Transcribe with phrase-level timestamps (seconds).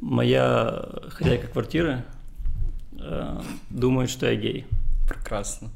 [0.00, 2.04] Моя хозяйка квартиры
[3.00, 4.66] э, думает, что я гей.
[5.08, 5.70] Прекрасно.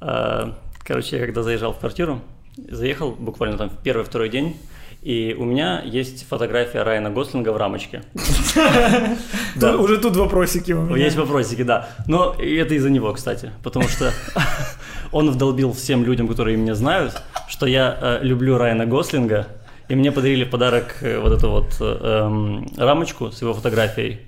[0.00, 0.52] Э,
[0.84, 2.20] короче, я когда заезжал в квартиру,
[2.56, 4.56] заехал буквально там в первый-второй день,
[5.02, 8.02] и у меня есть фотография Райана Гослинга в рамочке.
[9.54, 9.76] Да.
[9.76, 11.04] Уже тут вопросики у меня.
[11.04, 11.88] Есть вопросики, да.
[12.06, 14.12] Но это из-за него, кстати, потому что
[15.12, 19.46] он вдолбил всем людям, которые меня знают, что я э, люблю Райана Гослинга,
[19.92, 24.20] и мне подарили в подарок э, вот эту вот э, эм, рамочку с его фотографией.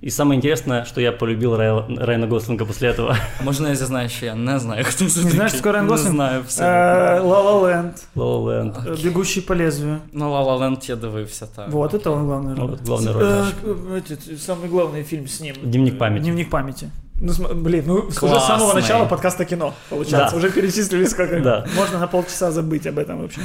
[0.00, 1.70] И самое интересное, что я полюбил Рай...
[1.96, 3.16] Райана Гослинга после этого.
[3.44, 6.14] Можна я зізнаю, що я не знаю, хто це Не знаєш, скоро Райан Не Гослинг?
[6.14, 6.62] знаю все.
[6.64, 7.92] Э, Land.
[8.16, 8.84] La La Land.
[8.86, 9.98] э, Бегущий по лезвию.
[10.12, 11.68] Ну, La Land я дивився, так.
[11.68, 12.70] Вот, это он главный роль.
[12.70, 14.02] Вот, главная роль.
[14.38, 15.54] Самый главный фильм с ним.
[15.62, 16.22] Дневник памяти.
[16.22, 16.90] Дневник памяти.
[17.24, 18.80] Ну, блин, ну уже с самого Классный.
[18.82, 20.32] начала подкаста кино, получается.
[20.32, 20.36] Да.
[20.38, 21.40] Уже перечислили сколько.
[21.40, 21.64] Да.
[21.76, 23.40] Можно на полчаса забыть об этом вообще.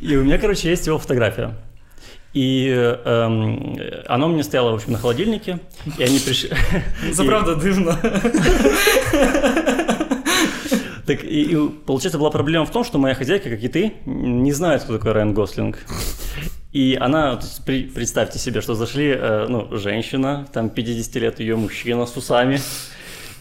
[0.00, 1.54] И у меня, короче, есть его фотография.
[2.34, 2.68] И
[3.04, 5.58] эм, она у меня стояла, в общем, на холодильнике,
[5.98, 6.50] и они пришли...
[7.14, 7.98] Це правда дивно.
[11.06, 14.52] Так, и, и получается, была проблема в том, что моя хозяйка, как и ты, не
[14.52, 15.78] знает, кто такой Райан Гослинг.
[16.72, 22.06] И она, при- представьте себе, что зашли, э, ну, женщина, там, 50 лет, ее мужчина
[22.06, 22.58] с усами,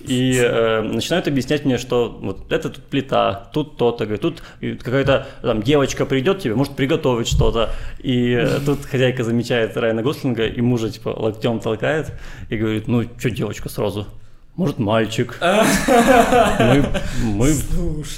[0.07, 5.61] и э, начинают объяснять мне, что вот это тут плита, тут то-то, тут какая-то там
[5.61, 7.71] девочка придет тебе, может приготовить что-то.
[7.99, 12.11] И э, тут хозяйка замечает Райана Гослинга и мужа типа локтем толкает
[12.49, 14.07] и говорит, ну что девочка сразу?
[14.55, 15.37] Может, мальчик.
[15.41, 16.85] Мы,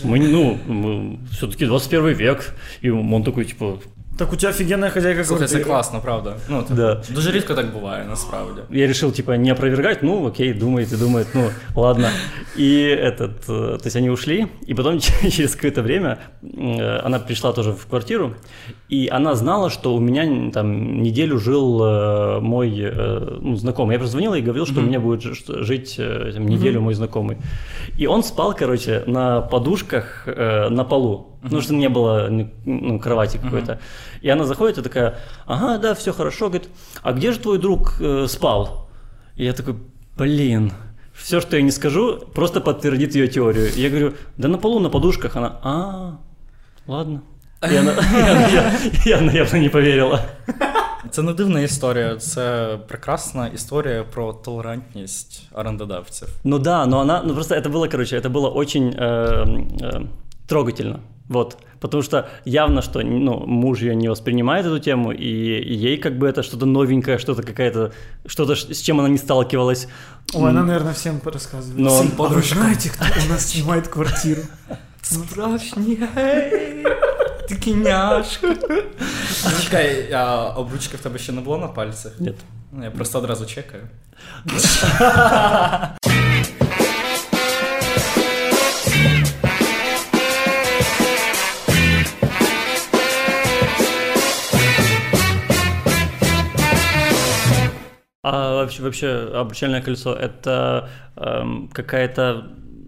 [0.04, 2.54] мы, мы, ну, все-таки 21 век.
[2.82, 3.80] И он такой, типа,
[4.19, 5.65] Так у тебя офигенная хозяйка Слухай, це квартиры.
[5.67, 6.37] класно, правда.
[6.49, 7.03] Ну, типу, Да.
[7.15, 8.61] Дуже рідко так буває, насправді.
[8.71, 12.09] я решил, типа, не опровергать, ну, окей, думает и думает, ну, ладно.
[12.59, 17.53] И этот, э, то есть они ушли, и потом через какое-то время э, она пришла
[17.53, 18.35] тоже в квартиру,
[18.93, 23.95] и она знала, что у меня м, там неделю жил э, мой э, ну, знакомый.
[23.95, 26.81] Я просто звонил и говорил, что у меня будет ж- что- жить э, там, неделю
[26.81, 27.37] мой знакомый.
[28.01, 31.27] И он спал, короче, на подушках э, на полу.
[31.43, 33.79] Потому что не было ни- ну, кровати какой-то.
[34.25, 35.15] И она заходит и такая,
[35.47, 36.47] ага, да, все хорошо.
[36.47, 36.69] Говорит,
[37.03, 38.89] а где же твой друг э, спал?
[39.37, 39.75] И я такой,
[40.19, 40.73] блин,
[41.15, 43.67] все, что я не скажу, просто подтвердит ее теорию.
[43.77, 45.37] И я говорю, да на полу, на подушках.
[45.37, 46.17] Она, а,
[46.87, 47.21] ладно.
[47.73, 48.73] И она, и она- я-
[49.05, 50.21] я, наверное, не поверила.
[51.11, 56.29] Це не дивна історія, це прекрасна історія про толерантність орендодавців.
[56.45, 60.07] Ну да, но она, ну просто это было, короче, это было очень э, э,
[60.47, 60.99] трогательно.
[61.30, 66.18] Вот, потому что явно, что ну, муж ее не воспринимает эту тему, и, ей как
[66.18, 67.92] бы это что-то новенькое, что-то какая-то,
[68.26, 69.88] что-то, с чем она не сталкивалась.
[70.34, 71.80] Ой, она, наверное, всем рассказывает.
[71.80, 74.42] Но- Всем а вы знаете, кто у нас снимает квартиру?
[75.02, 76.86] Справжній гей,
[77.50, 78.56] ти кіняшка.
[79.64, 82.20] Чекай, а обручки в тебе ще не було на пальцях?
[82.20, 82.36] Нет.
[82.72, 83.84] Ну, Я просто одразу чекаю.
[98.27, 102.45] А вообще, вообще обручальное кольцо это эм, какая-то,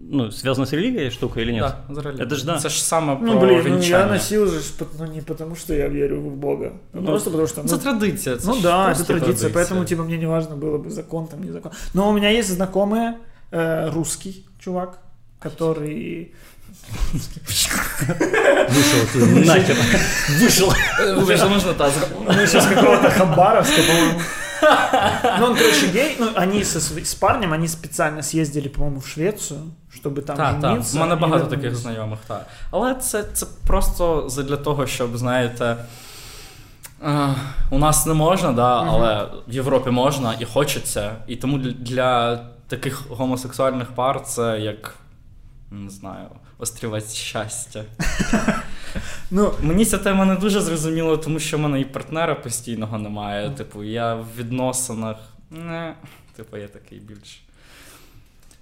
[0.09, 1.61] ну, связана с религией штука или нет?
[1.61, 2.17] Да, взагалі.
[2.17, 2.57] Это ж да.
[2.59, 3.99] Це ж саме Ну, про блин, ну вінчання.
[3.99, 6.71] я носил же, ж, ну не потому, что я верю в Бога.
[6.93, 7.63] Ну, просто потому что...
[7.63, 8.37] Це ну, традиція.
[8.37, 11.27] Це Ну ж да, это просто традиция, поэтому типа мне не важно было бы закон
[11.27, 11.71] там, не закон.
[11.93, 13.13] Но у меня есть знакомые,
[13.51, 14.99] э, русский чувак,
[15.39, 16.27] который...
[18.69, 19.75] Вышел ты нахер.
[20.39, 20.73] Вышел.
[21.13, 21.91] Слухай, що можна та
[22.27, 24.19] Ну, сейчас какого-то Хабаровска, по-моему.
[25.40, 26.16] Ну, он, короче, гей.
[26.20, 29.60] Ну, они со, с парнем, они специально съездили, по-моему, в Швецию,
[29.94, 30.70] чтобы там Так, так.
[30.94, 32.46] У мене багато таких знайомих, так.
[32.70, 35.76] Але це, це просто для того, щоб, знаєте.
[37.04, 37.34] е,
[37.70, 41.12] У нас не можна, да, але в Європі можна і хочеться.
[41.26, 42.36] І тому для- для
[42.68, 44.94] таких гомосексуальних пар це як
[45.70, 46.26] не знаю,
[46.60, 47.84] острівець щастя.
[49.30, 53.50] Ну, Мені ця тема не дуже зрозуміла, тому що в мене і партнера постійного немає.
[53.50, 55.16] Типу, я в відносинах.
[55.50, 55.94] Не,
[56.36, 57.42] типу, я такий більш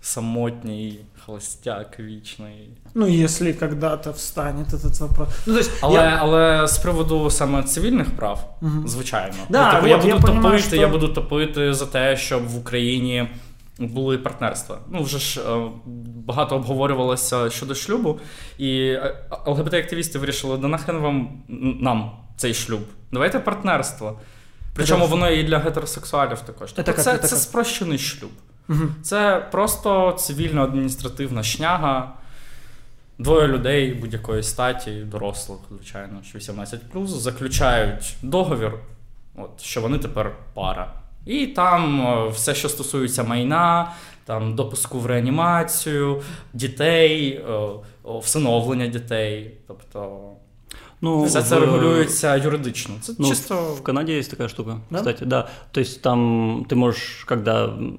[0.00, 2.68] самотній, холостяк вічний.
[2.94, 5.28] ну, если когда-то встанет этот вопрос.
[5.46, 8.88] Ну, то есть, Але, я- але з приводу саме цивільних прав, Мгм.
[8.88, 9.34] звичайно.
[9.48, 12.16] Да, Ну, типу, от я я буду понімаю, топити, що- я буду топити за те,
[12.16, 13.28] щоб в Україні
[13.78, 14.78] були партнерства.
[14.90, 15.70] Ну, вже ж е,
[16.26, 18.20] багато обговорювалося щодо шлюбу,
[18.58, 19.14] і е,
[19.46, 21.42] ЛГБТ-активісти вирішили, да нахрен вам
[21.80, 22.80] нам цей шлюб.
[23.12, 24.20] Давайте партнерство.
[24.74, 26.72] Причому воно і для гетеросексуалів також.
[26.72, 28.30] Тобто це, це спрощений шлюб.
[29.02, 32.12] Це просто цивільно-адміністративна шняга.
[33.18, 38.72] Двоє людей будь-якої статі, дорослих, звичайно, що 18 заключають договір,
[39.36, 40.94] от, що вони тепер пара.
[41.25, 43.91] І там е, все, що стосується майна,
[44.25, 46.21] там допуску в реанімацію,
[46.53, 47.51] дітей, е,
[48.03, 49.57] о, всиновлення дітей.
[49.67, 50.19] Тобто
[51.01, 52.95] Ну, все це в- регулюється юридично.
[53.01, 53.73] Це Ну, чисто.
[53.73, 54.97] в Канаде есть такая штука, Да?
[54.97, 55.47] кстати, да.
[55.71, 57.97] То есть там ты можешь, когда м,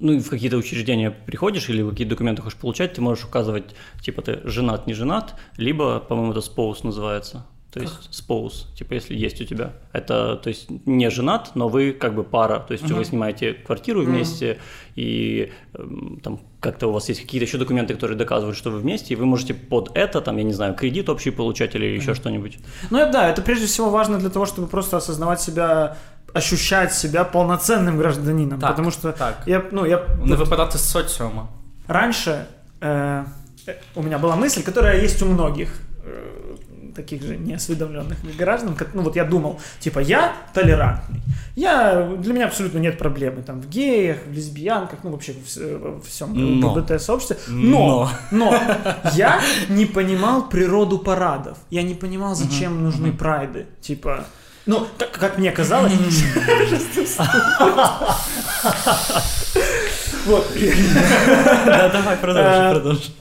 [0.00, 3.64] ну, в какие-то учреждения приходишь или какие документы хочешь получать, ты можешь указывать,
[4.04, 7.36] типа, ты женат, не женат, либо, по-моему, это spouse называется.
[7.73, 9.73] То есть spouse, типа, если есть у тебя.
[9.93, 12.59] Это, то есть, не женат, но вы как бы пара.
[12.59, 14.59] То есть, вы снимаете квартиру вместе,
[14.95, 19.13] и эм, там как-то у вас есть какие-то еще документы, которые доказывают, что вы вместе,
[19.13, 22.59] и вы можете под это, там, я не знаю, кредит общий получать или еще что-нибудь.
[22.91, 25.97] Ну это да, это прежде всего важно для того, чтобы просто осознавать себя,
[26.33, 28.59] ощущать себя полноценным гражданином.
[28.59, 29.43] Так, потому что так.
[29.47, 31.47] я, ну, я Не випадати з соціума.
[31.87, 32.45] раньше
[32.81, 33.23] э,
[33.67, 35.69] э, у меня была мысль, которая есть у многих
[36.05, 36.42] э,
[36.95, 38.75] таких же неосведомленных граждан.
[38.75, 41.21] как- Ну вот я думал, типа, я толерантный.
[41.55, 46.01] Я, для меня абсолютно нет проблемы там в геях, в лесбиянках, ну вообще в, во
[46.01, 46.71] всем Но.
[46.73, 47.37] ЛГБТ-сообществе.
[47.47, 48.53] Но, но
[49.13, 51.57] я не понимал природу парадов.
[51.69, 53.67] Я не понимал, зачем нужны прайды.
[53.81, 54.25] Типа,
[54.65, 55.93] ну, как, как мне казалось...
[60.25, 60.47] Вот.
[61.65, 63.13] Да, давай, продовжуй, продовжуй.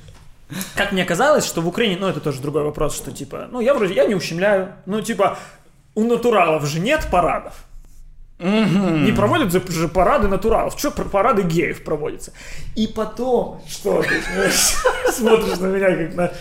[0.74, 3.74] Как мне казалось, что в Украине, ну это тоже другой вопрос, что типа, ну я
[3.74, 5.38] вроде, я не ущемляю, ну типа,
[5.94, 7.54] у натуралов же нет парадов.
[8.42, 10.74] Не проводят же парады натуралов.
[10.76, 12.32] Что парады геев проводятся?
[12.74, 14.50] И потом, что ты
[15.12, 16.32] смотришь на меня как на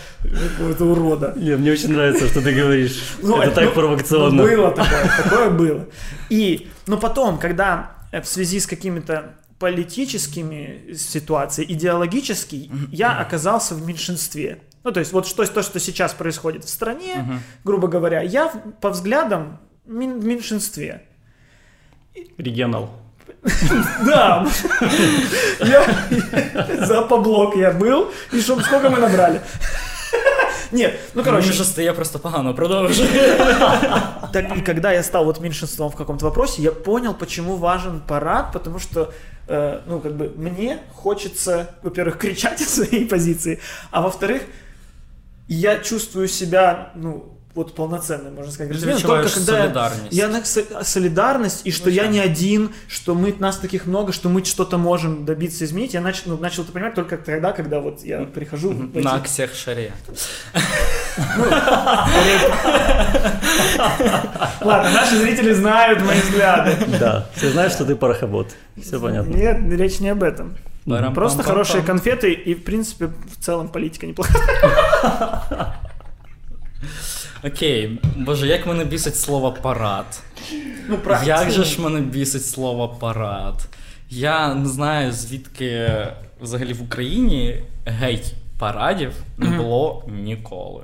[0.48, 1.32] какого-то урода.
[1.36, 3.00] Не, мне очень нравится, что ты говоришь.
[3.22, 4.42] Ну, это так ну, провокационно.
[4.42, 5.86] ну, было такое, такое было.
[6.28, 13.86] И, но потом, когда э, в связи с какими-то политическими ситуациями, идеологически, я оказался в
[13.86, 14.58] меньшинстве.
[14.82, 18.48] Ну, то есть, вот что, то, что сейчас происходит в стране, грубо говоря, я
[18.80, 21.02] по взглядам мен- в меньшинстве.
[22.38, 22.90] Регионал.
[24.04, 24.48] Да,
[25.60, 25.84] я,
[26.86, 29.40] за поблок я был, и что, сколько мы набрали?
[30.72, 33.06] Нет, ну короче, вже стає просто погано, продовжуй.
[34.32, 38.52] Так, и когда я стал вот меньшинством в каком-то вопросе, я понял, почему важен парад,
[38.52, 39.12] потому что,
[39.48, 43.60] э, ну, как бы, мне хочется, во-первых, кричать о своей позиции,
[43.90, 44.42] а во-вторых,
[45.48, 50.13] я чувствую себя, ну, вот полноценным, можно сказать, Ты гражданином, только відчуваєш когда я- солідарність.
[50.13, 54.29] я на со- солидарность, и что я не один, что мы, нас таких много, что
[54.29, 58.05] мы что-то можем добиться изменить, я начал, ну, начал это понимать только тогда, когда вот
[58.05, 59.91] я прихожу в эти- На акціях шарія.
[64.61, 66.99] Ладно, наши зрители знают мои взгляды.
[66.99, 68.47] Да, все знают, что ты порохобот.
[68.81, 69.33] Все понятно.
[69.35, 70.55] Нет, речь не об этом.
[70.85, 71.13] Парам-пам-пам-пам.
[71.15, 74.41] Просто хорошие конфеты и, в принципе, в целом политика неплохая.
[77.44, 80.22] Окей, боже, як мене бісить слово парад.
[80.88, 81.26] Ну, правда.
[81.26, 83.68] Як же ж мене бісить слово парад?
[84.10, 85.90] Я не знаю, звідки
[86.40, 90.82] взагалі в Україні геть парадів не було ніколи.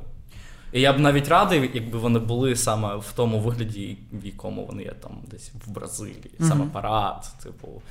[0.72, 4.82] І я б навіть радий, якби вони були саме в тому вигляді, в якому вони
[4.82, 6.30] є там десь в Бразилії.
[6.40, 7.82] Саме парад, типу,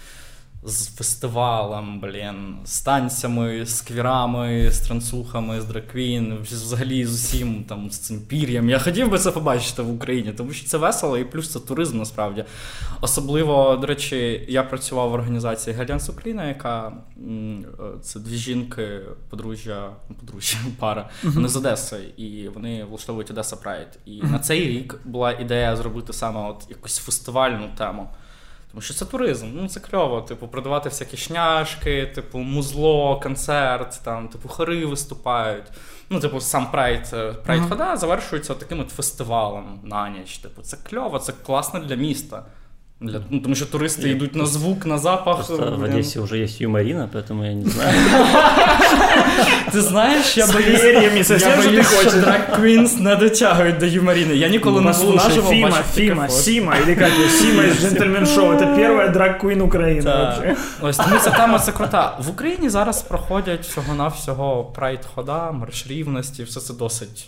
[0.63, 7.91] з фестивалем, блін, з танцями, з квірами, з трансухами, з драквін, взагалі з усім там
[7.91, 8.69] з цим пір'ям.
[8.69, 11.97] Я хотів би це побачити в Україні, тому що це весело і плюс це туризм
[11.97, 12.45] насправді.
[13.01, 17.63] Особливо, до речі, я працював в організації Гей-альянс Україна, яка е,
[18.01, 18.99] це дві жінки,
[19.29, 23.99] подружжя, ну, подружжя, пара, вони з Одеси, і вони влаштовують Одеса Прайд.
[24.05, 28.09] І на цей рік була ідея зробити саме от якусь фестивальну тему.
[28.77, 34.27] Тому що це туризм, ну це кльово, типу, продавати всякі шняшки, типу, музло, концерт, там,
[34.27, 35.65] типу, хори виступають.
[36.09, 37.15] Ну, типу, сам прайд,
[37.45, 40.37] прайд хода завершується таким от фестивалем на ніч.
[40.37, 42.45] Типу, це кльово, це класно для міста.
[43.04, 45.36] Для, ну, тому що туристи йдуть на звук, на запах.
[45.36, 45.92] Просто в блін.
[45.92, 47.94] Одессе уже есть юморина, поэтому я не знаю.
[49.72, 52.12] Ти знаєш, я З боюсь, пер'ями, совсем я же ти боюсь, що хочеш.
[52.14, 54.34] драг Квінс не дотягують до юморіни.
[54.36, 56.38] Я ніколи не був Послушай, наживо, Фима, бачив тільки Фима, фото.
[56.40, 58.52] Сима, или как его, Сима из Джентльмен Шоу.
[58.52, 60.42] Это первая драг-квин Украины вообще.
[60.42, 60.58] Так.
[60.82, 62.18] Ось тому ця тема це крута.
[62.20, 67.26] В Україні зараз проходять всього-навсього прайд хода, марш рівності, все це досить.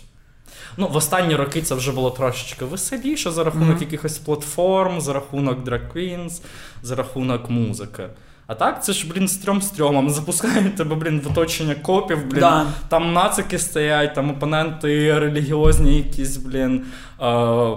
[0.80, 5.64] Ну, в останні роки це вже було трошечки веселіше за рахунок якихось платформ, за рахунок
[5.64, 6.42] Drag Queens,
[6.82, 8.08] за рахунок музики.
[8.46, 10.10] А так, це ж, блін, стрьом стрьомом.
[10.10, 12.40] Запускають тебе, блін, в оточення копів, блін.
[12.40, 12.66] Да.
[12.88, 16.84] Там нацики стоять, там опоненти релігіозні якісь, блін, е,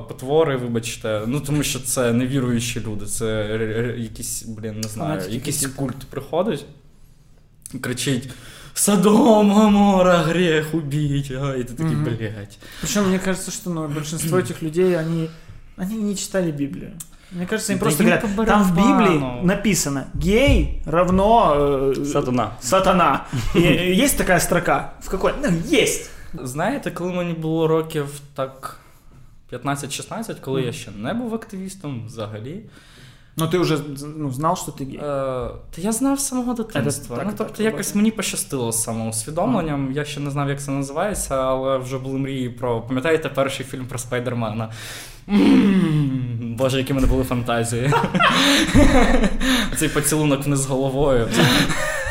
[0.07, 1.21] потвори, вибачте.
[1.27, 3.59] Ну, тому що це невіруючі люди, це
[3.97, 6.65] якісь, блін, не знаю, якийсь культ приходить,
[7.81, 8.29] кричить.
[8.74, 11.30] Содом, Гомора, грех убить.
[11.30, 12.58] А, и ты такой, блядь.
[12.80, 15.30] Причем мне кажется, что ну, большинство этих людей, они,
[15.76, 16.92] они не читали Библию.
[17.30, 19.42] Мне кажется, им Да просто им говорят, по там в Библии барабану.
[19.44, 21.52] написано гей равно
[21.96, 22.52] э, Сатана.
[22.60, 23.26] сатана.
[23.54, 24.94] И, э, есть такая строка?
[25.02, 25.32] В какой?
[25.42, 26.10] Ну, есть.
[26.34, 28.80] Знаєте, коли мені було років так
[29.52, 32.64] 15-16, коли я ще не був активістом взагалі.
[33.38, 33.78] Но ты уже
[34.16, 34.96] ну, знал, что ты гей.
[34.96, 35.00] Е,
[35.70, 37.16] та я знав з самого дитинства.
[37.16, 37.96] так, ну, так, тобто, так, якось так.
[37.96, 39.92] мені пощастило з самоусвідомленням.
[39.92, 42.80] Я ще не знав, як це називається, але вже були мрії про.
[42.80, 44.70] Пам'ятаєте перший фільм про Спайдермена?
[45.28, 47.92] М, Боже, які в мене були фантазії.
[49.76, 51.28] Цей поцілунок вниз головою.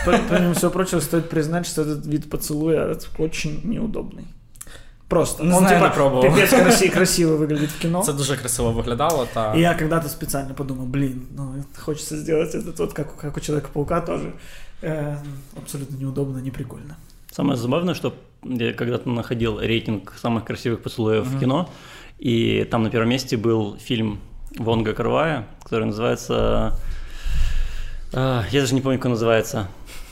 [0.05, 4.23] Помимо всего прочего, стоит признать, что этот вид поцелуя очень неудобный.
[5.12, 5.44] Просто.
[5.44, 6.22] Не Он знаю, типа не пробовал.
[6.22, 8.02] пипец краси- красиво выглядит в кино.
[8.02, 9.26] Це дуже красиво виглядало.
[9.34, 9.54] Та...
[9.54, 13.40] И я когда-то специально подумал, блин, ну хочется сделать этот вот, как, у- как у
[13.40, 14.32] Человека-паука тоже.
[14.82, 15.16] Э,
[15.56, 16.96] абсолютно неудобно, не прикольно.
[17.30, 18.12] Самое забавное, что
[18.44, 21.68] я когда-то находил рейтинг самых красивых поцелуев в кино,
[22.18, 24.18] и там на первом месте был фильм
[24.58, 26.72] Вонга Карвая, который называется...
[28.14, 29.66] а, я даже не помню, как он называется.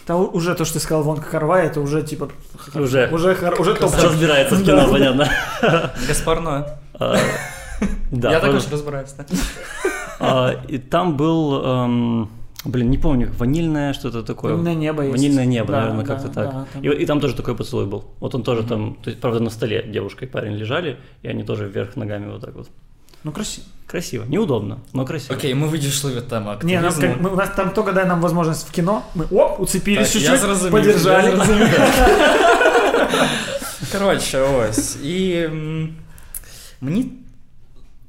[0.07, 2.29] Да, уже то, что ты сказал, Вонка Карвай, это уже типа...
[2.75, 3.09] Уже.
[3.13, 3.93] Уже, хор- уже топ.
[3.95, 5.29] Разбирается в кино, понятно.
[6.09, 6.65] Гаспар Ноэ.
[6.95, 7.17] А,
[8.11, 8.59] Да, Я правда.
[8.59, 9.15] також розбираюся.
[9.17, 9.27] так.
[10.19, 12.29] А, И там был, эм,
[12.65, 14.53] блин, не помню, ванильное что-то такое.
[14.53, 15.13] Ванильное небо есть.
[15.17, 16.47] Ванильное небо, Да, наверное, да, как-то так.
[16.53, 16.83] да, там.
[16.83, 18.05] И, и там тоже такой поцелуй был.
[18.21, 21.43] Вот он тоже там, то есть, правда, на столе девушка и парень лежали, и они
[21.45, 22.69] тоже вверх ногами вот так вот.
[23.24, 23.68] Ну, красиво.
[23.88, 25.36] Красиво, неудобно, но красиво.
[25.36, 27.14] Окей, ми відійшли від теми Не, нам, активізму.
[27.16, 30.16] как, мы, у нас там только дай нам возможность в кино, мы оп, уцепились Так,
[30.16, 31.30] я чуть-чуть, зрозумів, подержали.
[31.30, 31.70] я зрозумів.
[33.92, 34.96] Коротше, ось.
[35.04, 35.96] І м,
[36.82, 37.12] мені.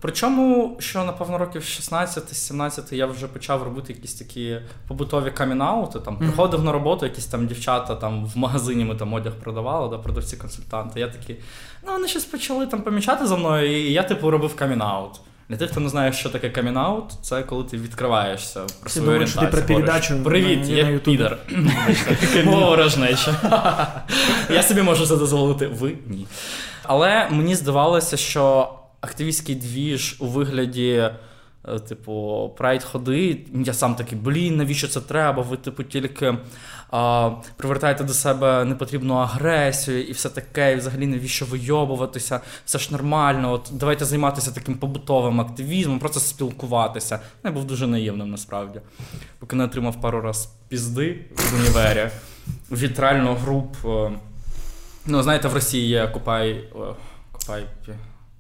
[0.02, 6.00] Причому, що напевно років 16-17 я вже почав робити якісь такі побутові камінаути.
[6.00, 9.98] Там приходив на роботу, якісь там дівчата там в магазині ми там одяг продавали, да,
[9.98, 11.00] продавці-консультанти.
[11.00, 11.40] Я такий,
[11.86, 15.12] ну вони щось почали там помічати за мною, і я типу робив камінаут.
[15.50, 19.30] Для тих, хто не знає, що таке камінаут, це коли ти відкриваєшся про свою думають,
[19.30, 21.38] що ти про передачу Привіт, на- я на підер.
[22.46, 23.36] Ворожнеча.
[24.50, 26.28] Я собі можу це дозволити, ви ні.
[26.84, 28.70] Але мені здавалося, що
[29.02, 30.92] активістський двіж у вигляді.
[30.94, 35.44] е, Типу, прайд ходи, я сам такий, блін, навіщо це треба?
[35.44, 36.38] Ви, типу, тільки
[36.92, 42.42] а, привертаєте до себе непотрібну агресію і все таке, і взагалі навіщо вийобуватися?
[42.66, 43.52] Все ж нормально.
[43.52, 47.20] От давайте займатися таким побутовим активізмом, просто спілкуватися.
[47.44, 48.82] Я був дуже наївним насправді.
[49.40, 52.10] Поки не отримав пару раз пізди в універі
[52.72, 53.76] від реально груп.
[53.86, 54.12] е,
[55.06, 56.64] Ну, знаєте, в Росії є Купай.
[57.32, 57.64] Купай.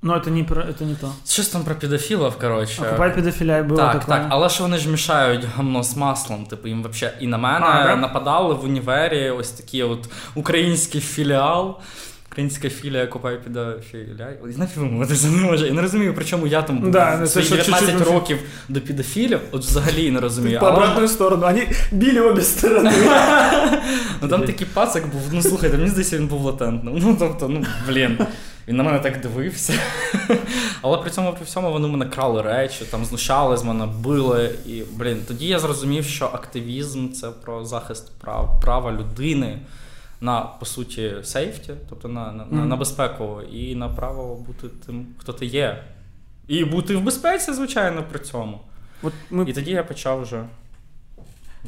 [0.02, 1.12] Но это не, про, это не то.
[1.28, 2.82] Щось там про педофілів, коротше.
[2.82, 4.16] Окупай педофилия было Так, такое.
[4.16, 6.46] так, але ж вони ж мішають гамно з маслом.
[6.46, 7.96] Типу, їм вообще і на мене А, да?
[7.96, 11.76] нападали в універі ось такі от український філіал.
[12.32, 14.06] Українська філія купає педофілія.
[14.18, 14.76] Я навіть
[15.24, 15.66] не може.
[15.66, 18.38] Я не розумію, при чому я там Да, в це свої що, 19 чуть-чуть років
[18.68, 20.60] до педофілів, от взагалі не розумію.
[20.60, 21.46] По Але- обратную сторону.
[21.46, 22.92] Они били обе стороны.
[24.22, 26.98] Ну там такий пацик був, ну слухайте, мені здається, він був латентним.
[26.98, 28.18] Ну тобто, ну блін.
[28.67, 29.73] Він на мене так дивився.
[30.81, 34.55] Але при цьому при всьому вони мене крали речі, там знущали з мене, били.
[34.65, 39.59] І блін, тоді я зрозумів, що активізм це про захист прав, права людини
[40.21, 45.07] на по суті сейфті, тобто на, на, на, на безпеку, і на право бути тим,
[45.17, 45.83] хто ти є.
[46.47, 48.61] І бути в безпеці, звичайно, при цьому.
[49.01, 50.43] Вот мы І тоді я почав вже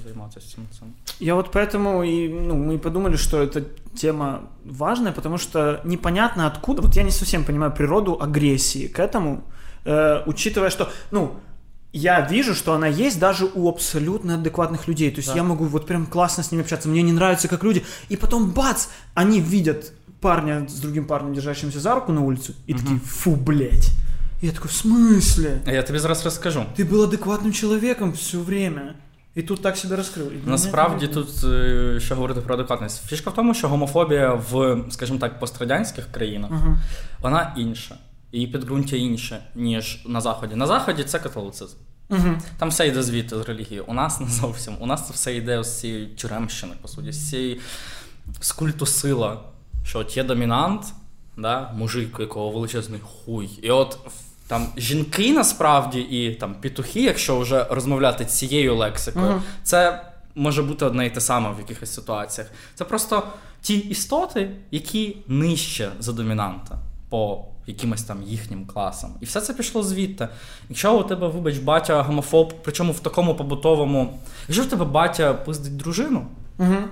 [0.03, 0.65] займатися цим.
[0.79, 0.87] цим.
[1.19, 3.63] Я вот поэтому и ну, мы подумали, что эта
[3.95, 6.81] тема важная, потому что непонятно откуда.
[6.81, 9.43] Вот я не совсем понимаю природу агрессии к этому,
[9.85, 11.35] э, учитывая, что, ну,
[11.93, 15.11] я вижу, что она есть даже у абсолютно адекватных людей.
[15.11, 15.35] То есть Да.
[15.35, 17.83] я могу вот прям классно с ними общаться, мне не нравится как люди.
[18.09, 22.73] И потом бац, они видят парня с другим парнем, держащимся за руку на улицу, и
[22.73, 23.91] такие, фу, блядь.
[24.41, 25.61] Я такой, в смысле?
[25.65, 26.65] А я тобі зараз розкажу.
[26.77, 28.95] Ты был адекватным человеком все время.
[29.37, 30.31] И тут так себя раскрыл.
[30.31, 33.05] И Насправді тут е, що говорити про адекватність.
[33.05, 36.77] Фішка в тому, що гомофобія в, скажімо так, пострадянських країнах Ага.
[37.21, 37.95] вона інша.
[38.31, 40.55] Її підґрунтя інше, ніж на Заході.
[40.55, 41.77] На Заході це католицизм.
[42.09, 42.41] Мгм.
[42.57, 43.79] Там все йде звідти з релігії.
[43.79, 44.75] У нас не зовсім.
[44.79, 47.59] У нас це все йде з цієї тюремщини, по суті, з цієї
[48.39, 49.41] з культу сила.
[49.85, 50.85] Що от є домінант,
[51.37, 53.49] да, мужик, якого величезний хуй.
[53.61, 53.97] І от
[54.47, 59.41] там жінки насправді і там петухи, якщо вже розмовляти цією лексикою, Мгм.
[59.63, 60.01] це
[60.35, 62.49] може бути одне і те саме в якихось ситуаціях.
[62.75, 63.23] Це просто
[63.61, 66.77] ті істоти, які нижче за домінанта
[67.09, 69.09] по якимось там їхнім класам.
[69.21, 70.27] І все це пішло звідти.
[70.69, 74.19] Якщо у тебе, вибач, батя гомофоб, причому в такому побутовому.
[74.47, 76.83] Якщо в тебе батя пиздить дружину, Мгм.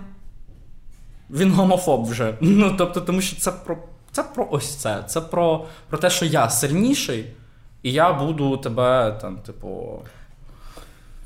[1.30, 2.38] він гомофоб вже.
[2.42, 3.78] Ну тобто, тому що це про
[4.12, 5.04] це про ось це.
[5.08, 7.26] Це про, про те, що я сильніший,
[7.84, 10.00] І я буду тебе там, типу,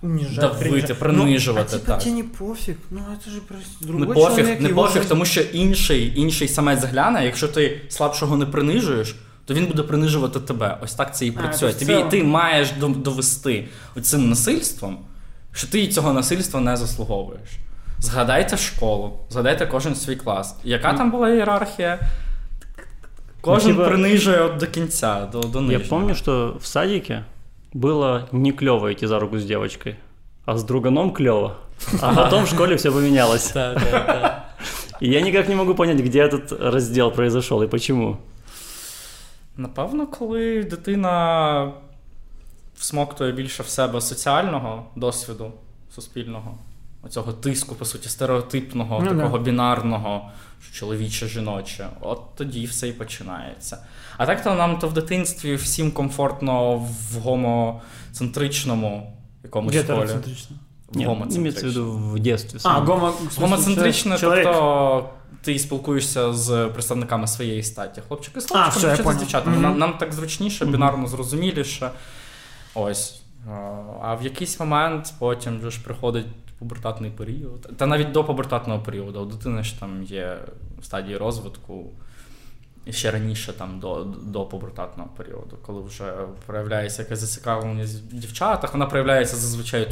[0.02, 1.70] Унижать, давити, принижувати.
[1.72, 2.04] Ну, а типа так.
[2.04, 2.76] тебе не пофиг.
[2.92, 5.10] Ну это же просто Не пофіг, не пофіг, жизнь.
[5.10, 10.40] тому що інший, інший самець гляне, якщо ти слабшого не принижуєш, то він буде принижувати
[10.40, 10.78] тебе.
[10.84, 11.70] Ось так це і працює.
[11.70, 12.10] в Тобі цілому.
[12.10, 13.68] ти маєш довести
[14.02, 14.98] цим насильством,
[15.54, 17.50] що ти цього насильства не заслуговуєш.
[18.00, 20.56] Згадайте школу, згадайте кожен свій клас.
[20.64, 22.00] Яка там була ієрархія?
[23.46, 27.24] Кожен Ну, типа- принижує от до кінця, до, до Я помню, что в садике
[27.74, 29.96] было не клево идти за руку с девочкой,
[30.46, 31.56] а с друганом клево.
[32.02, 33.52] А потом в школе все поменялось.
[33.52, 34.46] Так, так, так.
[35.02, 38.18] И я никак не могу понять, где этот раздел произошел и почему.
[39.58, 41.72] Напевно, коли дитина
[42.78, 45.52] всмоктує більше в себе соціального досвіду
[45.96, 46.58] суспільного,
[47.06, 49.44] оцього тиску, по суті, стереотипного, Ну, такого да.
[49.44, 50.30] бінарного,
[50.64, 53.78] що чоловіче, жіноче, от тоді все і починається.
[54.18, 59.86] А так то нам то в дитинстві всім комфортно в гомоцентричному якомусь полі.
[59.88, 60.20] Нет, имеется
[60.92, 61.68] в гомоцентричному.
[61.68, 62.60] виду в детстве.
[62.64, 63.14] А, гомо...
[63.38, 65.10] Гомоцентричне, человек- тобто
[65.42, 68.02] ти спілкуєшся з представниками своєї статі.
[68.08, 69.58] Хлопчики з хлопчиками, дівчата з дівчатами.
[69.58, 71.92] Нам, нам так зручніше, бінарно зрозуміліше.
[72.76, 73.22] Ось.
[73.52, 73.52] А,
[74.02, 76.26] А в якийсь момент потім вже ж приходить
[76.60, 77.78] пубертатний період.
[77.78, 79.20] Та навіть до пубертатного періоду.
[79.20, 80.38] У дитини ж там є
[80.82, 81.92] стадії розвитку.
[82.90, 86.14] Ще раніше там до, до пубертатного періоду, коли вже
[86.46, 89.92] проявляється якась зацікавленість в дівчатах, вона проявляється зазвичай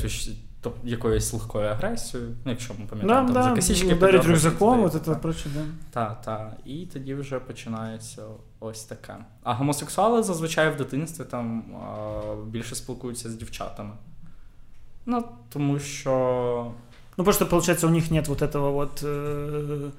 [0.63, 4.81] то, якоюсь легкою агресією, ну якщо ми Да, пам'ятаємо, там за да, косички ударить рюкзаком,
[4.81, 5.49] вот здається.
[5.49, 5.65] это да.
[5.91, 6.57] Та, та.
[6.65, 8.21] І тоді вже починається
[8.59, 9.15] ось таке.
[9.43, 11.63] А гомосексуали зазвичай в дитинстві там
[12.47, 13.91] більше спілкуються з дівчатами.
[15.06, 16.10] Ну, тому що.
[17.16, 19.90] Ну, потому что, получается, у них нет вот этого вот э,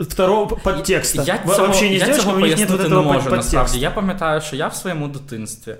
[0.00, 1.22] второго п- подтекста.
[1.22, 3.04] Я Во- цього, Вообще не я девушка, цього у них нет вот пояснити этого не
[3.04, 3.50] под- можу, насправді.
[3.50, 3.78] подтекста.
[3.78, 5.76] Я пам'ятаю, що я в своєму дитинстві.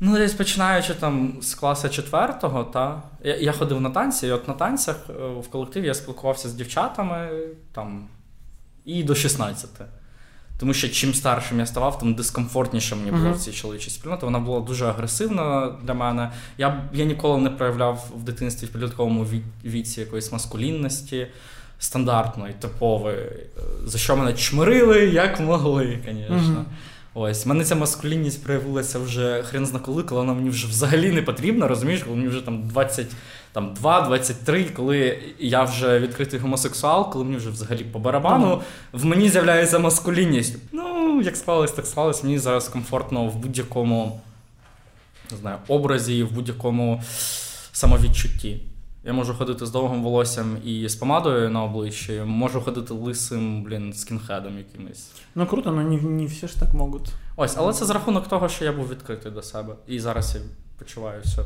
[0.00, 4.48] Ну, десь починаючи там з класу четвертого, та я, я ходив на танці, і от
[4.48, 7.28] на танцях е, в колективі я спілкувався з дівчатами
[7.72, 8.08] там
[8.84, 9.70] і до 16.
[10.59, 13.33] Тому що чим старшим я ставав, тим дискомфортніше мені було Мгм.
[13.33, 14.25] в цій чоловічій спільноті.
[14.25, 16.31] Вона була дуже агресивна для мене.
[16.57, 19.25] Я, я ніколи не проявляв в дитинстві в підлітковому
[19.65, 21.27] віці якоїсь маскулінності
[21.79, 23.39] стандартної, типової, е,
[23.85, 26.65] за що мене чмирили, як могли, звісно.
[27.13, 31.11] Ось, в мене ця маскулінність проявилася вже хрен зна коли, коли вона мені вже взагалі
[31.11, 32.61] не потрібна, розумієш, коли мені вже там
[33.55, 38.61] 22, 23, коли я вже відкритий гомосексуал, коли мені вже взагалі по барабану,
[38.93, 40.57] в мені з'являється маскулінність.
[40.71, 42.23] Ну, як склалось, так склалось.
[42.23, 44.21] Мені зараз комфортно в будь-якому
[45.31, 47.01] не знаю, образі, в будь-якому
[47.71, 48.61] самовідчутті.
[49.03, 53.93] Я можу ходити з довгим волоссям і з помадою на обличчі, можу ходити лисим, блін,
[53.93, 55.11] скінхедом якимось.
[55.35, 57.09] Ну, круто, но не, не все ж так могут.
[57.35, 59.75] Ось, але це за рахунок того, що я був відкритий до себе.
[59.87, 60.41] І зараз я
[60.77, 61.45] почуваюся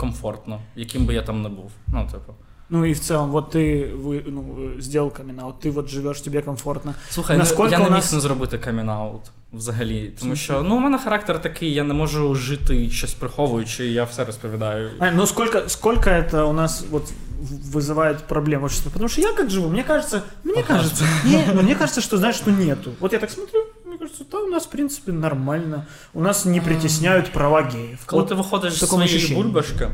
[0.00, 1.70] комфортно, яким би я там не був.
[1.88, 2.34] Ну, типу.
[2.70, 6.42] Ну и в целом, вот ты вы, ну, э, сделал камин ты вот живешь, тебе
[6.42, 6.94] комфортно.
[7.10, 9.20] Слухай, Наскільки ну, я не у міг нас- не зробити камінаут
[9.52, 10.12] взагалі.
[10.20, 13.92] Тому В що ну, у мене характер такий, я не можу жити щось приховуючи, і
[13.92, 14.90] я все розповідаю.
[14.98, 17.02] А, ну сколько, сколько это у нас вот
[17.40, 18.90] в- вызывает проблем в обществе?
[18.92, 22.36] Потому что я как живу, мне кажется, мне кажется, не, ну, мне кажется, что знаешь,
[22.36, 22.90] что нету.
[23.00, 23.75] Вот я так смотрю, мне
[24.07, 25.85] кажется, да, у нас в принципе нормально.
[26.13, 28.05] У нас не притесняют права геев.
[28.05, 29.43] Коли Вот ти виходиш в з своєї ощущенні.
[29.43, 29.89] бульбашки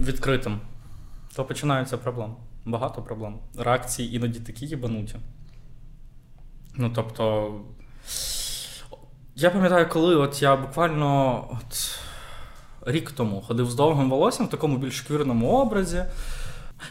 [0.00, 0.60] відкритим,
[1.34, 2.34] то починаються проблеми.
[2.64, 3.38] Багато проблем.
[3.58, 5.16] Реакції іноді такі їбануті.
[6.74, 7.54] Ну, тобто.
[9.36, 11.98] Я пам'ятаю, коли от я буквально от,
[12.86, 16.04] рік тому ходив з довгим волоссям в такому більш квірному образі.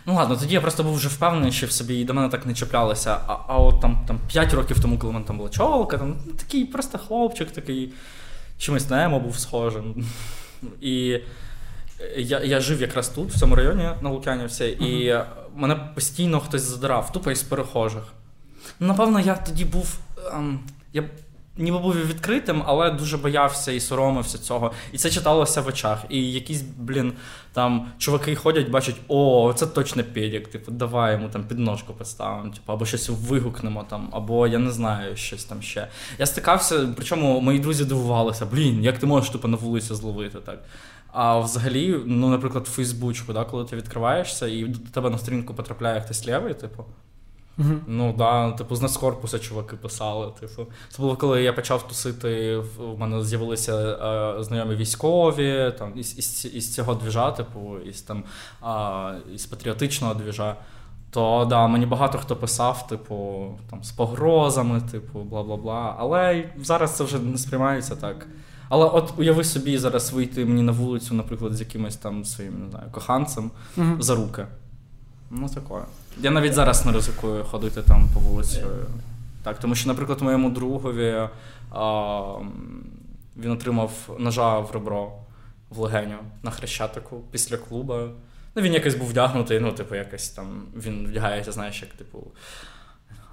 [0.06, 2.46] Ну ладно, тоді я просто був вже впевнений, що в собі і до мене так
[2.46, 3.18] не чіплялося.
[3.28, 6.18] А, а от там, там 5 років тому, коли в мене там була чолка, там
[6.26, 7.94] ну, такий просто хлопчик, такий
[8.58, 10.06] чимось на емо був схожим.
[10.82, 11.20] І
[12.18, 15.16] я, я жив якраз тут, в цьому районі на Лук'янівці, і
[15.56, 18.04] мене постійно хтось задирав, тупо із перехожих.
[18.80, 20.00] Ну, напевно, я тоді був.
[20.34, 20.60] Ем,
[20.94, 21.04] я
[21.58, 24.72] ніби був відкритим, але дуже боявся і соромився цього.
[24.92, 26.06] І це читалося в очах.
[26.10, 27.14] І якісь, блін,
[27.54, 32.74] там чуваки ходять, бачать, о, це точно педік, типу, давай йому там підножку поставимо, типу,
[32.74, 35.88] або щось вигукнемо там, або я не знаю, щось там ще.
[36.20, 40.64] Я стикався, причому мої друзі дивувалися, блін, як ти можеш типу, на вулиці зловити так.
[41.12, 45.54] А взагалі, ну, наприклад, в Фейсбучку, да, коли ти відкриваєшся і до тебе на сторінку
[45.54, 46.86] потрапляє хтось лівий, типу.
[47.88, 50.32] Ну да, типу, з Нацкорпуса чуваки писали.
[50.40, 50.66] Типу.
[50.90, 53.74] Це було коли я почав тусити, в мене з'явилися
[54.40, 58.24] е, знайомі військові, там, із, із, із цього двіжа, типу, із там
[58.62, 60.56] а, із патріотичного двіжа.
[61.12, 65.96] то да, мені багато хто писав, типу, там, з погрозами, типу, бла бла бла.
[66.00, 68.28] Але зараз це вже не сприймається так.
[68.70, 72.70] Але от уяви собі зараз вийти мені на вулицю, наприклад, з якимось там своїм не
[72.72, 74.02] знаю, коханцем Мгм.
[74.02, 74.46] за руки.
[75.30, 75.86] Ну, таке.
[76.18, 78.64] Я навіть зараз не ризикую ходити там по вулиці.
[79.44, 81.28] Так, тому що, наприклад, моєму другові
[81.72, 82.34] а,
[83.38, 85.12] він отримав ножа в ребро
[85.70, 87.94] в легеню на хрещатику після клубу.
[88.56, 92.28] Ну, він якось був вдягнутий, ну, типу, якось там він вдягається, знаєш, як, типу,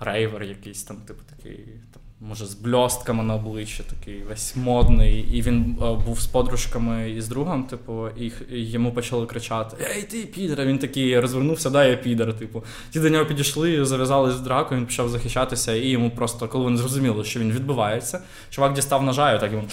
[0.00, 5.20] рейвер якийсь там, типу, такий, там, може, з бльостками на обличчі, такий весь модний.
[5.32, 9.76] І він е, був з подружками і з другом, типу, і, і йому почали кричати:
[9.96, 10.66] Ей, ти підер!
[10.66, 12.38] Він такий розвернувся, да, я підер.
[12.38, 12.62] Типу.
[12.90, 16.76] Ті до нього підійшли, зав'язали з драку, він почав захищатися, і йому просто, коли вони
[16.76, 19.64] зрозуміли, що він відбивається, чувак дістав ножа і так йому.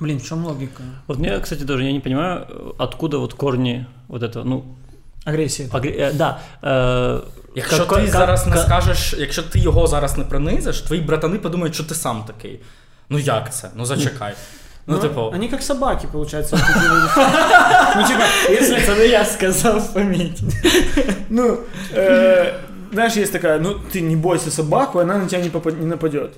[0.00, 0.82] Блин, в чем логика?
[1.06, 2.46] Вот мне, кстати, тоже я не понимаю,
[2.78, 4.64] откуда вот корни вот этого, ну,
[5.25, 5.67] Агрессия.
[5.69, 6.39] агре- э, да.
[6.63, 7.21] э,
[7.55, 11.01] Якщо как- ти как- зараз не как- скажеш, якщо ти його зараз не принизиш, твої
[11.01, 12.59] братани подумають, що ти сам такий.
[13.09, 13.69] Ну як це?
[13.75, 14.33] Ну зачекай.
[14.87, 16.55] Ну, типу, Они как собаки, получается.
[16.55, 17.07] вот такие люди.
[17.95, 18.23] Ну, типа,
[18.61, 18.81] если...
[18.85, 20.41] це не я сказав, поміть.
[21.29, 21.57] Ну,
[21.95, 22.53] э,
[22.93, 26.31] знаешь, есть такая, ну, ты не бойся собаку, она на тебя не, попад- не нападет.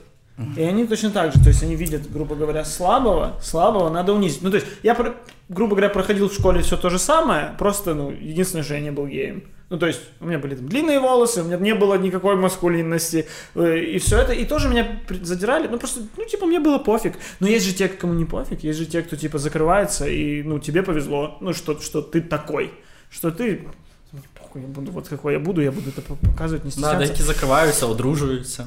[0.57, 4.42] И они точно так же, то есть они видят, грубо говоря, слабого, слабого надо унизить.
[4.42, 4.97] Ну, то есть я,
[5.49, 8.90] грубо говоря, проходил в школе все то же самое, просто, ну, единственное, что я не
[8.90, 9.45] был геем.
[9.68, 13.27] Ну, то есть у меня были там длинные волосы, у меня не было никакой маскулинности,
[13.55, 17.14] э, и все это, и тоже меня задирали, ну, просто, ну, типа, мне было пофиг.
[17.40, 20.59] Но есть же те, кому не пофиг, есть же те, кто, типа, закрывается, и, ну,
[20.59, 22.73] тебе повезло, ну, что, что ты такой,
[23.09, 23.66] что ты
[24.54, 27.22] мне я буду, вот какой я буду, я буду это по- показывать, не Да, деякі
[27.22, 28.66] закриваються, одружуються.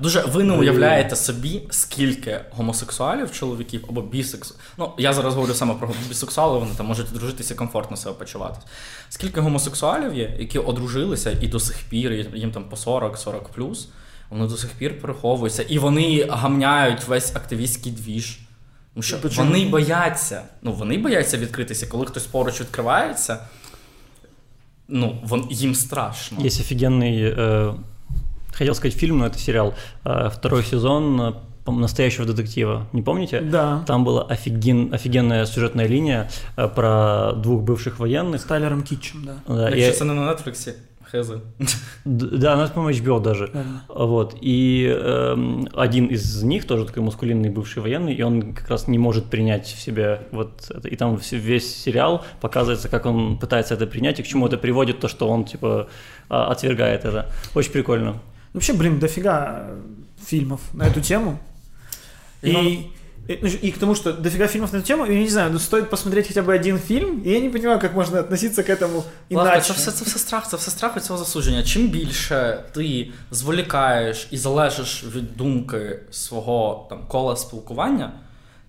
[0.00, 4.62] Дуже ви не уявляєте собі, скільки гомосексуалів, чоловіків або бісексуалів.
[4.78, 8.60] Ну, я зараз говорю саме про бісексуалів, вони там можуть одружитися і комфортно себе почувати.
[9.08, 13.88] Скільки гомосексуалів є, які одружилися і до сих пір, їм там по 40-40 плюс,
[14.30, 18.38] вони до сих пір переховуються, і вони гамняють весь активістський двіж.
[18.94, 19.50] Тому що Почему?
[19.50, 20.42] вони бояться.
[20.62, 23.38] Ну, вони бояться відкритися, коли хтось поруч відкривається.
[24.87, 26.37] Ну, вон, їм страшно.
[26.45, 27.73] Есть офигенный, э,
[28.53, 29.73] хотел сказать фильм, но это сериал,
[30.05, 31.33] э, второй сезон э,
[31.63, 32.85] по- настоящего детектива.
[32.93, 33.41] Не помните?
[33.41, 33.83] Да.
[33.87, 38.35] Там была офиген, офигенная сюжетная линия э, про двух бывших военных.
[38.35, 39.55] С Тайлером Китчем, да.
[39.55, 40.73] Да, и- Якщо це не на Нетфліксі,
[41.10, 41.32] хз.
[42.04, 43.50] да, она, по-моему, HBO даже.
[43.88, 44.36] Вот.
[44.40, 48.98] И эм, один из них, тоже такой мускулинный бывший военный, и он как раз не
[48.98, 50.88] может принять в себе вот это.
[50.88, 55.00] И там весь сериал показывается, как он пытается это принять, и к чему это приводит,
[55.00, 55.88] то, что он, типа,
[56.28, 57.30] а, отвергает это.
[57.54, 58.20] Очень прикольно.
[58.52, 59.82] Вообще, блин, дофига э,
[60.24, 61.38] фильмов на эту тему.
[62.42, 62.90] И, И
[63.27, 65.51] и, ну, и к тому, что дофига фильмов на эту тему, и я не знаю,
[65.51, 68.69] ну стоит посмотреть хотя бы один фильм, и я не понимаю, как можно относиться к
[68.69, 69.73] этому Лавка, иначе.
[69.73, 71.63] це все, це все страх, це все страх від цього засудження.
[71.63, 78.11] Чим більше ти зволікаєш і залежиш від думки свого там кола спілкування,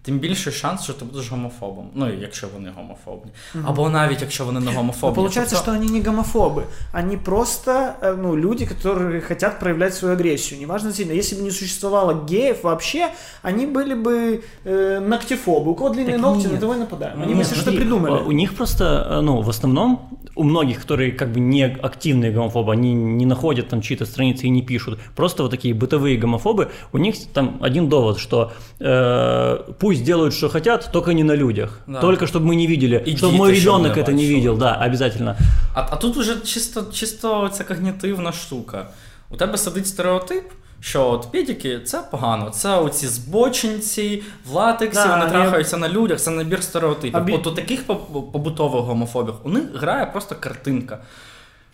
[0.07, 1.91] тим більше шанс, що ти будеш гомофобом.
[1.95, 3.33] Ну, якщо вони гомофобні.
[3.65, 5.17] Або навіть якщо вони не Но гомофобні.
[5.17, 6.63] получается, Тобто- что они не гомофобы.
[6.93, 7.71] Они просто
[8.03, 10.61] э, ну, люди, которые хотят проявлять свою агрессию.
[10.61, 11.13] Неважно сильно.
[11.13, 13.09] Если бы не существовало геев вообще,
[13.43, 15.71] они были бы э, ногтефобы.
[15.71, 16.53] У кого длинные Так ногти, нет.
[16.53, 17.23] на того и нападаем.
[17.23, 18.13] Они Нет, бы себе что смотри, придумали.
[18.15, 19.99] а, У них просто, э, ну, в основном,
[20.38, 24.50] у многих, которые как бы не активные гомофобы, они не находят там чьи-то страницы и
[24.50, 25.00] не пишут.
[25.16, 30.50] Просто вот такие бытовые гомофобы, у них там один довод, что э, пусть делают, что
[30.50, 31.82] хотят, только не на людях.
[31.88, 32.00] Да.
[32.02, 35.36] Только чтобы мы не видели, И чтобы мой ребенок это не видел, да, обязательно.
[35.76, 38.88] А, а тут уже чисто, чисто ця когнітивна штука.
[39.30, 40.44] У тебе сидить стереотип,
[40.80, 42.50] що от підіки це погано.
[42.50, 47.24] Це оці збочинці, в латексі, Да, вони я- трахаються на людях, це набір стереотипів.
[47.24, 47.84] Бі- От у таких
[48.32, 50.98] побутових гомофобів у них грає просто картинка.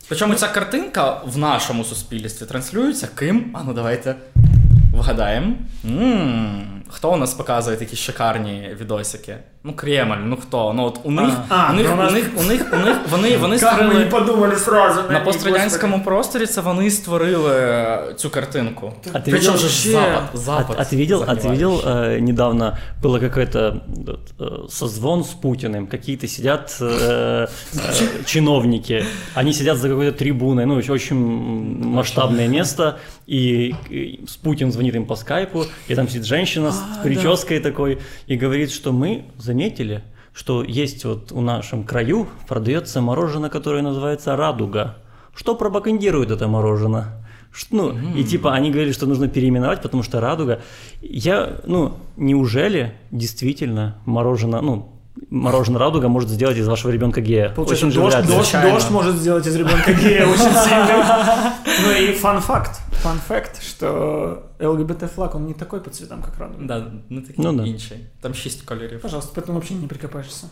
[0.08, 3.52] Причому ця картинка в нашому суспільстві транслюється ким?
[3.54, 4.16] А ну давайте
[4.94, 5.54] вгадаємо.
[5.86, 9.37] м Хто у нас показує такі шикарні відосики?
[9.65, 10.73] Ну, Кремль, ну хто?
[10.73, 12.77] Ну от у них, А, у них, ну, у нас- у них, у них, у
[12.77, 14.05] них, вони, вони Как мы не створили.
[14.11, 18.93] подумали сразу На них, пострадянському просторі це вони створили цю картинку.
[19.13, 20.77] А ты Причому видел- ж запад, запад.
[20.79, 21.51] А, а ты видел, а ты загнивающий.
[21.51, 29.05] видел э, недавно было какой-то вот, э, созвон с Путиным, какие-то сидят э, э, чиновники,
[29.35, 31.17] они сидят за какой-то трибуной, ну очень- очень
[31.85, 36.82] масштабное место, и, и с Путин звонит им по скайпу, и там сидит женщина с
[37.04, 43.50] Прической такой и говорит, что мы заметили, что есть вот у нашем краю продается мороженое,
[43.50, 44.98] которое называется радуга.
[45.36, 47.24] Что пропагандирует это мороженое?
[47.70, 50.62] Ну, и типа они говорили, что нужно переименовать, потому что радуга.
[51.02, 54.93] Я, ну, неужели действительно мороженое, ну,
[55.31, 57.51] мороженое радуга может сделать из вашего ребенка гея.
[57.55, 58.33] Получается, Очень дождь, вряд ли.
[58.35, 58.71] дождь, Случайно.
[58.75, 61.55] дождь может сделать из ребенка гея очень сильно.
[61.85, 62.81] Ну и фан-факт.
[63.03, 66.65] Фан-факт, что ЛГБТ-флаг, он не такой по цветам, как радуга.
[66.67, 67.65] Да, не такий Ну да.
[67.67, 68.07] інший.
[68.21, 69.01] Там шість кольорів.
[69.01, 70.47] Пожалуйста, поэтому вообще не прикопаешься.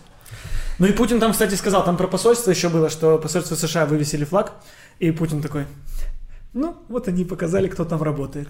[0.78, 4.24] Ну и Путин там, кстати, сказал, там про посольство еще было, что посольство США вывесили
[4.24, 4.52] флаг,
[5.00, 5.64] и Путин такой,
[6.54, 8.48] ну, вот они показали, кто там работает.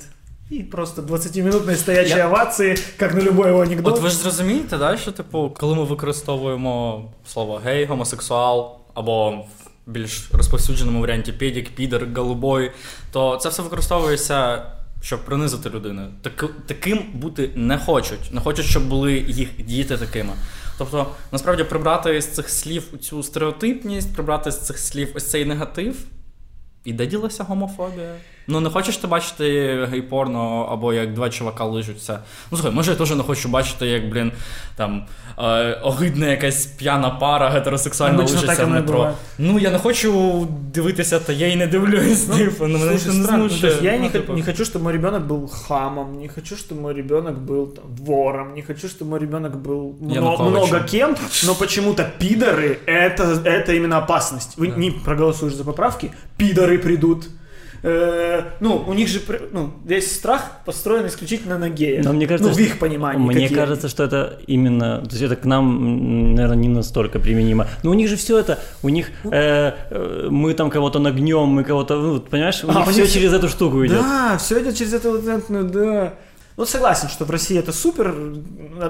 [0.51, 3.93] И просто 20-минутные стоячие Я- овации, как на любой его анекдот.
[3.93, 9.45] От ви ж зрозумієте, да, що типу, коли ми використовуємо слово гей, гомосексуал або в
[9.91, 12.71] більш розповсюдженому варіанті педік, підер, голубой,
[13.11, 14.65] то це все використовується.
[15.03, 16.07] Щоб принизити людину.
[16.21, 18.19] Так, таким бути не хочуть.
[18.31, 20.33] Не хочуть, щоб були їх діти такими.
[20.77, 25.95] Тобто, насправді, прибрати з цих слів цю стереотипність, прибрати з цих слів ось цей негатив,
[26.83, 28.15] і де ділася гомофобія?
[28.51, 29.43] Ну не хочеш ти бачити
[29.91, 32.19] гей-порно, або як два чувака лижуться.
[32.51, 34.31] Ну слухай, може я теж не хочу бачити, як, блін,
[34.75, 35.03] там
[35.39, 38.99] е, огидна якась п'яна пара гетеросексуальна Обично лижиться в метро.
[38.99, 39.13] бывает.
[39.37, 42.21] Ну я не хочу дивитися, та я й не дивлюсь.
[42.23, 43.15] типу, ну, мене це не.
[43.15, 43.71] Ну, то змушує.
[43.71, 46.81] есть я Ну, не, типу, не хочу, чтобы мой ребенок был хамом, не хочу, чтобы
[46.81, 50.51] мой ребенок был там, вором, не хочу, чтобы мой ребенок был мно- Януковичем.
[50.51, 54.57] много кем, но почему-то пидоры это, это именно опасность.
[54.57, 54.75] Вы Да.
[54.79, 57.27] не проголосуешь за поправки, пидоры придут.
[57.83, 62.05] Э, ну, у них же ну, весь страх построен исключительно на геях.
[62.05, 63.19] Но мне кажется, ну, в их понимании.
[63.19, 67.67] Мне какие кажется, что это именно, то есть это к нам, наверное, не настолько применимо.
[67.83, 71.63] Но у них же все это, у них э, э, мы там кого-то нагнем, мы
[71.63, 73.99] кого-то, ну, понимаешь, у А, них все через эту штуку идет.
[73.99, 76.13] Да, все идет через это латентную, да.
[76.58, 78.14] Ну, согласен, что в России это супер,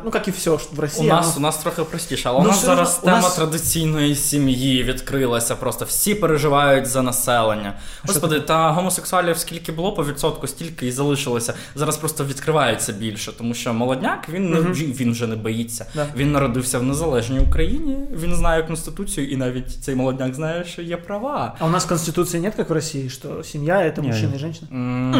[0.04, 1.06] ну, как и все, что в У России.
[1.08, 3.20] нас, оно- у нас трохи простіше, але у Ну, нас все зараз одно, у тема
[3.28, 5.56] нас- традиційної сім'ї відкрилася.
[5.56, 7.72] Просто всі переживають за населення.
[8.06, 11.54] Господи, та гомосексуалів скільки було по відсотку, стільки і залишилося.
[11.74, 14.72] Зараз просто відкривається більше, тому що молодняк він не Мгм.
[14.72, 15.86] він вже не боїться.
[15.94, 16.06] Да.
[16.16, 17.96] Він народився в незалежній Україні.
[18.22, 21.56] Він знає конституцію, і навіть цей молодняк знає, що є права.
[21.58, 24.36] А у нас в Конституции нет, как в России, что семья это Не, мужчина не.
[24.36, 24.68] и женщина?
[24.72, 25.10] М,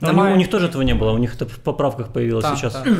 [0.00, 0.34] Но у, них, немає.
[0.34, 2.72] у них тоже этого не было, у них это в поправках появилось Та, сейчас.
[2.72, 2.90] та, та.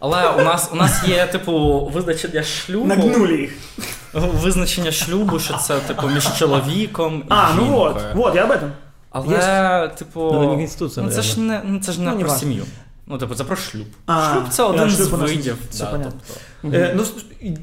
[0.00, 2.86] Але у нас у нас є, типу, визначення шлюбу.
[2.86, 3.50] Нагнули их.
[4.14, 8.14] Визначення шлюбу, що це типу між чоловіком і А, ну вот, жінкою.
[8.14, 8.68] вот, я об этом.
[9.10, 12.18] Але, типу, Ну, не Конституція, ну, це ж не ну, це ж не Ну, не
[12.20, 12.40] про важно.
[12.40, 12.64] сім'ю.
[13.06, 13.86] Ну, типу, це про шлюб.
[14.06, 15.56] А, шлюб це да, один шлюб з у нас не- видів.
[15.70, 16.20] все да, понятно.
[16.62, 16.76] тобто.
[16.78, 17.12] Э, ну, с-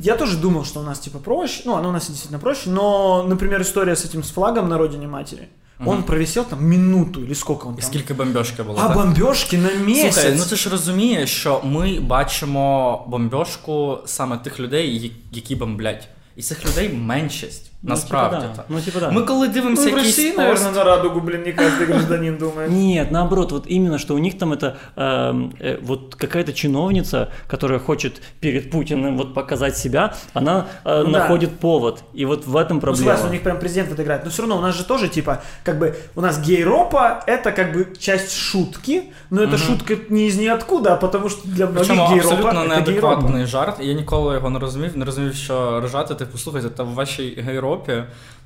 [0.03, 1.63] я тоже думал, что у нас типа проще.
[1.65, 2.69] Ну, оно у нас действительно проще.
[2.69, 5.47] Но, например, история с этим с флагом на родине матери.
[5.78, 8.78] Он провисел там минуту или сколько он І скільки бомбьошки було.
[8.82, 8.96] А так?
[8.96, 10.14] бомбежки на місяць.
[10.14, 16.08] Слухай, ну ти ж розумієш, що ми бачимо бомбьошку саме тих людей, які бомблять.
[16.36, 17.70] І цих людей меншість.
[17.83, 18.55] Ну, насправді типа да.
[18.57, 18.65] так.
[18.69, 19.11] Ну, типа да.
[19.11, 22.37] Ми коли Ну, дивимося в якийсь России, пост, наверное, на радугу, блин, не каждый гражданин
[22.37, 22.71] думает.
[22.71, 27.79] Нет, наоборот, вот именно, что у них там это эм, э, вот какая-то чиновница, которая
[27.79, 31.19] хочет перед Путиным вот показать себя, она э, Ну да.
[31.19, 32.03] находит повод.
[32.13, 33.05] И вот в этом Ну, проблема.
[33.11, 34.23] согласен, у них прям президент вот играет.
[34.25, 37.73] Но все равно у нас же тоже, типа, как бы, у нас гейропа — это как
[37.73, 42.07] бы часть шутки, но эта шутка не из ниоткуда, а потому что для многих Причому
[42.13, 42.75] гейропа абсолютно это гейропа.
[42.75, 43.77] неадекватний жарт.
[43.81, 46.15] і Я ніколи його не розумів, не розумів, що ржати.
[46.15, 47.69] Типу, слухайте, та в вашій гейропі,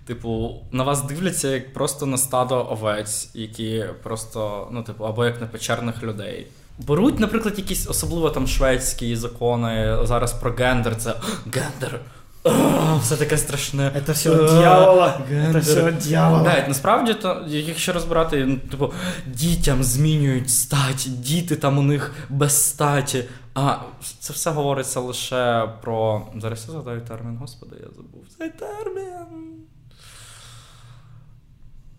[0.07, 5.41] типу, на вас дивляться як просто на стадо овець, які просто, ну, типу, або як
[5.41, 6.47] на печерних людей.
[6.79, 11.15] Беруть, наприклад, якісь особливо там шведські закони зараз про гендер, це
[11.55, 12.01] гендер.
[12.45, 13.93] О, все таке страшне.
[13.95, 15.21] Это все дьявола.
[15.31, 16.43] Это все дьявола.
[16.43, 18.93] Да, насправді, то, якщо розбирати, ну, типу,
[19.27, 23.25] дітям змінюють стать, діти там у них без статі.
[23.55, 23.77] А
[24.21, 26.27] це все говориться лише про.
[26.37, 29.67] Зараз я згадаю термін, господи, я забув цей термін.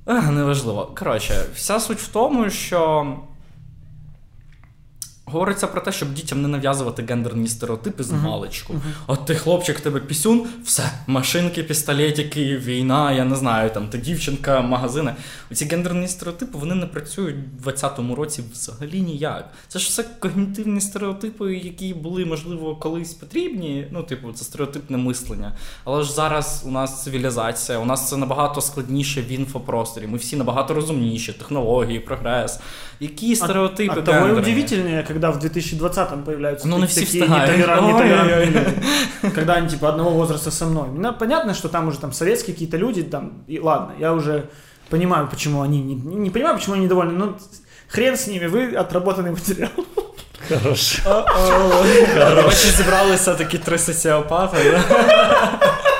[0.06, 0.86] А, неважливо.
[1.00, 3.16] Коротше, вся суть в тому, що.
[5.32, 8.74] Говориться про те, щоб дітям не нав'язувати гендерні стереотипи з маличку.
[9.08, 14.62] От ти хлопчик, тебе пісюн, все, машинки, пістолетики, війна, я не знаю, там ти дівчинка,
[14.62, 15.16] магазини.
[15.52, 19.50] Оці гендерні стереотипи вони не працюють в 20-му році взагалі ніяк.
[19.68, 23.88] Це ж все когнітивні стереотипи, які були, можливо, колись потрібні.
[23.92, 25.56] Ну, типу, це стереотипне мислення.
[25.86, 30.08] Але ж зараз у нас цивілізація, у нас це набагато складніше в інфопросторі.
[30.08, 32.60] Ми всі набагато розумніші, технології, прогрес.
[33.00, 34.42] Які стереотипи От того и гендерні?
[34.42, 37.51] удивительнее, когда в 2020-м появляются Ну, не такие все встигают.
[37.51, 38.47] нетолеран- Ой, нетолерантные ой, ой.
[38.47, 39.35] люди.
[39.35, 40.89] Когда они типа одного возраста со мной.
[40.95, 44.45] Ну, понятно, что там уже там советские какие-то люди, там, и ладно, я уже
[44.91, 47.37] понимаю, почему они, не, не, не понимаю, почему они недовольны, но
[47.89, 49.71] хрен с ними, вы отработанный материал.
[50.49, 51.01] Хорош.
[52.45, 54.81] Бачиш, зібралися такі три соціопати.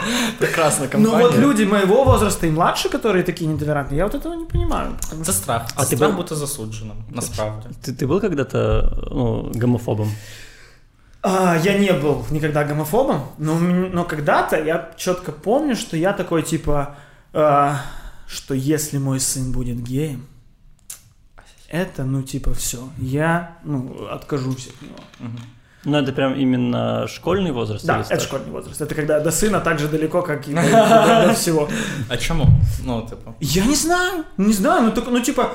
[0.02, 0.32] да?
[0.46, 1.28] Прекрасна Ну компанія.
[1.30, 4.92] вот люди моего возраста и младше, которые такие недолерантные, я вот этого не понимаю.
[5.24, 5.68] что- страх.
[5.76, 7.68] А страх був- бути засудженим, насправді.
[7.86, 10.12] Ты, ты был когда-то ну, гомофобом?
[11.22, 13.60] А, я не был никогда гомофобом, но,
[13.94, 16.96] но когда-то я четко помню, что я такой типа,
[17.34, 17.76] а,
[18.28, 20.26] что если мой сын будет геем,
[21.72, 22.78] это, ну, типа, все.
[22.98, 24.98] Я, ну, откажусь от него.
[25.90, 27.86] Ну, это прям именно школьный возраст?
[27.86, 28.82] Да, это школьный возраст.
[28.82, 31.68] Это когда до сына так же далеко, как и до, всего.
[32.10, 32.46] А чому?
[32.84, 33.36] Ну, типу.
[33.40, 35.52] Я не знаю, не знаю, ну, только, ну, типа,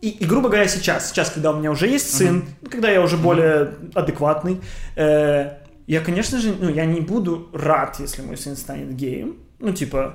[0.00, 3.16] и, и, грубо говоря, сейчас, сейчас, когда у меня уже есть сын, когда я уже
[3.16, 4.60] более адекватный,
[4.96, 5.52] э,
[5.86, 9.36] я, конечно же, ну, я не буду рад, если мой сын станет геем.
[9.60, 10.14] Ну, типа,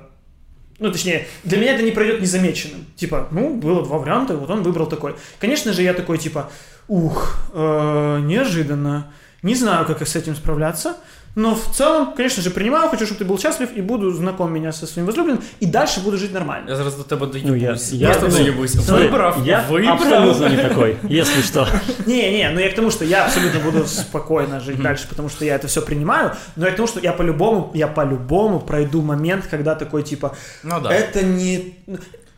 [0.79, 2.85] ну, точнее, для меня это не пройдет незамеченным.
[2.95, 5.15] Типа, ну, было два варианта, вот он выбрал такой.
[5.39, 6.49] Конечно же, я такой, типа,
[6.88, 9.12] ух, э, неожиданно.
[9.42, 10.94] Не знаю, как с этим справляться.
[11.37, 14.72] Но в целом, конечно же, принимаю, хочу, чтобы ты был счастлив, и буду знаком меня
[14.72, 16.70] со своим возлюбленным, и дальше буду жить нормально.
[16.70, 17.92] Я зараз до тебе Ну, я, доїбусь.
[17.92, 18.72] я, Просто ну, доїбусь.
[18.72, 19.94] смотри, Вибрав, я вибрав.
[20.03, 21.66] абсолютно не такой, если что.
[22.07, 25.57] Не-не, ну я к тому, что я абсолютно буду спокойно жить дальше, потому что я
[25.57, 29.74] это все принимаю, но я к тому, что я по-любому, я по-любому пройду момент, когда
[29.74, 30.90] такой типа, Ну да.
[30.94, 31.74] это не...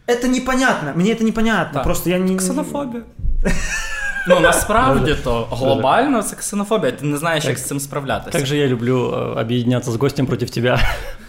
[0.07, 1.85] Это непонятно, мне это непонятно, Да.
[1.85, 2.37] просто я не...
[2.37, 3.03] Ксенофобія.
[4.29, 8.39] Ну, насправді то глобально це ксенофобія, ти не знаєш, як з цим справлятися.
[8.39, 10.81] Как же я люблю э, объединяться с гостем против тебя.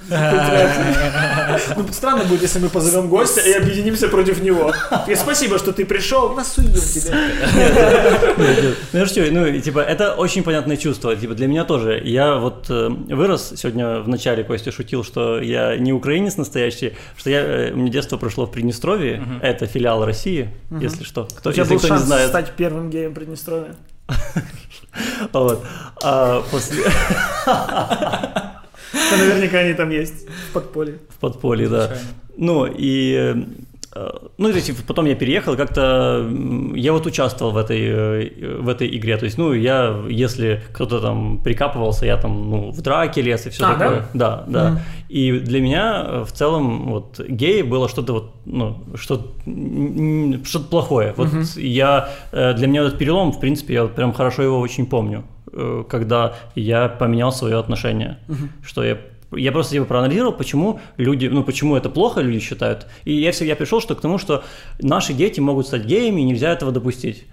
[0.09, 4.73] Ну, странно будет, если мы позовем гостя и объединимся против него.
[5.09, 7.17] И спасибо, что ты пришел, насуем тебя.
[8.93, 12.01] Ну, шучу, ну, типа, это очень понятное чувство, типа, для меня тоже.
[12.05, 17.31] Я вот э, вырос, сегодня в начале Костя шутил, что я не украинец настоящий, что
[17.31, 21.29] я, э, меня детство прошло в Приднестровье, это филиал России, если что.
[21.37, 23.75] Кто, У тебя был шанс стать первым геем Приднестровья.
[25.33, 25.65] Вот.
[26.03, 26.85] А после...
[28.93, 30.99] Да, наверняка они там есть, в подполье.
[31.09, 31.91] В подполье, да.
[32.37, 33.35] Ну, и...
[33.95, 36.27] э, Ну, то есть потом я переехал, как-то
[36.75, 39.17] я вот участвовал в этой, э, в этой игре.
[39.19, 43.51] То есть, ну, я, если кто-то там прикапывался, я там, ну, в драке лез и
[43.51, 44.07] все А, такое.
[44.15, 44.71] Да, да.
[44.71, 44.79] Мгм.
[45.11, 50.65] И для меня э, в целом вот гей было что-то вот, ну, что м, что-то
[50.71, 51.13] плохое.
[51.17, 54.87] Вот я, э, для меня этот перелом, в принципе, я вот прям хорошо его очень
[54.87, 55.23] помню,
[55.89, 58.19] когда я поменял свое отношение,
[58.65, 58.97] что я
[59.37, 62.87] я просто типа проанализировал, почему люди, ну почему это плохо люди считают.
[63.07, 64.43] И я всегда пришел что к тому, что
[64.81, 67.25] наши дети могут стать геями, и нельзя этого допустить.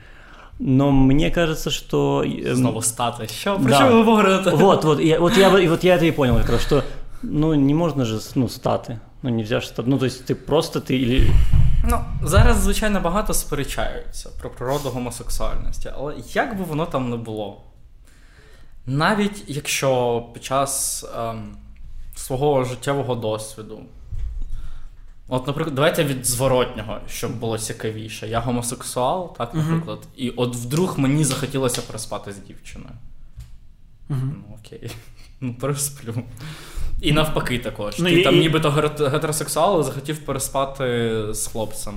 [0.59, 2.23] Но мне кажется, что...
[2.23, 3.27] эм, Знову стати.
[3.27, 3.55] Що?
[3.55, 3.89] Про Да.
[3.89, 4.49] ви говорите?
[4.49, 6.83] Вот, вот, я, вот, я, и вот я это и понял как раз, что
[7.23, 8.99] ну не можно же, ну, статы.
[9.21, 9.89] Ну, нельзя же статы.
[9.89, 11.29] Ну, то есть ты просто ты или...
[11.83, 17.61] Ну, зараз, звичайно, багато сперечаються про природу гомосексуальності, але як би воно там не було,
[18.89, 21.55] навіть якщо під час ем,
[22.15, 23.81] свого життєвого досвіду,
[25.27, 28.27] от, наприклад, давайте від зворотнього, щоб було цікавіше.
[28.27, 32.93] Я гомосексуал, так, наприклад, і от вдруг мені захотілося переспати з дівчиною.
[34.09, 34.91] Ну, окей.
[35.41, 36.13] Ну, пересплю.
[37.01, 37.99] І навпаки також.
[37.99, 41.93] Ну, Ти і- там і- нібито гетеросексуал захотів переспати з хлопцем.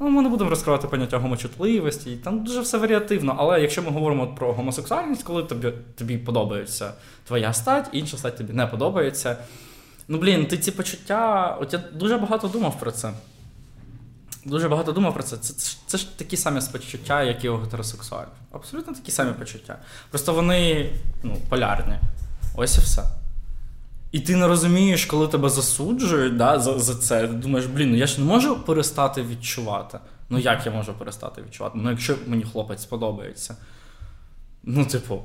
[0.00, 3.36] Ну, ми не будемо розкривати поняття гомочутливості, там дуже все варіативно.
[3.38, 6.92] Але якщо ми говоримо про гомосексуальність, коли тобі, тобі подобається
[7.24, 9.36] твоя стать, інша стать тобі не подобається.
[10.08, 11.56] Ну, блін, ти ці почуття.
[11.60, 13.12] От я дуже багато думав про це.
[14.44, 15.36] Дуже багато думав про це.
[15.36, 18.28] Це, це, це ж такі самі почуття, як і у гетеросексуалів.
[18.52, 19.78] Абсолютно такі самі почуття.
[20.10, 20.90] Просто вони
[21.22, 21.94] ну, полярні.
[22.56, 23.02] Ось і все.
[24.12, 27.28] І ти не розумієш, коли тебе засуджують да, за, за це.
[27.28, 29.98] Ти думаєш, блін, ну я ж не можу перестати відчувати.
[30.30, 31.78] Ну як я можу перестати відчувати?
[31.82, 33.56] Ну, якщо мені хлопець сподобається.
[34.62, 35.22] Ну, типу,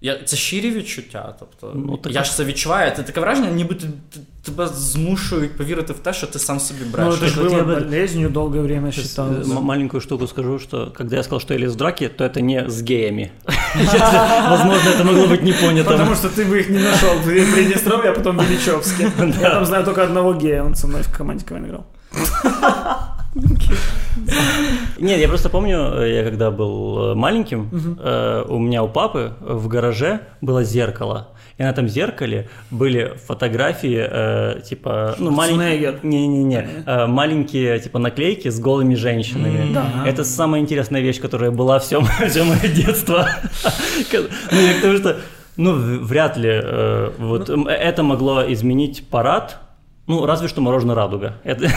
[0.00, 1.34] я, це щирі відчуття.
[1.38, 2.92] Тобто, Ну, так- я ж це відчуваю.
[2.96, 6.80] Це таке враження, ніби ти, ти- тебе змушують повірити в те, що ти сам собі
[6.84, 7.20] Ну, брешеш.
[7.20, 9.48] это же вот было я бы- болезнью долгое время Сейчас, считалось.
[9.48, 12.24] э, м- маленькую штуку скажу, что когда я сказал, что я лез в драки, то
[12.24, 13.30] это не с геями.
[14.50, 15.90] Возможно, это могло быть не понято.
[15.90, 19.10] Потому что ты бы их не нашел в Приднестровье, а потом в Ильичевске.
[19.42, 21.84] Я там знаю только одного гея, он со мной в команде КВН играл.
[24.97, 29.33] Нет, я просто помню, э, я когда был э, маленьким, э, у меня у папы
[29.39, 31.29] в гараже было зеркало.
[31.57, 35.99] И на этом зеркале были фотографии, э, типа, ну, маленькие...
[36.03, 39.73] Не-не-не, э, маленькие, типа, наклейки с голыми женщинами.
[39.73, 39.85] Да.
[40.07, 43.27] Это самая интересная вещь, которая была все, мое детство.
[44.51, 45.17] Ну, я к тому, что,
[45.57, 45.73] ну,
[46.05, 49.59] вряд ли э, вот м, это могло изменить парад,
[50.09, 51.33] ну, разве что мороженое радуга.
[51.43, 51.61] Это.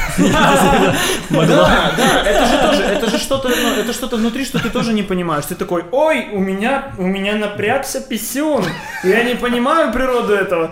[1.31, 4.93] Да, да, это же тоже, это же что-то, ну, это что-то внутри, что ты тоже
[4.95, 5.45] не понимаешь.
[5.45, 8.65] Ты такой, ой, у меня, у меня напрягся писюн,
[9.05, 10.71] я не понимаю природу этого.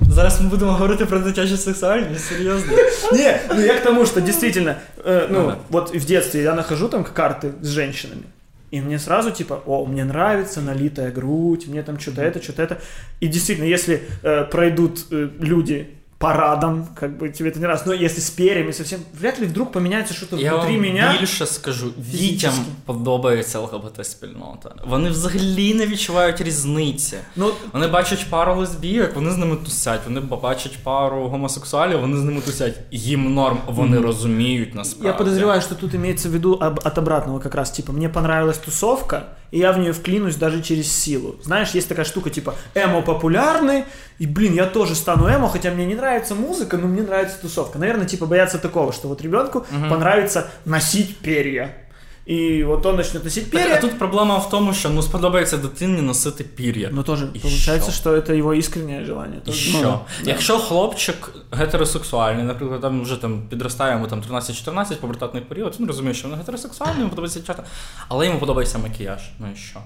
[0.00, 2.72] Зараз ми будемо говорити про дитячу сексуальність, серйозно.
[3.12, 7.04] Не, ну я к тому, что действительно, э, Ну вот в детстве я нахожу там
[7.04, 8.22] карты с женщинами.
[8.76, 12.78] И мне сразу типа, о, мне нравится налитая грудь, мне там что-то это, что-то это.
[13.20, 17.92] И действительно, если э, пройдут э, люди парадом, как бы тебе это не раз, но
[17.92, 21.16] если с перьями совсем, вряд ли вдруг поменяется что-то Я внутри вам меня.
[21.20, 22.52] більше скажу, дітям
[22.84, 24.70] подобається ЛГБТ-спільнота.
[24.88, 27.16] Вони взагалі не відчувають різниці.
[27.36, 30.00] Ну, Вони бачать пару лесбійок, вони з ними тусять.
[30.06, 32.74] Вони бачать пару гомосексуалів, вони з ними тусять.
[32.90, 35.06] Їм норм, вони розуміють насправді.
[35.06, 38.58] Я подозреваю, что тут имеется в виду об- от обратного как раз, типа, мне понравилась
[38.58, 41.36] тусовка, и я в нее вклинусь даже через силу.
[41.42, 43.84] Знаешь, есть такая штука, типа, эмо популярны,
[44.18, 47.78] и, блин, я тоже стану эмо, хотя мне не нравится музыка, но мне нравится тусовка.
[47.78, 51.74] Наверное, типа, боятся такого, что вот ребенку понравится носить перья.
[52.28, 56.02] И вот он начнет носить Так, а тут проблема в тому, що ну сподобається дитині
[56.02, 56.90] носити пір'я.
[57.06, 58.00] тоже И получается, що?
[58.00, 59.40] что это его искреннее желание.
[59.46, 59.78] І що?
[59.82, 60.30] Ну, да.
[60.30, 66.14] Якщо хлопчик гетеросексуальний, наприклад, там вже там підростає йому там 13-14 пубертатний період, він розуміє,
[66.14, 67.64] що він гетеросексуальний, йому подобається дівчата,
[68.08, 69.30] але йому подобається макіяж.
[69.38, 69.80] Ну і що?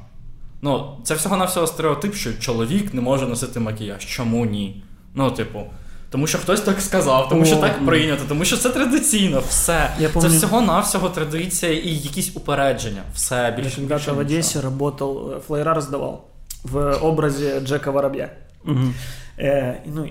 [0.62, 4.06] Ну, це всього-навсього стереотип, що чоловік не може носити макіяж.
[4.06, 4.82] Чому ні?
[5.14, 5.64] Ну, типу.
[6.10, 9.90] Тому що хтось так сказав, тому що так прийнято, тому що це традиційно, все.
[9.98, 13.02] Я Це всього-навсього традиція і якісь упередження.
[13.14, 13.76] Все Я більше.
[13.76, 16.20] когда-то більше в Одесі работал, э, флайера раздавал
[16.62, 18.30] в образі Джека Вороб'я.
[18.66, 18.94] Угу.
[19.38, 20.08] Э, ну,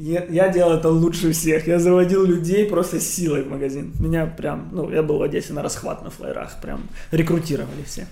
[0.00, 1.66] я, я делал это лучше всех.
[1.66, 3.92] Я заводил людей просто силой в магазин.
[4.00, 8.06] Меня прям, ну, я был в Одессе на расхват на флайерах, прям рекрутировали все.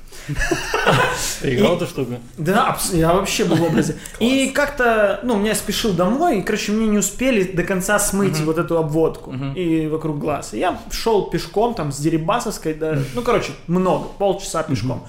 [1.41, 2.16] Ты играл эту штуку?
[2.36, 3.97] Да, я вообще был в образе.
[4.20, 8.59] И как-то, ну, меня спешил домой, и, короче, мне не успели до конца смыть вот
[8.59, 10.53] эту обводку и вокруг глаз.
[10.53, 12.76] Я шел пешком там с Дерибасовской,
[13.14, 15.07] ну, короче, много, полчаса пешком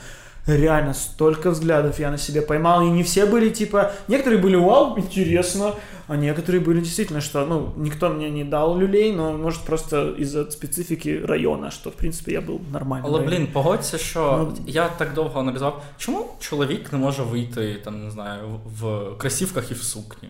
[0.48, 4.98] Реально, столько взглядов я на себе поймал, и не все были типа, некоторые были, вау,
[4.98, 5.72] интересно,
[6.07, 10.50] а некоторые были действительно, что, ну, никто мне не дал люлей, но, может, просто из-за
[10.50, 13.02] специфики района, что, в принципе, я был нормальный.
[13.05, 18.05] Але блін, погодься, що Ну, я так довго аналізував, чому чоловік не може вийти там,
[18.05, 18.40] не знаю,
[18.80, 18.84] в
[19.14, 20.28] в кросівках і в сукні?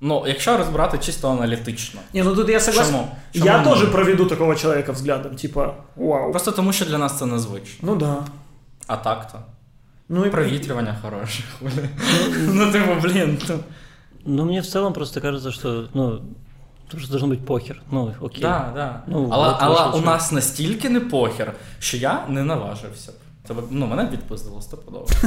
[0.00, 2.00] Ну, якщо розбирати чисто аналітично.
[2.14, 2.92] Не, ну тут я согласен.
[2.94, 3.08] Чому?
[3.32, 3.64] Чому Я ні?
[3.64, 6.30] тоже проведу такого человека взглядом, типа, вау.
[6.30, 7.78] Просто тому, що для нас це незвично.
[7.82, 8.16] Ну да.
[8.87, 9.39] А так-то.
[10.09, 11.43] Ну и Провітрювання хороше.
[11.59, 11.89] хули.
[12.47, 13.39] Ну, типу, блін.
[13.49, 13.59] ну.
[14.25, 16.21] Ну, мне в целом просто кажется, что, ну,
[16.87, 17.81] тоже должно бути похер.
[17.91, 18.41] Ну, окей.
[18.41, 19.03] Да, да.
[19.07, 23.15] Ну, але от але у нас настільки не похер, що я не наважився б.
[23.47, 25.07] Тебе, ну, мене б відпиздило стопудово.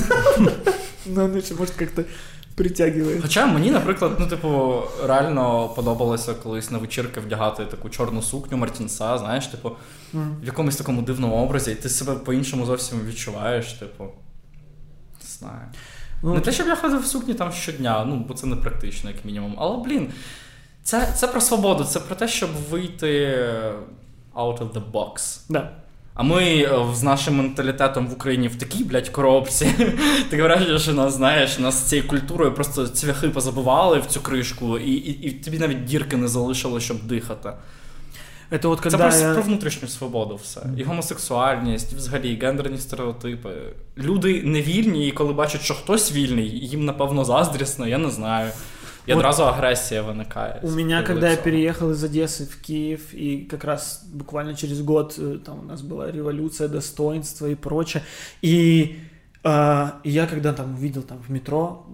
[1.08, 2.02] Ну, еще, может, как-то
[2.56, 3.22] притягивает.
[3.22, 9.18] Хоча мені, наприклад, ну, типу, реально подобалося колись на вечірки вдягати таку чорну сукню Мартінса,
[9.18, 9.72] знаєш, типу,
[10.12, 14.04] в якомусь такому дивному образі, і ти себе по-іншому зовсім відчуваєш, типу.
[15.22, 15.68] Не знаю.
[16.22, 19.10] Ну, Не те, щоб я ходив в сукні там щодня, ну, бо це не практично,
[19.10, 19.54] як мінімум.
[19.58, 20.12] Але, блін,
[20.82, 23.38] це, це про свободу, це про те, щоб вийти
[24.34, 25.40] out of the box.
[25.48, 25.72] Да.
[26.16, 29.70] А ми е, з нашим менталітетом в Україні в такій, блядь, коробці.
[30.30, 34.90] Таке враження, що нас, знаєш, нас цією культурою просто цвяхи позабивали в цю кришку, і,
[34.90, 37.52] і, і тобі навіть дірки не залишило, щоб дихати.
[38.50, 39.34] Это вот Це просто я...
[39.34, 40.60] про внутрішню свободу все.
[40.76, 43.50] І гомосексуальність, і взагалі і гендерні стереотипи.
[43.98, 48.50] Люди не вільні, і коли бачать, що хтось вільний, їм напевно заздрісно, я не знаю.
[49.05, 50.59] І Вот одразу агресія виникає.
[50.63, 51.43] У з меня, приводу когда я цього.
[51.43, 55.81] переехал из Одессы в Киев, и как раз буквально через год э, там у нас
[55.81, 58.03] была революция достоинства и прочее,
[58.43, 58.95] и
[59.43, 61.85] э, и я когда там увидел там в метро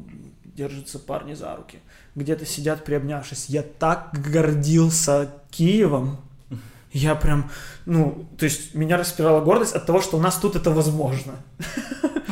[0.58, 1.78] держатся парни за руки,
[2.16, 6.18] где-то сидят приобнявшись, я так гордился Киевом,
[6.94, 7.50] я прям,
[7.86, 11.34] ну, то есть меня распирала гордость от того, что у нас тут это возможно.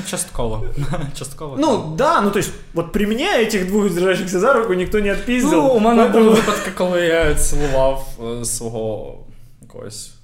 [0.00, 0.64] Ну, частково.
[1.18, 1.56] частково.
[1.58, 5.12] Ну, да, ну, то есть, вот при мне этих двух держащихся за руку никто не
[5.12, 5.62] отпиздил.
[5.62, 8.08] Ну, у мене були випадки, коли я цілував
[8.40, 9.18] е, свого
[9.62, 10.14] якогось.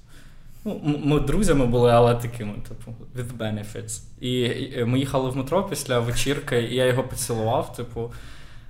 [0.65, 4.01] Ну, ми друзями були, але такими, типу, with benefits.
[4.21, 8.11] І ми їхали в метро після вечірки, і я його поцілував, типу.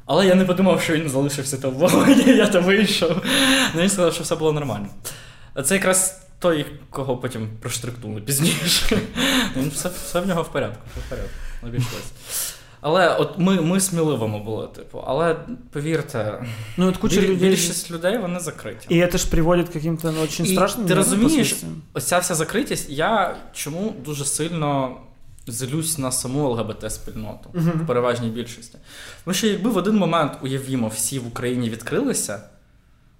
[0.05, 3.21] Але я не подумав, що він залишився там в вагоні, я там вийшов.
[3.75, 4.87] Ну, він сказав, що все було нормально.
[5.65, 8.99] Це якраз той, кого потім проштрикнули пізніше.
[9.57, 11.29] Він все, все в нього в порядку, все в порядку.
[11.63, 12.53] Обійшлось.
[12.81, 15.03] Але от ми, ми сміливими були, типу.
[15.07, 15.35] Але
[15.71, 16.43] повірте,
[16.77, 17.49] Ну, вот куча біль- людей...
[17.49, 18.77] більшість людей вони закриті.
[18.91, 21.81] И это ж приводит к каким-то ну, очень І страшным ти розумієш, последствиям.
[21.93, 24.97] ось ця вся закритість, я чому дуже сильно
[25.47, 28.77] злюсь на саму ЛГБТ-спільноту в переважній більшості.
[29.25, 32.39] Тому що якби в один момент, уявімо, всі в Україні відкрилися.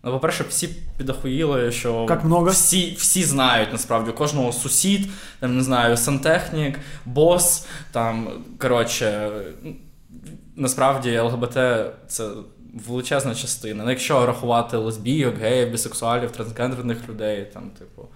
[0.03, 0.67] Ну, по-перше, всі
[0.97, 2.49] підохуїли, що Как много?
[2.49, 8.29] всі, всі знають насправді кожного сусід, там не знаю, сантехнік, бос, там
[8.59, 9.31] коротше,
[10.55, 11.57] насправді ЛГБТ
[12.07, 12.29] це
[12.87, 13.83] величезна частина.
[13.83, 18.07] Ну, якщо рахувати лесбійок, геїв, бісексуалів, трансгендерних людей, там, типу,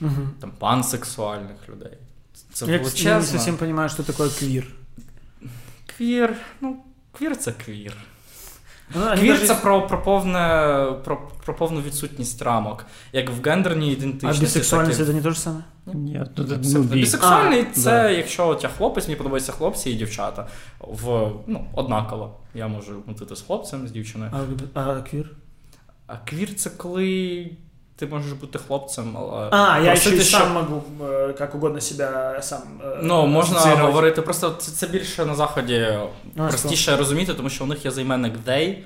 [0.00, 0.30] Мгм.
[0.40, 1.98] там пансексуальних людей.
[2.52, 3.14] Це Я, я величезно.
[3.18, 4.66] не совсем понимаю, что такое квир.
[5.96, 6.76] Квір, ну,
[7.18, 7.92] квір це квір.
[8.94, 10.38] Ну, Квір це про, про, повне,
[11.04, 12.86] про, про повну відсутність рамок.
[13.12, 14.42] Як в гендерній А ідентичності.
[14.42, 15.60] бисексуальность так і- это не те ж саме?
[15.86, 16.94] Ні, ну, це, Це- ну, бі.
[17.00, 18.10] Бісексуальний А, це да.
[18.10, 20.46] якщо от я хлопець, мені подобаються хлопці і дівчата.
[20.80, 22.36] В, ну, однаково.
[22.54, 24.30] Я можу мутити з хлопцем, з дівчиною.
[24.74, 25.30] А, а квір?
[26.06, 27.50] А квір це коли
[27.95, 29.47] ти можеш бути хлопцем, але.
[29.51, 33.27] А, я еще просити, и щоб- сам могу э, как угодно себя сам э, Ну,
[33.27, 33.85] можна ассоциировать.
[33.93, 35.87] говорити, просто це, це більше на заході
[36.37, 38.77] А, простіше розуміти, тому що у них є займенник they,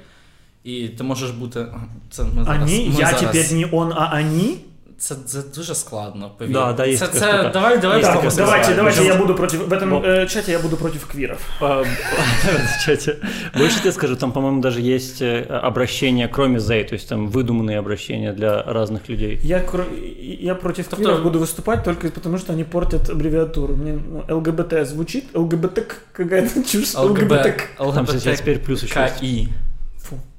[0.63, 1.67] і ти можеш бути.
[2.11, 2.89] Це ми зараз, Они?
[2.89, 4.57] ми Я зараз- теперь не он, а они?
[4.99, 6.31] Це, це дуже складно.
[6.37, 6.53] Повір.
[6.53, 7.49] Да, да, є це, така це, штука.
[7.53, 8.45] давай, давай Є Так, така просто штука.
[8.45, 8.75] давайте, скажемо.
[8.77, 9.67] давайте Причем- я буду против...
[9.69, 9.99] В этом Ну.
[10.01, 11.37] э, чате я буду против квиров.
[11.61, 13.15] А, в чате.
[13.57, 17.77] Больше тебе скажу, там, по-моему, даже есть э, обращения, кроме they, то есть там выдуманные
[17.79, 19.39] обращения для разных людей.
[19.43, 23.75] Я, кро- я против Тобто- квиров буду выступать только потому, что они портят аббревиатуру.
[23.75, 25.79] Мне ну, ЛГБТ звучит, ЛГБТ
[26.13, 26.95] какая-то чушь.
[26.95, 29.15] ЛГБ, Там, кстати, теперь плюс еще есть.
[29.21, 29.45] ЛГБТКІ.
[29.45, 29.51] Фу.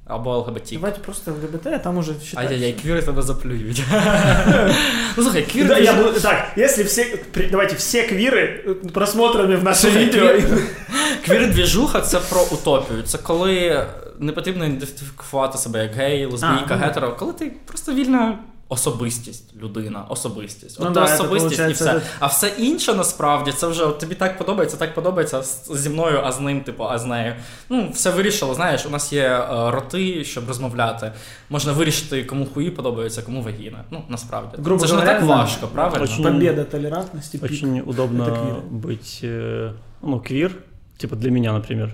[0.06, 0.68] Або ЛГБТ.
[0.72, 2.54] Давайте просто ЛГБТ, а там уже считается.
[2.54, 3.82] Ай-яй-яй, квіри тебе заплюють.
[5.16, 7.18] ну слухай, квір Да, я буду, так, если все,
[7.50, 10.24] давайте все квиры э, просмотрами в наше Слухай, видео.
[10.24, 10.66] квір-
[11.28, 13.02] Квір-двіжуха це про утопію.
[13.02, 13.86] Це коли
[14.18, 16.76] не потрібно ідентифікувати себе як гей, лесбійка, ну.
[16.76, 18.38] гетеро, коли ти просто вільна
[18.71, 20.79] особистість, людина, особистість.
[20.79, 21.99] Ну От да, ти це особистість і получається, все.
[21.99, 25.71] це- А все інше насправді це вже от тобі так подобається, так подобається а з-
[25.75, 27.35] зі мною, а з ним, типу, а з нею.
[27.69, 28.53] Ну, все вирішило.
[28.53, 31.11] Знаєш, у нас є е, роти, щоб розмовляти.
[31.49, 33.83] Можна вирішити, кому хуї подобається, кому вагіна.
[33.91, 34.57] Ну, насправді.
[34.63, 35.35] Грубо це ж не говоря, так да.
[35.35, 36.03] важко, правильно?
[36.03, 37.37] Очень- Победа толерантности.
[37.37, 37.51] пик.
[37.51, 38.55] Очень удобно Это квир.
[38.91, 39.71] быть, э,
[40.03, 40.55] ну, квир,
[40.97, 41.93] типа для меня, например.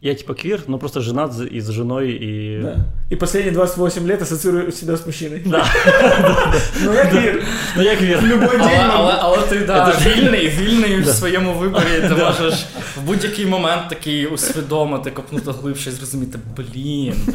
[0.00, 2.60] Я типа квир, но просто женат за- и с женой, и...
[2.62, 2.76] Да.
[3.10, 5.42] И последние 28 лет ассоциирую себя с мужчиной.
[5.44, 5.64] Да.
[6.84, 7.44] Ну я квир.
[7.76, 8.22] Ну я квир.
[8.22, 8.80] Любой Але, день
[9.20, 12.00] але, ти да, вільний, вільний в своєму виборі.
[12.00, 17.34] Ти можеш в будь-який момент такий усвідомити, копнути глибше і зрозуміти, блін,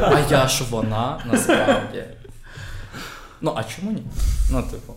[0.00, 2.04] а я ж вона насправді.
[3.40, 4.02] Ну, а чому ні?
[4.52, 4.94] Ну, типу.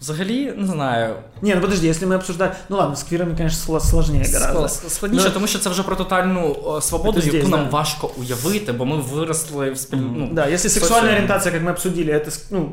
[0.00, 2.52] Взагалі, не знаю, Не, ну подожди, если мы обсуждаем...
[2.68, 4.60] Ну ладно, с квирами, конечно, сло- сложнее гораздо.
[4.62, 7.64] ск- складніше, Ну, тому що це вже про тотальну о, свободу, Це яку здесь, нам
[7.64, 7.70] да.
[7.70, 9.98] важко уявити, бо ми виросли в спіль...
[9.98, 10.80] ну, Да, если социуме.
[10.80, 12.72] сексуальная ориентация, как мы обсудили, это с- ну,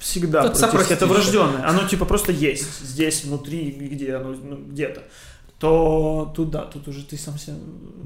[0.00, 1.08] всегда Ну, практически, это простейшее.
[1.08, 1.68] врожденное.
[1.70, 5.00] Оно типа просто есть здесь, внутри, где оно, ну, где-то.
[5.60, 7.56] То тут да, тут уже ты сам себя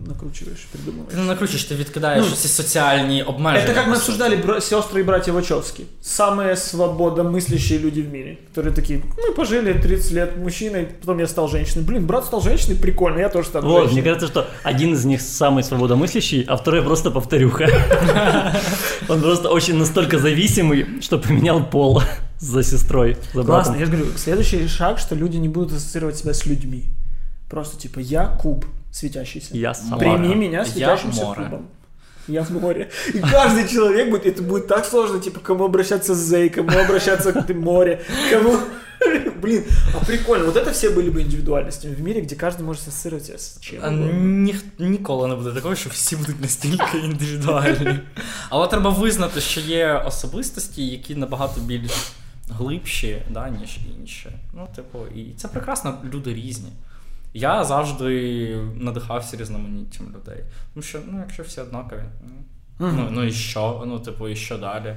[0.07, 1.11] накручиваешь, придумываешь.
[1.11, 3.64] Ти не накручуєш, ти відкидаєш Ну, всі соціальні обмеження.
[3.73, 4.11] Это как мы по суті.
[4.12, 5.83] обсуждали бра- сестры и братья Вачовски.
[6.03, 8.39] Самые свободомыслящие люди в мире.
[8.55, 8.99] Которые такие,
[9.29, 11.85] мы пожили 30 лет мужчиной, потом я стал женщиной.
[11.85, 14.03] Блин, брат стал женщиной, прикольно, я тоже стану Вот, мне женщиной.
[14.05, 17.66] кажется, что один из них самый свободомыслящий, а второй просто повторюха.
[19.09, 22.03] Он просто очень настолько зависимый, что поменял пол
[22.39, 23.79] за сестрой, за Классно, братом.
[23.81, 26.85] я же говорю, следующий шаг, что люди не будут ассоциировать себя с людьми.
[27.49, 29.57] Просто типа я куб светящийся.
[29.57, 29.99] Я сам.
[29.99, 30.18] Море.
[30.18, 31.45] Прими меня Я светящимся море.
[31.45, 31.68] кубом.
[32.29, 32.91] Я в море.
[33.14, 37.33] И каждый человек будет, это будет так сложно, типа, кому обращаться с Зей, кому обращаться
[37.33, 38.57] к море, кому...
[39.41, 39.64] Блин,
[39.95, 40.45] а прикольно.
[40.45, 43.79] Вот это все были бы индивидуальностями в мире, где каждый может ассоциировать себя с чем
[43.83, 44.12] А угодно.
[44.12, 48.01] Ніх, ніколи не буде такого, що всі будуть настільки індивідуальні.
[48.51, 52.12] Але треба визнати, що є особистості, які набагато більш
[52.51, 54.29] глибші, да, ніж інші.
[54.55, 56.68] Ну, типу, і це прекрасно, люди різні.
[57.35, 60.45] Я завжди надихався різноманіттям людей.
[60.75, 62.03] Тому що, ну, якщо всі однакові,
[62.79, 63.83] ну, ну, ну і що?
[63.87, 64.97] Ну, типу, і що далі?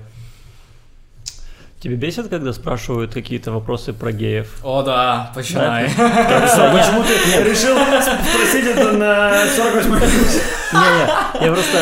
[1.81, 4.47] Тебе бесит, когда спрашивают какие-то вопросы про геев?
[4.63, 5.89] О, да, починай.
[5.89, 10.41] Почему ты решил спросить это на 48 минуте?
[10.73, 11.07] Не-не,
[11.45, 11.77] я просто...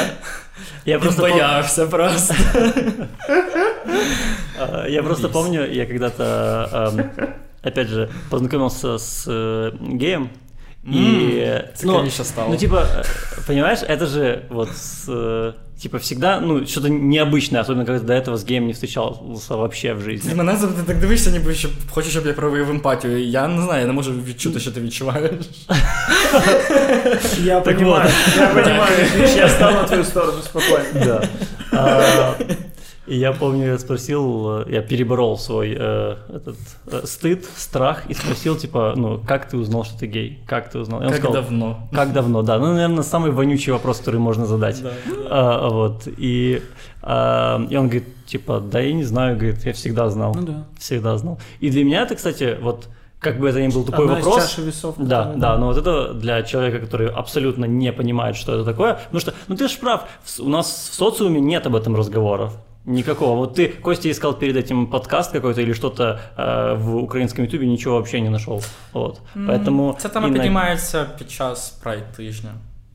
[0.85, 2.35] Я Він просто, пом- боявся просто.
[4.59, 5.33] а, я просто Бесит.
[5.33, 7.11] помню, я когда-то, ам,
[7.63, 10.29] опять же, познакомился с э, геем,
[10.93, 10.97] и...
[10.97, 12.47] М, ну, цікавіше стало.
[12.51, 17.85] Ну, типа, э, понимаешь, это же вот с, э, типа всегда, ну, что-то необычное, особенно
[17.85, 20.35] когда до этого с геем не встречался вообще в Ти жизни.
[20.35, 23.17] мене завжди так дивишся, ніби щоб хочеш, щоб я проявив емпатію.
[23.29, 25.31] Я не знаю, я не можу відчути, що ти відчуваєш.
[27.43, 28.37] Я Так понимаю, вот.
[28.37, 28.91] я понимаю.
[29.15, 30.85] Видишь, я стал на твою сторону спокойно.
[31.71, 32.35] Да.
[33.06, 38.14] и я помню, я спросил, э, я переборол свой э, этот э, стыд, страх и
[38.14, 40.40] спросил, типа, ну, как ты узнал, что ты гей?
[40.46, 41.02] Как ты узнал?
[41.02, 41.88] И он Як сказал, давно.
[41.92, 42.58] Как давно, да.
[42.58, 44.82] Ну, наверное, самый вонючий вопрос, который можно задать.
[44.82, 44.90] Да.
[45.30, 46.08] А, вот.
[46.16, 46.62] И,
[47.02, 50.34] а, и он говорит, типа, да я не знаю, говорит, я всегда знал.
[50.34, 50.64] Ну да.
[50.78, 51.38] Всегда знал.
[51.60, 52.88] И для меня это, кстати, вот,
[53.20, 54.44] как бы это ни был тупой Одна из вопрос.
[54.44, 54.94] чаши весов.
[54.98, 58.94] Да, которая- да, но вот это для человека, который абсолютно не понимает, что это такое.
[58.94, 60.04] Потому что, ну ты же прав,
[60.40, 62.52] у нас в социуме нет об этом разговоров.
[62.85, 63.35] Никакого.
[63.35, 67.95] Вот ты, Костя, искал перед этим подкаст какой-то или что-то э, в українському ютубі, нічого
[67.95, 68.67] вообще не знайшов.
[68.93, 69.19] От.
[69.35, 72.49] Поэтому Це тема і на- піднімається під час прайд тижня.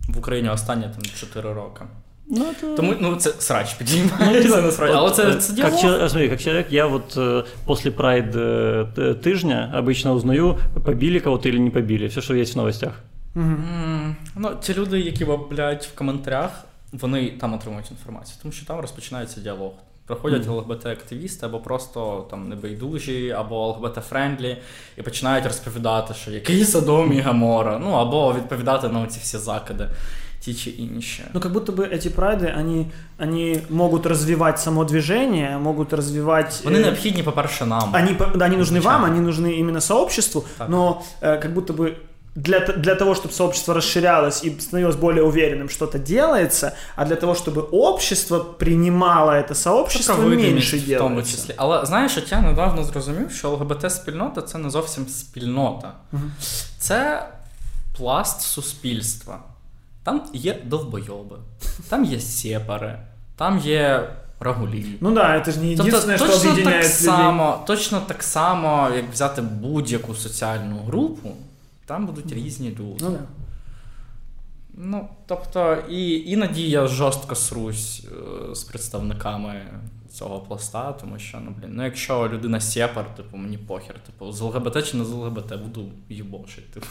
[0.08, 1.80] В Україні останні там 4 роки.
[2.28, 2.74] Ну, это...
[2.76, 4.94] Тому ну це срач підіймається насправді.
[4.98, 5.80] Але це, це как, діалог.
[6.00, 11.20] чел- смотри, как человек, я вот э, после прайд э, т- тыжня обычно узнаю, побили
[11.20, 12.06] кого-то или не побили.
[12.06, 12.92] Все, что есть в новостях.
[13.36, 16.50] М, Ну, ті люди, які баблять в коментарях,
[16.92, 19.72] вони там отримують інформацію, тому що там розпочинається діалог.
[20.06, 24.56] Приходять ЛГБТ-активісти або просто там небайдужі, або ЛГБТ-френдлі,
[24.98, 29.88] і починають розповідати, що який Содом і Гамора, ну або відповідати на ці всі закиди,
[30.40, 31.22] ті чи інші.
[31.34, 32.86] Ну, как будто бы эти прайды, они,
[33.18, 36.60] они могут развивать само движение, могут развивать...
[36.64, 37.94] Вони э, необхідні, по-перше, нам.
[37.94, 38.98] Они, по- да, они нужны Изначально.
[38.98, 40.68] вам, они нужны именно сообществу, Так.
[40.68, 41.92] но э, как будто бы
[42.34, 47.16] для, т- для того, чтобы сообщество расширялось и становилось более уверенным, что-то делается, а для
[47.16, 51.36] того, чтобы общество принимало это сообщество, Про видимість меньше в тому делается.
[51.36, 51.54] числі.
[51.56, 55.92] Але знаєш, от я недавно зрозумів, що ЛГБТ-спільнота це не зовсім спільнота.
[56.78, 57.26] Це
[57.96, 59.38] пласт суспільства.
[60.04, 61.36] Там є довбойоби,
[61.88, 62.98] там є сепари,
[63.36, 64.08] там є
[64.40, 64.86] рагулі.
[65.00, 67.06] Ну да, это же не Тобто единственное, что точно объединяет так людей.
[67.06, 71.30] само, точно так само, як взяти будь-яку соціальну групу,
[71.91, 73.03] там будуть різні люди.
[73.03, 73.19] Ну да.
[74.73, 78.05] Ну, тобто, і іноді я жорстко срусь
[78.51, 79.65] е, з представниками
[80.13, 84.41] цього пласта, тому що, ну, блін, ну якщо людина сепар, типу, мені похер, типу, з
[84.41, 86.87] ЛГБТ чи не з ЛГБТ, буду їбошить, типу.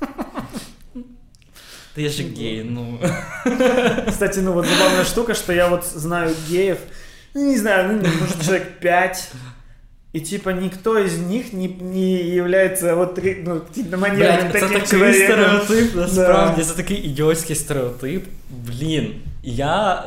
[1.96, 2.98] Я ж гей, ну.
[4.08, 6.78] Кстати, ну вот забавная штука, что я вот знаю геев,
[7.34, 9.32] ну, не знаю, ну, может, человек пять,
[10.13, 13.61] и типа никто из них не, не является вот таки- ну,
[13.97, 15.25] манерным Блядь, це таким такий человеком.
[15.35, 16.01] стереотип, Да.
[16.01, 18.25] насправді, це такий ідіотський стереотип.
[18.67, 19.13] Блін,
[19.43, 20.03] я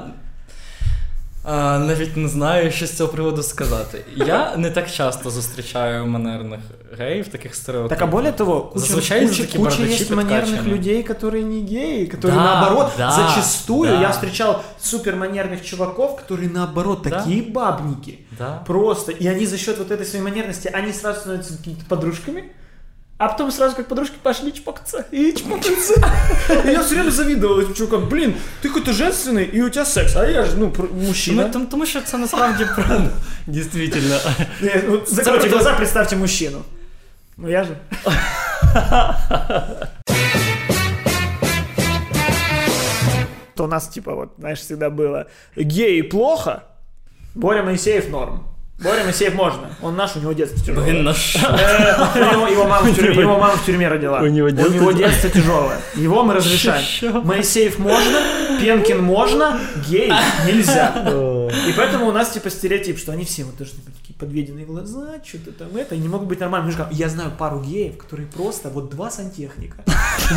[1.48, 4.04] а, навіть не знаю, що з цього приводу сказати.
[4.16, 6.60] Я не так часто зустрічаю манерних
[6.98, 7.98] геїв, таких стереотипів.
[7.98, 10.72] Так а более того, куча, Зазвичай куча, такі куча бородачі есть манерных підкачані.
[10.72, 14.00] людей, которые не геи, которые Да, наоборот, да, зачастую да.
[14.00, 17.10] я встречал суперманерных чуваков, которые наоборот Да.
[17.10, 18.18] такие бабники.
[18.38, 18.62] Да.
[18.66, 19.12] Просто.
[19.12, 22.44] И они за счет вот этой своей манерности, они сразу становятся какими-то подружками,
[23.21, 25.93] а потом сразу как подружки пошли чпокаться и чпокаться.
[26.65, 28.09] И я все время завидовал этим чувакам.
[28.09, 31.43] Блин, ты какой-то женственный, и у тебя секс, а я же, ну, мужчина.
[31.43, 33.09] Ну, тому, тому що це насправді правда.
[33.47, 34.19] Действительно.
[34.87, 36.63] Вот Закройте глаза, представьте мужчину.
[37.37, 37.77] Ну я же.
[43.55, 46.61] То у нас, типа, вот, знаешь, всегда было геи плохо,
[47.35, 48.50] Боря Моисеев норм.
[48.83, 49.69] Боря Моисеев можно.
[49.81, 50.87] Он наш, у него детство тяжелое.
[50.89, 51.35] Він наш.
[51.35, 54.19] Э, Его мама в тюрьме- его мама в тюрьме родила.
[54.21, 55.77] У него детство- детство тяжелое.
[55.95, 56.83] Его мы разрешаем.
[57.23, 58.19] Моисеев можно,
[58.59, 59.59] Пенкин можно,
[59.89, 60.11] гей
[60.47, 60.93] нельзя.
[61.67, 65.15] И поэтому у нас типа стереотип, что они все вот должны быть такие подведенные глаза,
[65.23, 66.93] что-то там это, и не могут быть нормальными мужиками.
[66.93, 69.83] Я знаю пару геев, которые просто вот два сантехника.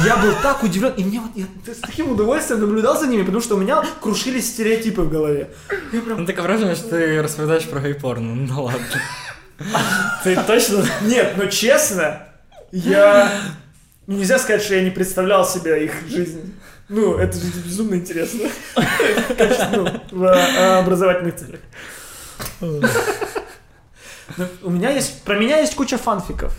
[0.04, 3.40] Я был так удивлен, и мне вот я с таким удовольствием наблюдал за ними, потому
[3.40, 5.50] что у меня крушились стереотипы в голове.
[5.92, 8.34] Я прям Ну таке враження, що ти розповідаєш про гей-порно.
[8.34, 8.80] Ну ладно.
[10.24, 10.84] Ти точно.
[11.02, 12.16] Нет, ну честно,
[12.72, 13.30] я...
[14.06, 16.40] Ну, нельзя сказать, что я не представлял себе их жизнь.
[16.88, 18.48] Ну, это же безумно интересно.
[18.76, 21.60] В ну, в э, образовательных целях.
[22.60, 22.80] Ну,
[24.62, 25.22] У меня есть...
[25.22, 26.54] Про меня есть куча фанфиков.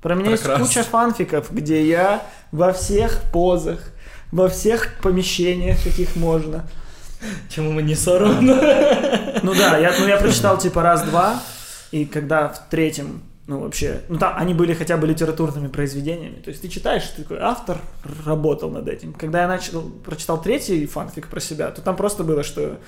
[0.00, 0.66] Про меня есть Прекрасно.
[0.66, 3.80] куча фанфиков, где я во всех позах,
[4.32, 6.64] во всех помещениях, каких можно.
[7.48, 8.54] Чому мені соромно?
[9.42, 11.40] Ну да, я, ну, я прочитал типа раз-два,
[11.92, 13.20] и когда в третьем,
[13.50, 17.22] ну вообще, ну там они были хотя бы литературными произведениями, то есть ты читаешь, ты
[17.22, 17.78] такой автор
[18.24, 19.12] работал над этим.
[19.12, 22.78] Когда я начал, прочитал третий фанфик про себя, то там просто было, что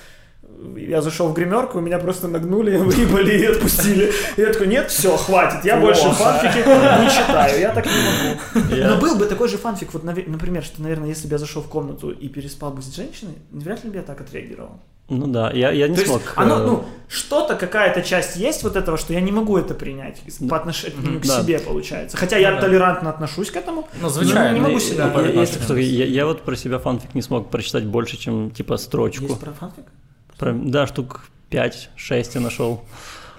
[0.77, 4.13] я зашел в гримерку, меня просто нагнули, выебали и отпустили.
[4.37, 8.87] И я такой, нет, все, хватит, я больше фанфики не читаю, я так не могу.
[8.87, 11.67] Но был бы такой же фанфик, вот, например, что, наверное, если бы я зашел в
[11.67, 14.79] комнату и переспал бы с женщиной, вряд ли бы я так отреагировал.
[15.19, 16.33] Ну да, я, я не То есть смог.
[16.35, 20.21] оно, э, ну, что-то, какая-то часть есть вот этого, что я не могу это принять
[20.49, 21.41] по отношению к Да.
[21.41, 22.17] себе, получается.
[22.17, 22.61] Хотя я Да.
[22.61, 23.87] толерантно отношусь к этому.
[24.01, 24.55] Ну, звичайно.
[24.55, 27.85] не могу себя я- если что, я, я вот про себя фанфик не смог прочитать
[27.85, 29.25] больше, чем типа строчку.
[29.25, 29.83] Есть про фанфик?
[30.37, 32.83] Про- да, штук 5-6 я нашел.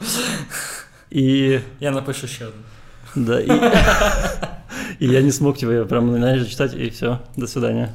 [1.10, 3.26] И Я напишу ще один.
[3.26, 3.48] да, и,
[4.98, 7.94] и я не смог типа я прям знаешь, читать, и все, до свидания.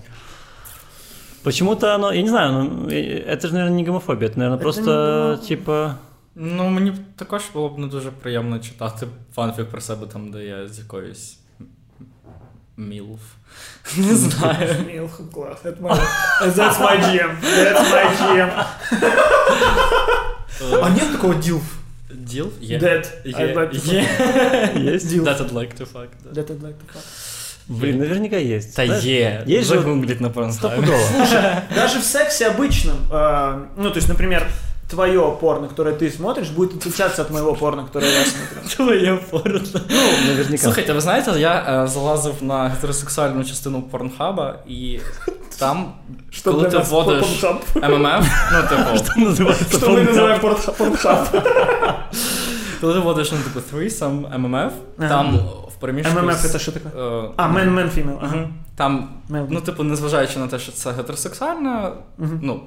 [1.42, 4.62] Почему-то оно, я не знаю, ну, э, это же, наверное, не гомофобия, это, наверное, Это
[4.62, 5.48] просто, не гомофобия.
[5.48, 5.94] типа,
[6.34, 10.44] Ну, мені б також було б не дуже приємно читати фанфік про себе там, де
[10.44, 11.38] я з якоюсь
[12.76, 13.20] мілф.
[13.96, 14.74] Не знаю.
[14.86, 15.58] Милх, класс.
[15.64, 16.00] Это my,
[16.42, 17.30] that's my GM.
[17.42, 18.64] That's my GM.
[20.82, 21.62] А нет такого дилф?
[22.14, 22.48] Діл?
[22.60, 22.78] Є.
[22.78, 23.12] Dead.
[23.24, 23.34] Є.
[23.34, 24.94] I'd like to Є.
[24.94, 25.08] Есть?
[25.10, 25.28] Дилф.
[25.28, 26.08] That I'd like to fuck.
[26.24, 26.40] да.
[26.40, 27.04] Dead I'd like to fuck.
[27.68, 28.76] Блин, наверняка есть.
[28.76, 29.44] Та Знаешь, є.
[29.48, 30.58] Есть же Загугліть на порнхабі.
[30.58, 30.98] стопудово.
[31.74, 34.46] Даже в сексе обычном, э, ну, то есть, например,
[34.90, 38.68] твое порно, которое ты смотришь, будет отличаться от моего порно, которое я смотрю.
[38.76, 39.60] Твоє порно.
[40.28, 40.62] Наверняка.
[40.62, 44.98] Слухайте, ви знаєте, я е, залазив на гетеросексуальну частину порнхаба, і
[45.58, 45.92] там,
[46.30, 47.62] Что коли для ти нас вводиш порнхаб?
[47.90, 50.14] ММФ, ну, типу, Называется Что мы порнхаб.
[50.14, 51.28] называем порнхаб- порнхаб.
[52.80, 55.08] коли ти вводиш, ну, типу, threesome, ММФ, Ага.
[55.08, 55.36] там
[55.68, 56.20] в переміжку...
[56.22, 57.02] ММФ з- это что такое?
[57.24, 58.18] е, А, man, man, female.
[58.22, 58.36] Ага.
[58.36, 58.54] Мгм.
[58.76, 59.46] Там, Male.
[59.50, 62.40] ну, типу, незважаючи на те, що це гетеросексуальна, Мгм.
[62.42, 62.60] ну,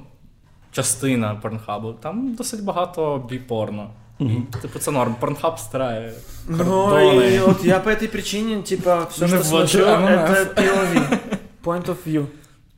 [0.72, 3.90] частина порнхабу, там досить багато біпорно.
[4.20, 4.30] І,
[4.62, 5.16] типу, це норм.
[5.20, 6.14] Порнхаб старає.
[6.48, 7.36] Ну, кордони.
[7.36, 10.30] и вот я по этой причине, типа, все, Не что вводжу смотрю, MMF.
[10.32, 11.18] это POV.
[11.64, 12.26] Point of view.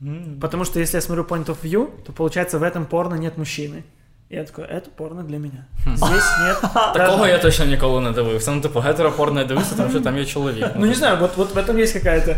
[0.02, 0.36] М.
[0.40, 3.82] Потому что если я смотрю point of view, то получается в этом порно нет мужчины.
[4.30, 5.64] И я такой, это порно для меня.
[5.96, 6.72] Здесь нет.
[6.94, 8.50] Такого я точно ніколи не дивився.
[8.50, 10.66] Ну, типу, гетеропорно я дивився, тому що там є чоловік.
[10.76, 12.36] Ну не знаю, вот, вот в этом есть какая-то...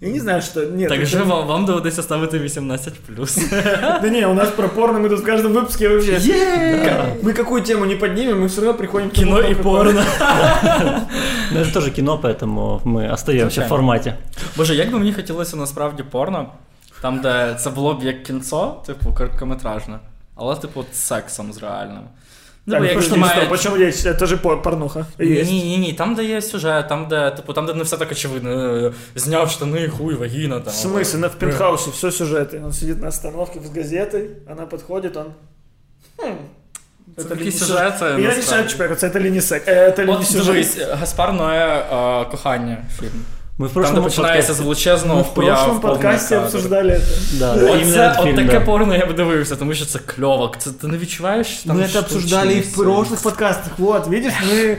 [0.00, 0.60] Я не знаю, что...
[0.60, 2.94] Нет, Так это- же вам, вам доведеться ставити 18
[4.02, 6.12] Да не, у нас про порно, мы тут в каждом выпуске вообще...
[6.32, 7.16] Е!
[7.22, 10.02] Мы какую тему не поднимем, мы все равно приходим к тому, Кіно і как порно.
[11.52, 13.68] Ну, это тоже кино, поэтому мы остаемся в Звичайно.
[13.68, 14.16] формате.
[14.56, 16.48] Боже, як би мені хотілося насправді порно,
[17.02, 19.98] там, де це було б як кінцо, типу, короткометражне,
[20.38, 22.00] але, типу, з сексом з реальним.
[22.66, 24.06] Ну, Так, бо як ну что, знімають- стоп, почему есть?
[24.06, 25.06] Это же пор- порнуха.
[25.18, 25.50] Ні, Есть.
[25.50, 28.50] ні, ні, там, де є сюжет, там, де, типу, там, де не все так очевидно.
[28.50, 30.72] е, Зняв штани, хуй, вагіна там.
[30.74, 32.64] В смысле, на в пентхаусе все сюжеты.
[32.64, 35.26] Он сидит на остановке с газетой, она подходит, он...
[36.16, 36.32] Хм,
[37.16, 38.42] Це ли такий не сюжет, це Я не насправді.
[38.48, 40.46] знаю, что это, это ли не секс, э, это ли не От сюжет.
[40.46, 43.24] дивись, Гаспар Ноє е, кохання фільм.
[43.58, 44.64] Мы в Там, де прошлом починається з подкасте...
[44.64, 46.44] величезного Мы в хуя прошлом в повний подкасте кадр.
[46.46, 47.38] обсуждали это.
[47.38, 48.64] Да, именно Оце, этот от фильм, таке да.
[48.64, 50.54] порно я б дивився, тому що це кльово.
[50.58, 52.76] Це ти не відчуваєш там Мы это обсуждали и в штучність?
[52.76, 53.78] прошлых подкастах.
[53.78, 54.78] Вот, видишь, мы...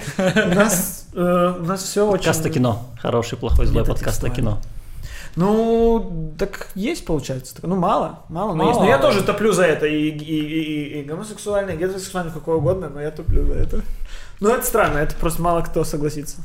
[0.52, 2.12] У нас, э, у нас все очень...
[2.18, 2.82] Подкаст о кино.
[3.02, 4.36] Хороший, плохой, злой Где-то подкаст о текстуально.
[4.36, 4.62] кино.
[5.38, 7.56] Ну, так есть, получается.
[7.56, 8.70] Так, Ну, мало, мало, но Мало.
[8.72, 8.80] есть.
[8.82, 9.86] Но я тоже топлю за это.
[9.86, 13.82] И, и, и, и, и гомосексуальный, и гетеросексуальный, какое угодно, но я топлю за это.
[14.42, 16.38] Ну, это странно, это просто мало кто согласится.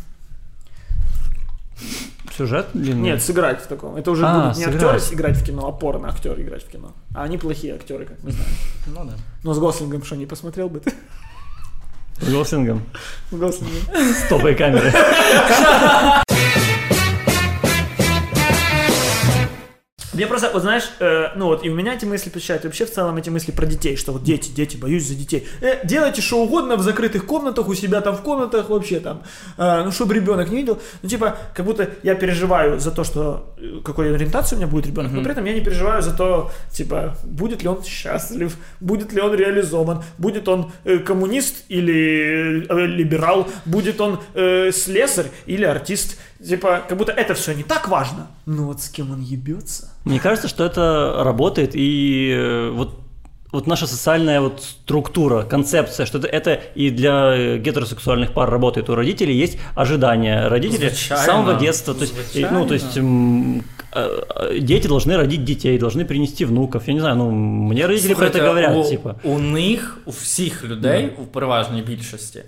[2.38, 3.01] Сюжет длинный?
[3.01, 3.95] Нет, сыграть в таком.
[3.95, 4.84] Это уже А, будут не сыграть.
[5.01, 6.93] актеры играть в кино, а порно актеры играть в кино.
[7.13, 8.49] А они плохие актеры, как мы знаем.
[8.88, 9.13] Ну, да.
[9.43, 10.93] Но с Гослингом что, не посмотрел бы ты?
[12.21, 12.82] С Гослингом.
[13.32, 13.95] С Гослингом.
[14.13, 14.91] С топой камеры.
[20.16, 22.86] Мне просто, вот знаешь, э, ну вот и у меня эти мысли посещают, и вообще
[22.86, 25.47] в целом эти мысли про детей, что вот дети, дети, боюсь за детей.
[25.61, 29.24] Э, делайте что угодно в закрытых комнатах, у себя там в комнатах вообще там,
[29.57, 30.80] э, ну чтобы ребенок не видел.
[31.01, 34.88] Ну типа, как будто я переживаю за то, что э, какой ориентации у меня будет
[34.88, 39.11] ребенок, но при этом я не переживаю за то, типа, будет ли он счастлив, будет
[39.13, 45.66] ли он реализован, будет он э, коммунист или э, либерал, будет он э, слесарь или
[45.66, 46.18] артист.
[46.45, 48.28] Типа, как будто это все не так важно.
[48.45, 49.95] Ну вот с кем он ебется.
[50.05, 53.01] Мне кажется, что это работает, и э, вот
[53.53, 58.89] вот наша социальная вот структура, концепция, что это, это и для э, гетеросексуальных пар работает.
[58.91, 60.49] У родителей есть ожидания.
[60.49, 61.22] Родители Звичайно.
[61.22, 65.45] с самого детства, то есть, и, ну, то есть м, э, э, дети должны родить
[65.45, 66.87] детей, должны принести внуков.
[66.87, 69.16] Я не знаю, ну мне родители про Слухайте, это говорят, у, типа.
[69.24, 72.43] у них, у всіх людей, у переважній більшості,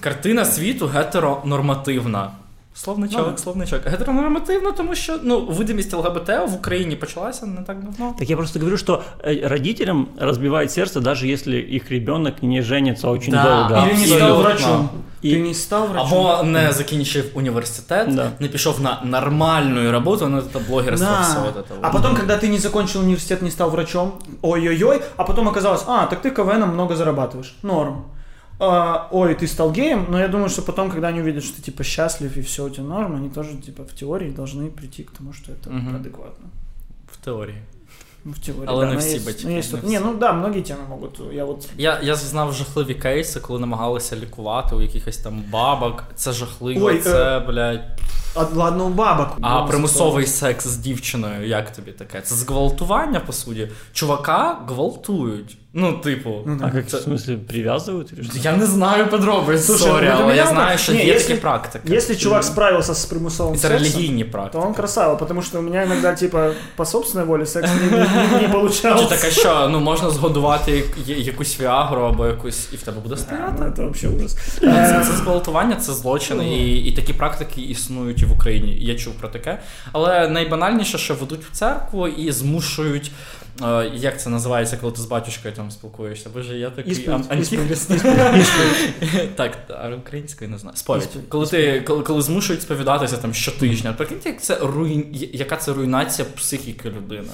[0.00, 2.30] картина світу гетеронормативна.
[2.78, 3.36] Словничок, Ну, да.
[3.36, 3.86] словничок.
[3.86, 8.14] Гетеронормативна, тому що ну, видимість ЛГБТ в Україні почалася не так давно.
[8.18, 13.08] Так я просто говорю, что э, родителям разбивает сердце, даже если их ребенок не женится
[13.10, 13.42] очень Да.
[13.44, 13.86] долго.
[13.86, 14.16] Или Или не Абсолютно.
[14.26, 14.88] стал врачом.
[15.24, 16.26] И- Ты не стал врачом.
[16.26, 18.30] Або не закінчив університет, Да.
[18.40, 21.20] не пішов на нормальну роботу, на це блогерство, Да.
[21.22, 21.74] все вот это.
[21.82, 22.02] А вот.
[22.02, 24.12] потом, когда ты не закончил университет, не стал врачом,
[24.42, 27.54] ой-ой-ой, а потом оказалось, а, так ты КВНом много зарабатываешь.
[27.62, 28.04] Норм.
[28.59, 31.61] А, ой, ты стал геем, но я думаю, что потом, когда они увидят, что ты
[31.71, 35.11] типа счастлив и все у тебя норм, они тоже типа в теории должны прийти к
[35.11, 35.95] тому, что это Мгм.
[35.95, 36.49] адекватно.
[37.11, 37.57] в теорії.
[38.28, 39.96] Ну, в теории, Але да, не но всі есть- батьки, ну, есть не тут- Не,
[39.96, 40.06] всі.
[40.06, 41.20] ну да, многие темы могут.
[41.32, 46.04] Я вот Я, я знав жахливі кейси, коли намагалися лікувати у якихось там бабок.
[46.14, 47.80] Це жахливо, Ой, це, блядь.
[48.36, 49.28] А, ладно, у бабок.
[49.42, 52.20] А Ну, примусовий секс з дівчиною, як тобі таке?
[52.20, 53.68] Це зґвалтування, по суті.
[53.92, 55.56] Чувака гвалтують.
[55.76, 56.30] Ну, типу.
[56.46, 58.38] Ну, А как, в смысле, привязывают или что?
[58.42, 61.14] Я не знаю подробиць, Слушай, сорі, ну, это але я меня- знаю, що Не, є
[61.14, 61.94] если- такі практики.
[61.94, 64.66] Если чувак справился с примусовым І це сексом, релігійні то практики.
[64.66, 68.39] он красава, потому что у меня иногда, типа, по собственной воле секс не, не- не-
[68.41, 69.05] Чи получался.
[69.05, 73.63] таке, що ну можна згодувати якусь віагру або якусь, і в тебе буде Ну, стояти.
[73.63, 74.33] это вообще ужас.
[74.59, 78.77] Це, це зґвалтування, це злочин, і, і такі практики існують і в Україні.
[78.81, 79.59] Я чув про таке.
[79.91, 83.11] Але найбанальніше, що ведуть в церкву і змушують
[83.63, 86.29] Е, Як це називається, коли ти з батюшкою там спілкуєшся?
[86.33, 87.91] Боже, я такий антихрист.
[89.35, 90.77] Так, а українською не знаю.
[90.77, 91.09] Сповідь.
[91.29, 95.05] Коли ти коли змушують сповідатися там щотижня, прикиньте, як це руйн...
[95.33, 97.29] яка це руйнація психіки людини.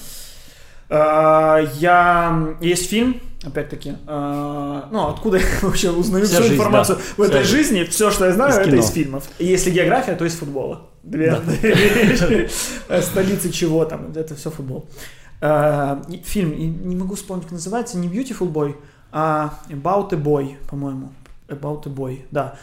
[0.97, 2.55] А, Я...
[2.61, 7.01] Есть фильм, опять-таки, а, ну, откуда я вообще узнаю Вся всю жизнь, информацию да.
[7.01, 7.75] в Вся этой жизнь.
[7.75, 8.81] жизни, все, что я знаю, Из это кино.
[8.81, 9.23] из фильмов.
[9.39, 10.89] И если география, то из футбола.
[11.03, 12.49] Две вещи.
[13.01, 14.87] столицы чего там, это все футбол.
[15.41, 18.75] Фильм, не могу вспомнить, как называется, не Beautiful Boy,
[19.11, 21.11] а About a Boy, по-моему.
[21.47, 22.55] About a Boy, да.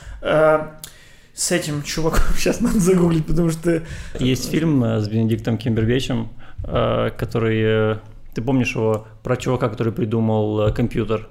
[1.34, 3.82] С этим чуваком сейчас надо загуглить, потому что...
[4.18, 6.28] Есть фильм э, с Бенедиктом Кимбербечем,
[6.64, 7.98] э, который...
[8.32, 11.28] э, Ты помнишь его про чувака, который придумал э, компьютер?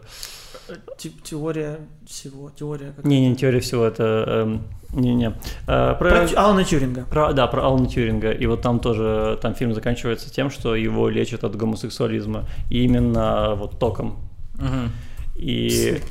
[0.97, 2.93] Те- Теория всего, теория...
[2.95, 4.03] как- Не, не теория всего, это...
[4.27, 5.33] эм, Не-не.
[5.67, 7.05] Э, Про, Про Алана Тюринга.
[7.09, 8.31] про- да, про Алана Тьюринга.
[8.31, 12.45] И вот там тоже, там фильм заканчивается тем, что его лечат от гомосексуализма.
[12.69, 14.19] И именно вот током.
[14.55, 14.89] Угу.
[15.35, 16.01] И...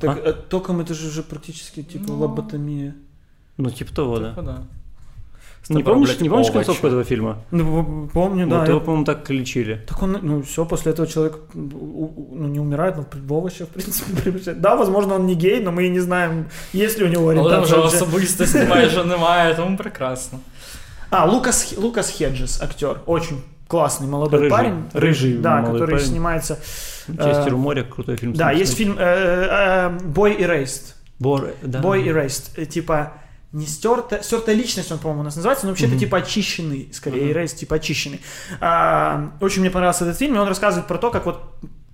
[0.00, 2.18] Так, э, током это же уже практически типа Ну.
[2.18, 2.94] лоботомия.
[3.56, 4.32] Ну, типа того, да.
[4.32, 4.64] да.
[5.63, 6.65] З Не тебе помнишь, роблять не помнишь овочі.
[6.65, 7.35] концовку этого фильма?
[7.51, 8.57] Ну, п- помню, да.
[8.59, 9.81] вот я- его, по-моему, так лечили.
[9.87, 11.59] Так он, ну все, после этого человек у-
[12.05, 14.61] у- ну, не умирает, но в овощи, в принципе, превращает.
[14.61, 17.33] Да, возможно, он не гей, но мы и не знаем, есть ли у него Але
[17.33, 17.77] вже ориентация.
[17.81, 17.97] вообще.
[17.97, 20.39] особистості майже немає, тому прекрасно.
[21.09, 23.37] А, Лукас, Х- Лукас Хеджес, актер, очень
[23.69, 24.49] классный молодой Рыжий.
[24.49, 24.83] парень.
[24.93, 26.05] Рыжий Да, молодой который парень.
[26.05, 26.57] снимается...
[27.17, 28.33] Часть Э, моря, крутой фильм.
[28.33, 30.93] Да, есть фильм э, э, «Boy Erased».
[31.19, 31.47] Бор...
[31.63, 31.79] Да.
[31.81, 32.57] Boy Erased.
[32.57, 33.11] Э, Типа,
[33.54, 36.00] не стерта, стертая личность он, по-моему, у нас называется, но вообще-то Мгм.
[36.00, 37.38] типа очищенный, скорее, Мгм.
[37.42, 38.20] Erased, типа очищенный.
[38.60, 41.40] А, очень мне понравился этот фильм, и он рассказывает про то, как вот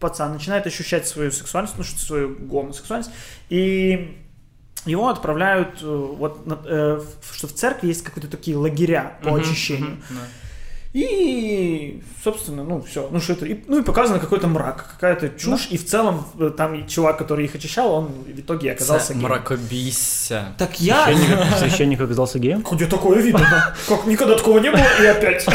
[0.01, 3.11] пацан начинает ощущать свою сексуальность, ну, свою гомосексуальность,
[3.51, 4.17] и
[4.87, 7.01] его отправляют, э, вот, э,
[7.35, 9.91] что в церкви есть какие-то такие лагеря по Мгм, очищению.
[9.91, 10.17] мгм, да.
[10.96, 13.10] И, собственно, ну, все.
[13.12, 13.46] Ну, что это?
[13.46, 15.68] И, ну, и показано какой-то мрак, какая-то чушь.
[15.72, 19.14] И в целом, э, там и чувак, который их очищал, он в итоге оказался Це
[19.14, 19.26] геем.
[19.26, 20.46] мракобісся.
[20.58, 21.06] Так я...
[21.06, 22.64] Священник, священник оказался геем?
[22.72, 23.76] Где такое видно, да?
[23.90, 25.48] Как никогда такого не было, и опять.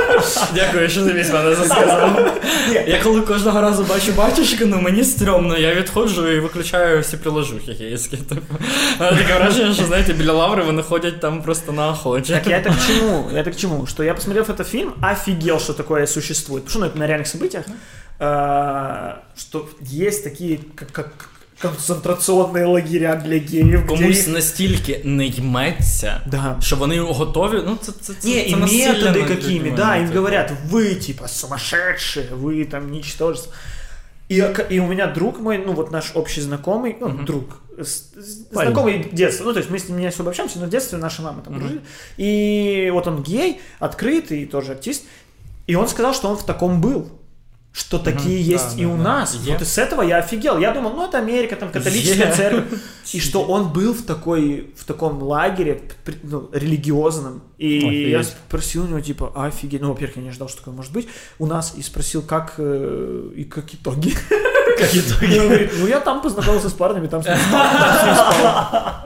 [0.53, 2.39] Дякую, що замість мене засказав.
[2.87, 7.71] Я коли кожного разу бачу батюшка, ну мені стрьомно, я відходжу і виключаю всі приложухи
[7.71, 8.17] гейські.
[8.17, 8.55] Типу.
[8.99, 12.33] Мене Таке враження, що знаєте, біля лаври вони ходять там просто на охоті.
[12.33, 13.29] Так я это к чему?
[13.33, 13.85] Я это к чему?
[13.87, 16.64] Что я, посмотрев этот фильм, офигел, что такое существует.
[16.64, 17.64] Потому что ну, это на реальных событиях.
[18.18, 21.28] э, Что есть такие, как, как
[21.62, 23.66] концентрационные лагеря для геев.
[23.66, 26.56] где Комусь их- настільки не йметься, Да.
[26.62, 27.62] що вони готові.
[27.66, 30.16] Ну, це, це, це, Не, це и насилля методы над какими, да, им типу.
[30.18, 33.52] говорят, вы типа сумасшедшие, вы там ничтожество.
[34.30, 34.36] И,
[34.70, 37.24] и у меня друг мой, ну вот наш общий знакомый, ну, Мгм.
[37.24, 37.44] друг,
[37.78, 38.12] с-
[38.52, 41.20] знакомый детства, ну то есть мы с ним не особо общаемся, но в детстве наша
[41.22, 41.80] мама там дружили.
[42.16, 45.02] И вот он гей, открытый, тоже артист,
[45.66, 47.08] и он сказал, что он в таком был.
[47.72, 49.02] Что такие да, есть да, и у да.
[49.02, 49.34] нас.
[49.34, 49.52] Е.
[49.52, 50.58] Вот и с этого я офигел.
[50.58, 52.34] Я думал, ну это Америка, там католическая Е.
[52.34, 52.64] церковь.
[53.12, 55.80] И что он был в такой, в таком лагере,
[56.24, 57.42] ну, религиозном.
[57.58, 58.10] И Офигеть.
[58.10, 59.82] я спросил у него, типа, офигеть.
[59.82, 61.06] Ну, во-первых, я не ожидал, что такое может быть.
[61.38, 64.14] У нас и спросил, как, э, и как итоги.
[64.80, 65.38] Як И ітоги.
[65.38, 68.14] он говорит, ну я там познакомился с парнями, там с ним спал, там с ним
[68.14, 69.04] спал.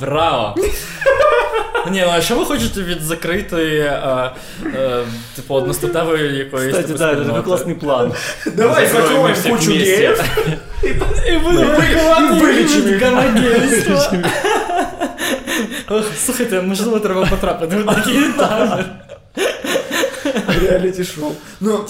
[0.00, 0.54] Браво!
[1.90, 4.30] Ні, ну а що ви хочете від закритої, е,
[4.74, 5.04] е,
[5.36, 7.32] типу, одностатевої якоїсь Кстати, типу, да, это спільноти?
[7.42, 8.12] такой классный план.
[8.56, 9.96] Давай Закроем закроем всех кучу вместе.
[9.96, 10.24] геев.
[11.28, 11.74] І будемо
[12.36, 13.02] І вилічимо їх.
[13.04, 14.18] гомогейство.
[15.90, 18.84] Ох, Слухайте, можливо, треба потрапити в такий табір.
[20.62, 21.32] Реалити-шоу.
[21.60, 21.84] Ну,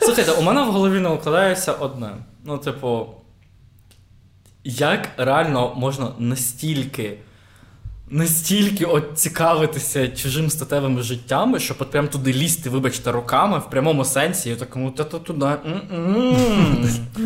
[0.00, 2.10] Слухайте, у мене в голові не укладається одне.
[2.44, 3.06] Ну, типу,
[4.64, 7.18] як реально можна настільки.
[8.14, 14.04] Настільки от цікавитися чужим статевими життями, щоб от прям туди лізти, вибачте, руками в прямому
[14.04, 15.46] сенсі, і такому це туди.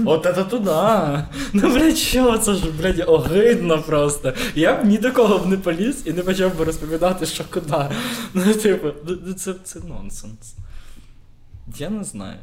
[0.04, 0.70] От це туди.
[1.52, 4.32] Ну, блядь, що це ж, блядь, огидно просто.
[4.54, 7.86] Я б ні до кого б не поліз і не почав би розповідати, що куди.
[8.34, 8.88] Ну, типу,
[9.26, 10.54] ну, це, це нонсенс.
[11.78, 12.38] Я не знаю.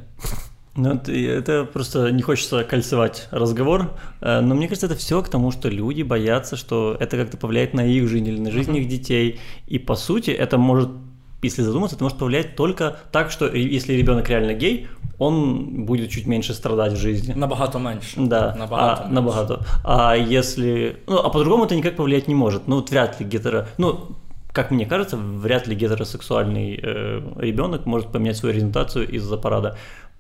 [0.76, 5.52] Ну, это, просто не хочется кольцевать разговор, э, но мне кажется, это все к тому,
[5.52, 8.80] что люди боятся, что это как-то повлияет на их жизнь или на жизнь Мгм.
[8.82, 9.40] их детей.
[9.68, 10.90] И по сути, это может,
[11.44, 14.88] если задуматься, это может повлиять только так, что если ребенок реально гей,
[15.20, 17.34] он будет чуть меньше страдать в жизни.
[17.34, 18.16] Набагато менше.
[18.18, 18.94] Да, Набагато.
[18.94, 19.14] а, менше.
[19.14, 19.66] набагато.
[19.84, 20.98] А если...
[21.06, 22.68] Ну, а по-другому это никак повлиять не может.
[22.68, 23.68] Ну, вот вряд ли гетеро...
[23.78, 24.08] Ну,
[24.52, 29.78] как мне кажется, вряд ли гетеросексуальный э, ребенок может поменять свою ориентацию из-за парада.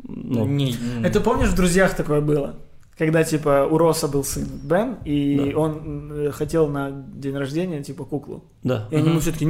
[0.09, 0.77] Ну, Ні, ні.
[1.07, 2.49] это помнишь, в «Друзьях» такое было?
[2.99, 5.59] Когда, типа, у Роса был сын Бен, и Да.
[5.59, 8.41] он э, хотел на день рождения, типа, куклу.
[8.63, 8.87] Да.
[8.91, 9.45] И они ему все таки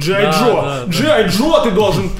[0.00, 0.84] Джай Джо!
[0.88, 2.10] Джай Джо ты должен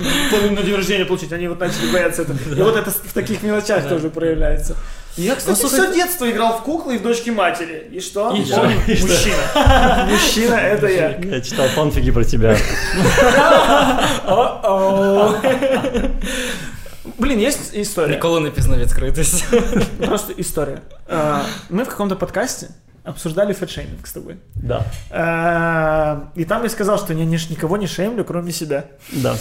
[0.54, 1.32] на день рождения получить.
[1.32, 2.36] Они вот начали бояться этого.
[2.56, 4.76] И вот это в таких мелочах тоже проявляется.
[5.16, 7.88] Я, кстати, Ну, слушай, все детство играл в куклы и в дочки матери.
[7.96, 8.30] И что?
[8.36, 8.70] И Он?
[8.86, 10.08] Мужчина.
[10.12, 11.18] Мужчина это я.
[11.18, 12.56] Я читал фанфики про тебя.
[17.07, 17.11] О-о.
[17.17, 18.15] Блин, есть история.
[18.15, 19.43] Ніколи не пізно відкритись.
[20.05, 20.77] Просто история.
[21.09, 22.67] А, Мы в каком-то подкасте
[23.03, 24.35] обсуждали фэтшейминг с тобой.
[24.55, 24.85] Да.
[25.11, 28.83] А, И там я сказал, что я ни- никого не шеймлю, кроме себя.
[29.11, 29.35] Да.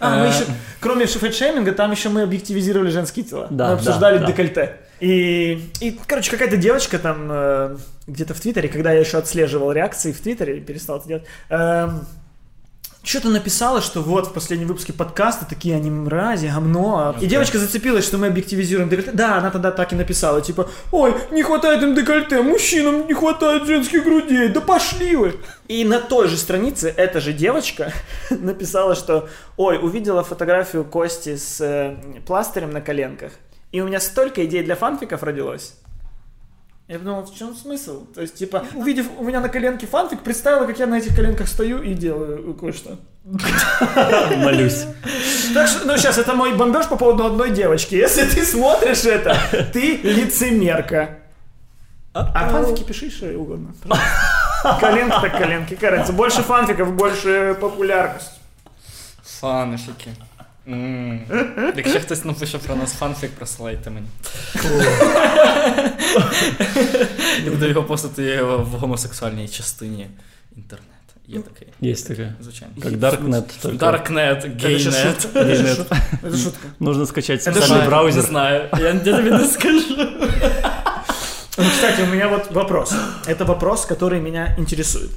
[0.00, 0.28] А, мы Э.
[0.28, 0.44] еще,
[0.80, 3.46] кроме фэтшейминга, там еще мы объективизировали женские тела.
[3.50, 4.32] Да, мы обсуждали да, да.
[4.32, 4.76] декольте.
[5.00, 10.12] И, и, короче, какая-то девочка там э, где-то в Твиттере, когда я еще отслеживал реакции
[10.12, 11.24] в Твиттере, перестал это делать,
[13.03, 17.15] что-то написала, что вот в последнем выпуске подкаста такие они мрази, гомно.
[17.19, 19.11] И девочка зацепилась, что мы объективизируем декольте.
[19.11, 23.65] Да, она тогда так и написала, типа, ой, не хватает им декольте, мужчинам не хватает
[23.65, 25.35] женских грудей, да пошли вы.
[25.67, 27.91] И на той же странице эта же девочка
[28.29, 29.27] написала, что,
[29.57, 31.95] ой, увидела фотографию Кости с э,
[32.25, 33.33] пластырем на коленках,
[33.73, 35.73] и у меня столько идей для фанфиков родилось.
[36.93, 38.05] Я подумал, в чем смысл?
[38.13, 41.47] То есть, типа, увидев у меня на коленке фанфик, представила, как я на этих коленках
[41.47, 42.99] стою и делаю кое-что.
[44.37, 44.85] Молюсь.
[45.55, 47.95] Так что, ну, сейчас, это мой бомбеж по поводу одной девочки.
[47.95, 49.35] Если ты смотришь это,
[49.73, 51.17] ты лицемерка.
[52.13, 53.73] А фанфики пиши что угодно.
[54.79, 56.13] Коленки так коленки, разница.
[56.13, 58.39] Больше фанфиков, больше популярность.
[59.23, 60.11] Фанфіки.
[60.68, 61.20] М.
[61.76, 64.06] Якщо хтось напише про нас фанфік, присилайте мені.
[67.44, 70.06] Я буду його постати його в гомосексуальній частині
[70.56, 70.88] інтернету.
[71.26, 71.68] Є такий.
[71.90, 72.34] Есть такая.
[72.42, 72.74] Звичайно.
[72.82, 73.42] Как Darknet.
[73.62, 75.20] только Даркнет, Это же гейнет.
[75.22, 75.40] шутка.
[75.40, 75.76] Это же Нет.
[75.76, 75.96] шутка.
[76.22, 76.68] Это шутка.
[76.80, 77.78] Нужно скачать Это специальный что?
[77.82, 78.22] Не браузер.
[78.22, 78.68] знаю.
[78.78, 79.96] Я, я тобі не скажу.
[81.58, 82.94] Ну, кстати, у меня вот вопрос.
[83.26, 85.10] Это вопрос, который меня интересует.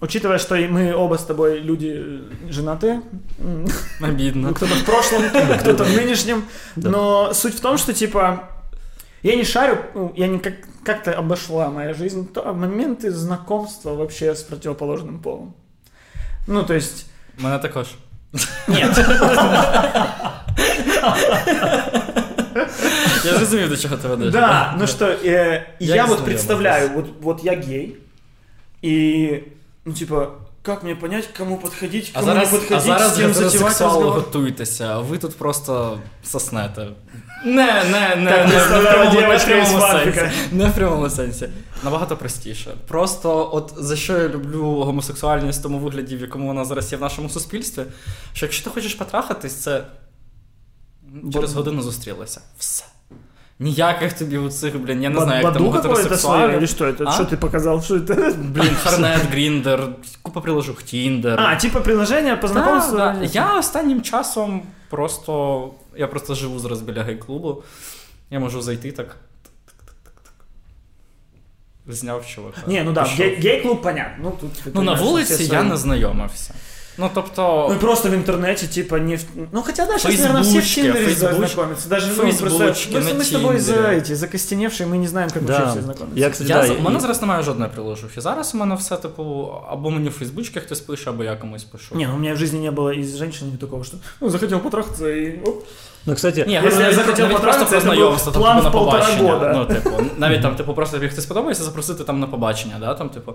[0.00, 2.20] Учитывая, что мы оба с тобой люди э,
[2.50, 3.02] женатые,
[3.38, 3.66] м,
[4.00, 5.22] ну, кто-то в прошлом,
[5.60, 6.44] кто-то в нынешнем,
[6.76, 8.48] но суть в том, что типа
[9.22, 14.34] я не шарю, ну, я не как, как-то обошла моя жизнь то, моменты знакомства вообще
[14.34, 15.54] с противоположным полом.
[16.46, 17.06] Ну, то есть,
[17.38, 17.86] Мене також.
[18.68, 18.96] нет,
[23.24, 24.32] Я зрозумів, до чого ти ведеш.
[24.32, 27.96] да, ну что, э, Я вот представляю, вот я гей,
[28.82, 29.42] и,
[29.84, 30.30] ну, типа,
[30.62, 33.54] как мне понять, кому подходить, к А зараз, не подходить, а зараз с кем затевать
[33.54, 36.88] гетеросексуали готуйтеся, а ви тут просто соснете.
[37.44, 40.30] Не, не, не, Так не, не, не в прямому сенсі.
[40.52, 41.48] Не в прямому сенсі.
[41.84, 42.70] Набагато простіше.
[42.88, 46.98] Просто от за що я люблю гомосексуальність в тому вигляді, в якому вона зараз є
[46.98, 47.82] в нашому суспільстві,
[48.32, 49.84] що якщо ти хочеш потрахатись, це
[51.32, 52.40] через годину зустрілися.
[52.58, 52.84] Все.
[53.59, 56.69] Ніяких тобі оцих, блін, я не знаю, як там Баду какое-то свое, или гетеросексуалів.
[56.69, 57.03] что это?
[57.07, 57.11] А?
[57.11, 57.81] Что ты показал?
[57.81, 58.33] Что это?
[58.37, 59.87] Блін, Харнет, Гріндер,
[60.21, 61.39] купа приложух, Тіндер.
[61.39, 62.97] А, типа приложение по знакомству?
[62.97, 63.23] Да, да.
[63.23, 65.69] Я останнім часом просто.
[65.97, 67.63] Я просто живу зараз біля гей-клубу.
[68.31, 69.15] Я можу зайти так.
[71.87, 72.61] Зняв чувака.
[72.67, 73.19] Не, ну да, пішов.
[73.19, 74.23] гей- гей-клуб понятно.
[74.23, 75.63] Ну, тут, ты Ну, на понимаешь, вулиці все я свои.
[75.63, 76.53] не знайомився.
[76.99, 77.65] Ну, тобто.
[77.69, 79.15] Ну, и просто в интернете, типа, не...
[79.17, 81.35] в- Ну, хотя, да, сейчас, наверное, все в Фейсбучке, Тиндере фейсбучке.
[81.47, 81.89] знакомятся.
[81.89, 82.41] Даже, ну, Фейсбучке,
[82.91, 82.99] просто...
[82.99, 83.97] Мы, на мы с тобой за Тиндере.
[83.97, 85.71] эти, закостеневшие, мы не знаем, как вообще Да.
[85.71, 86.19] все знакомятся.
[86.19, 88.21] Я, кстати, Я, да, за- и- у мене зараз немає жодної приложухи.
[88.21, 91.95] Зараз у мене все, типу, або мені в Фейсбучці хтось пише, або я комусь пишу.
[91.95, 95.05] Не, ну у меня в жизни не было из женщины такого, что ну, захотел потрахаться
[95.09, 95.63] и оп.
[96.05, 98.31] Ну, кстати, Ні, Якщо говорю, я навіть, захотів навіть просто потрапити, про це був знайомство,
[98.31, 99.31] там, план типу, на в полтора побачення.
[99.33, 99.53] года.
[99.53, 103.09] Ну, типу, навіть там, типу, просто тобі хтось сподобається, запросити там на побачення, да, там,
[103.09, 103.33] типу.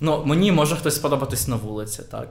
[0.00, 2.28] Ну, мені може хтось сподобатись на вулиці, так.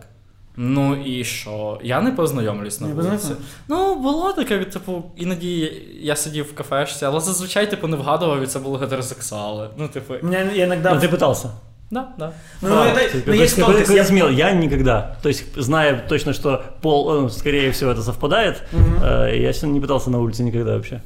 [0.55, 1.80] Ну і що?
[1.84, 3.09] Я не познайомлюсь на Не вулиці.
[3.11, 3.45] познайомився?
[3.67, 8.47] Ну, було таке, типу, іноді я сидів в кафешці, але зазвичай, типу, не вгадував, і
[8.47, 9.69] це були гетеросексуали.
[9.78, 10.93] Ну, типу, У меня я иногда...
[10.93, 11.47] ну, ты пытался.
[11.91, 12.32] да, да.
[12.61, 13.88] Ну, А, это, ты ну, какой- есть какой- тонкость.
[13.88, 14.30] какой Я, смел.
[14.30, 15.15] Я никогда.
[15.22, 19.03] То есть, зная точно, что пол, ну, скорее всего, это совпадает, Мгм.
[19.03, 21.01] э, я с- не пытался на улице никогда вообще.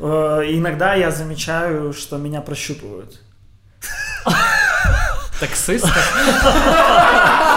[0.00, 3.18] э, иногда я замечаю, что меня прощупывают.
[5.40, 5.86] Таксист.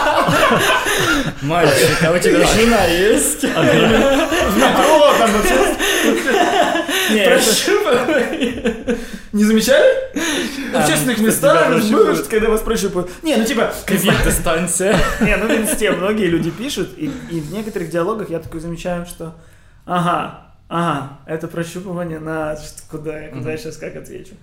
[1.42, 3.42] Мальчик, а у тебя жена есть?
[3.42, 5.30] В метро там.
[7.10, 7.24] Не,
[9.44, 10.12] замечали?
[10.72, 13.10] В общественных тебя местах, бывает, когда вас прощупывают.
[13.22, 13.72] Не, ну типа...
[13.86, 14.98] Ковид дистанция.
[15.20, 19.06] Не, ну в инсте многие люди пишут, и, и в некоторых диалогах я такой замечаю,
[19.06, 19.34] что
[19.86, 22.56] ага, ага, это прощупывание на
[22.90, 24.34] куда, я- куда я сейчас как отвечу.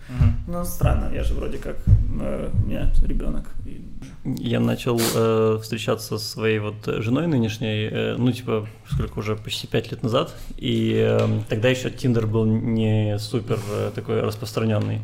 [0.48, 1.78] Ну, странно, я же вроде как,
[2.22, 3.82] э, у меня ребенок, и
[4.26, 9.68] Я начал э, встречаться со своей вот женой нынешней, э, ну, типа, сколько уже, почти
[9.68, 15.00] пять лет назад, и э, тогда еще Тиндер был не супер э, такой распространенный.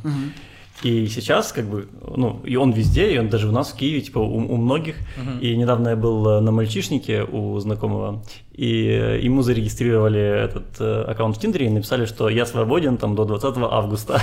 [0.84, 4.02] И сейчас, как бы, ну, и он везде, и он даже у нас в Киеве,
[4.02, 4.96] типа, у, у многих.
[5.42, 11.04] И недавно я был э, на мальчишнике у знакомого, и э, ему зарегистрировали этот э,
[11.08, 14.22] аккаунт в Тиндере и написали, что я свободен там до 20 августа.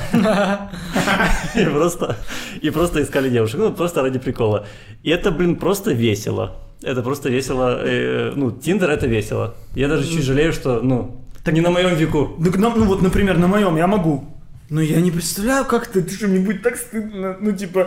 [1.56, 2.16] И просто,
[2.60, 4.66] и просто искали девушек, ну, просто ради прикола.
[5.02, 6.56] И это, блин, просто весело.
[6.82, 7.78] Это просто весело.
[7.82, 9.54] э, Ну, Тиндер это весело.
[9.74, 12.30] Я даже чуть жалею, что, ну, не на моем веку.
[12.44, 14.24] Так, ну, ну вот, например, на моем я могу.
[14.71, 17.37] Но я не представляю, как ты, ты что, мне будет так стыдно.
[17.41, 17.85] Ну, типа,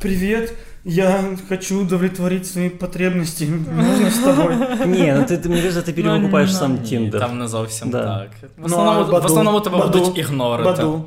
[0.00, 3.44] привет, я хочу удовлетворить свои потребности.
[3.74, 4.56] Можно с тобой?
[4.86, 7.20] Не, ну ты, ты, мне кажется, ты перевыкупаешь сам Ні, Тиндер.
[7.20, 8.18] Там не зовсім Да.
[8.18, 8.30] так.
[8.56, 9.26] В Ну, основному, а в Баду?
[9.26, 9.98] основному тебе Баду?
[9.98, 10.70] будуть ігнорити.
[10.70, 11.04] Баду.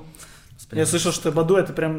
[0.74, 1.94] Я слышал, что Баду это прям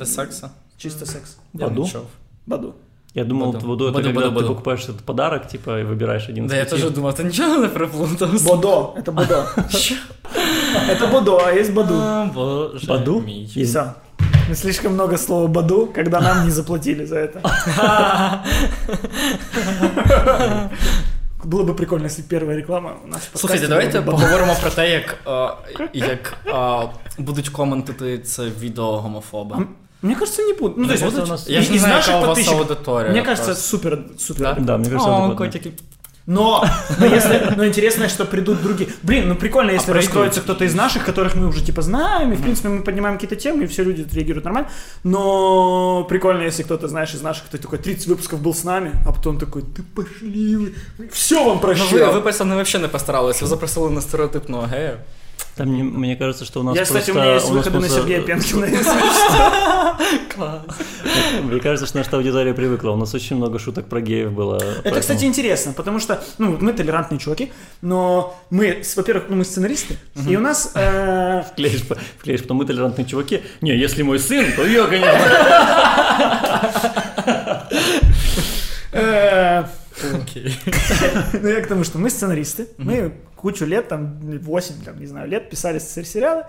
[0.00, 0.48] Без сексу?
[0.78, 1.36] чисто секс.
[1.54, 1.88] Я не Баду?
[1.92, 2.02] чув.
[2.46, 2.74] Баду.
[3.14, 3.66] Я думал, Баду.
[3.66, 4.48] Буду, это Баду, когда Баду, ты Баду.
[4.48, 6.76] покупаешь этот подарок, типа, и выбираешь один из Да я пяти.
[6.82, 8.42] теж думав, ти нічого не приплутав?
[8.44, 9.44] Бодо, это Бодо.
[10.88, 11.94] Это Бодо, а есть Баду.
[11.94, 13.20] А, Боже Баду?
[13.26, 13.48] мій.
[13.56, 13.84] И все.
[14.48, 17.40] Не слишком много слова Баду, когда нам не заплатили за это.
[21.44, 24.18] Было бы прикольно, если первая реклама у нас в подкасте Слухайте, была давайте бы Баду.
[24.18, 29.56] поговоримо про те, як, е, як е, будуть коментити це відео гомофоби.
[30.02, 30.78] Мне кажется, не будут.
[30.78, 32.24] Ну, то есть, просто вот у нас- эти- Я ж не из знаю, наших яка
[32.24, 32.60] у вас подписчиков.
[32.60, 33.10] аудиторія.
[33.12, 33.62] Мне кажется, просто.
[33.68, 34.42] супер, супер.
[34.54, 34.60] Да?
[34.60, 35.36] Да, мне кажется, О, это годно.
[35.36, 35.72] котики.
[36.29, 36.63] Но,
[36.99, 38.89] но если, но интересно, что придут другие.
[39.01, 42.35] Блин, ну прикольно, если А раскроется кто-то из наших, которых мы уже типа знаем, и
[42.35, 44.69] в принципе мы поднимаем какие-то темы, и все люди реагируют нормально.
[45.03, 49.11] Но прикольно, если кто-то, знаешь, из наших, кто такой 30 выпусков был с нами, а
[49.11, 50.71] потом такой, ты пошли, вы,
[51.11, 52.11] все вам Ну, ви, прощаю.
[52.11, 54.97] ви пацани, взагалі не постаралися, ви запросили на стереотипного гея.
[55.55, 57.21] Там, мне, мне кажется, что у нас Я, кстати, у просто...
[57.25, 58.67] меня есть у выходы на просто- Сергея Пенкина.
[60.33, 60.61] Клас.
[61.43, 62.91] Мне кажется, что наша аудитория привыкла.
[62.91, 64.61] У нас очень много шуток про геев было.
[64.83, 69.97] Это, кстати, интересно, потому что, ну, мы толерантные чуваки, но мы, во-первых, ну, мы сценаристы,
[70.27, 70.71] и у нас...
[70.75, 71.83] э, Вклеишь,
[72.19, 73.41] вклеишь, потом мы толерантные чуваки.
[73.61, 75.19] Не, если мой сын, то я, конечно.
[80.15, 80.55] Окей.
[81.33, 85.29] Ну, я к тому, что мы сценаристы, мы кучу лет, там, 8, там, не знаю,
[85.29, 86.43] лет писали сериалы,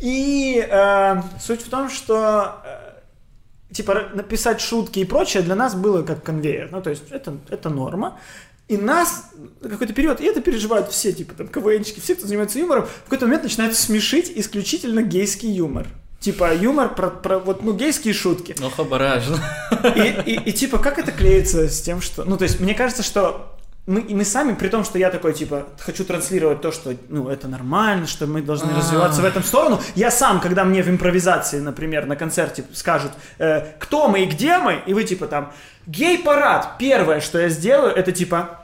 [0.00, 6.02] и э, суть в том, что э, типа написать шутки и прочее для нас было
[6.02, 8.18] как конвейер, ну, то есть это, это норма,
[8.66, 9.30] и нас
[9.60, 13.04] на какой-то период, и это переживают все, типа там КВНчики, все, кто занимается юмором, в
[13.04, 15.86] какой-то момент начинают смешить исключительно гейский юмор.
[16.24, 18.56] Типа юмор про, про вот, ну, гейские шутки.
[18.58, 19.38] Ну, обережно.
[19.94, 22.24] И, и, и, типа, как это клеится с тем, что...
[22.24, 23.54] Ну, то есть, мне кажется, что
[23.86, 27.28] мы, и мы сами, при том, что я такой, типа, хочу транслировать то, что, ну,
[27.28, 28.78] это нормально, что мы должны А.
[28.78, 29.82] развиваться в этом сторону.
[29.96, 34.56] Я сам, когда мне в импровизации, например, на концерте скажут, э, кто мы и где
[34.56, 35.52] мы, и вы, типа, там,
[35.86, 38.63] гей-парад, первое, что я сделаю, это, типа,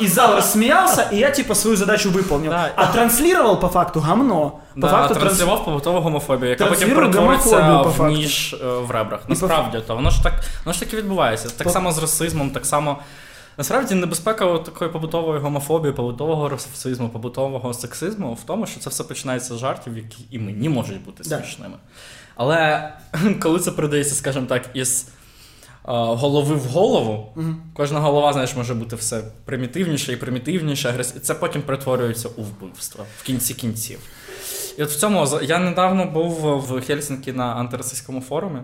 [0.00, 2.50] и зал рассмеялся, и я, типа, свою задачу выполнил.
[2.50, 2.72] Да.
[2.76, 4.50] А транслировал, по факту, гамно.
[4.74, 8.90] По Да, факту, транс- транслював побутову гомофобію, яка потім Транслював по в ніж е, в
[8.90, 9.20] ребрах.
[9.28, 10.32] Насправді, то воно ж так,
[10.64, 11.48] воно ж так і відбувається.
[11.48, 12.98] Так само з расизмом, так само.
[13.58, 19.54] Насправді небезпека такої побутової гомофобії, побутового расизму, побутового сексизму в тому, що це все починається
[19.54, 21.42] з жартів, які і мені можуть бути Да.
[22.36, 22.92] Але
[23.42, 25.08] коли це передається, скажімо так, із
[25.92, 27.32] голови в голову,
[27.74, 33.04] кожна голова, знаєш, може бути все примітивніше і примітивніше, агрес- це потім перетворюється у вбивство
[33.18, 33.98] в кінці кінців.
[34.78, 38.60] І от в цьому я недавно був в Хельсинкі на антирасистському форумі.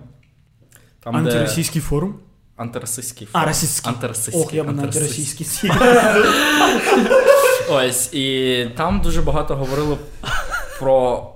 [1.02, 1.18] Там, де...
[1.18, 2.14] Антироссийский форум.
[3.26, 3.48] А, форум.
[3.48, 3.92] российский.
[3.92, 4.42] Антирасистський.
[4.42, 5.70] Ох, я бы на антироссийский.
[7.70, 9.96] Ось, і там дуже багато говорили
[10.78, 11.28] про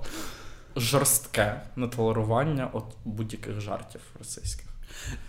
[0.75, 4.64] жорстке нетолерування от будь-яких жартів російських.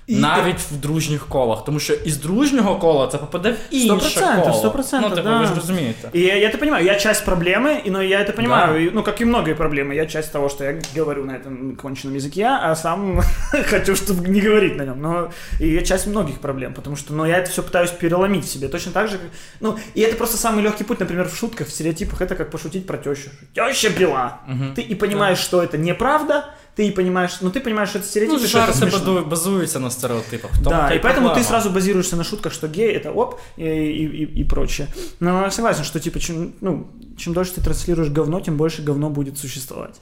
[0.08, 4.44] І- Навіть в дружніх колах, тому що із дружнього кола це попаде в інше 100%,
[4.44, 4.74] коло.
[4.76, 5.40] 100%, ну, типу, да.
[5.40, 6.10] ви ж розумієте.
[6.16, 8.80] И я, я это понимаю, я часть проблемы, и, но я это понимаю, Да.
[8.80, 12.18] и, ну, как и многие проблемы, я часть того, что я говорю на этом конченном
[12.18, 13.22] языке, а сам
[13.70, 15.30] хочу, чтобы не говорить на нем, но
[15.62, 18.68] и я часть многих проблем, потому что, ну, я это все пытаюсь переломить в себе,
[18.68, 19.28] точно так же, как,
[19.62, 22.86] ну, и это просто самый легкий путь, например, в шутках, в стереотипах, это как пошутить
[22.88, 24.40] про тещу, теща била,
[24.76, 26.44] ты и понимаешь, что это неправда,
[26.77, 30.51] ты понимаешь, ну, ты понимаешь, что это стереотип, Ну, что это базуються на стереотипах.
[30.63, 34.41] Да, и поэтому ты сразу базируешься на шутках, что гей это оп и, и, и,
[34.41, 34.89] и прочее.
[35.19, 36.87] Но я согласен, что типа чем, ну,
[37.17, 39.97] чем дольше ты транслируешь говно, тем больше говно будет существовать.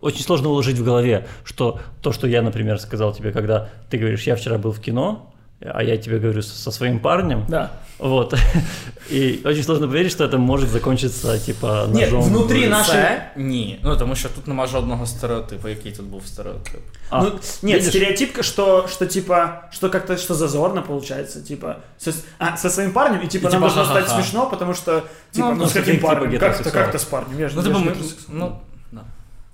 [0.00, 4.22] Очень сложно уложить в голове, что то, что я, например, сказал тебе, когда ты говоришь,
[4.22, 7.69] я вчера был в кино, а я тебе говорю со своим парнем, Да.
[7.99, 8.35] вот,
[9.09, 12.21] и очень сложно поверить, что это может закончиться, типа, Нет, ножом.
[12.23, 12.93] внутри в- нашей...
[12.93, 13.79] Це ні.
[13.83, 15.67] Ну тому що тут нема жодного стереотипу.
[15.67, 16.79] Який тут був стереотип?
[17.09, 17.89] А, ну, нет, видишь?
[17.89, 23.21] стереотипка, что, что типа, что как-то, что зазорно получается, типа, со, а, со своим парнем,
[23.21, 24.21] и типа, И нам типа должно стать ха-ха-ха.
[24.23, 25.01] смешно, потому что,
[25.31, 26.73] типа, Ну, ну, ну, с ты каким типа парнем, как-то, гетеросексуал.
[26.85, 28.37] как-то с парнем, я же Ну, я типу, же ми, гетеросексуал.
[28.39, 28.59] ну,
[28.91, 29.01] да.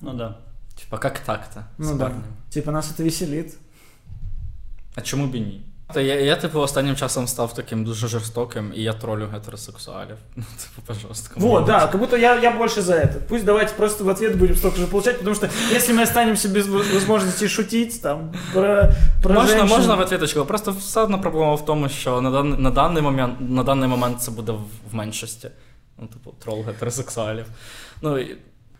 [0.02, 0.36] Ну да.
[0.76, 1.64] Типа, як так-то?
[1.78, 2.03] Ну з да.
[2.03, 2.24] парнем?
[2.49, 3.53] Типа, нас это веселит.
[4.95, 5.61] А чому б і ні?
[5.94, 10.15] Та я, я, типу, останнім часом став таким дуже жорстоким, і я тролю гетеросексуалів.
[10.36, 11.48] Ну, типу, по-жорсткому.
[11.48, 13.14] Вот, да, как будто я, я больше за это.
[13.28, 16.68] Пусть давайте просто в ответ будем столько же получать, потому что если мы останемся без
[16.68, 18.90] воз- возможности шутить там про,
[19.24, 20.45] про Можна, женщин- можна в отвіточку.
[20.45, 24.22] Просто все одно проблема в тому, що на, дан, на, даний, момент, на даний момент
[24.22, 24.61] це буде в,
[24.91, 25.49] в меншості.
[25.99, 27.45] Ну, типу, трол гетеросексуалів.
[28.02, 28.38] Ну, і-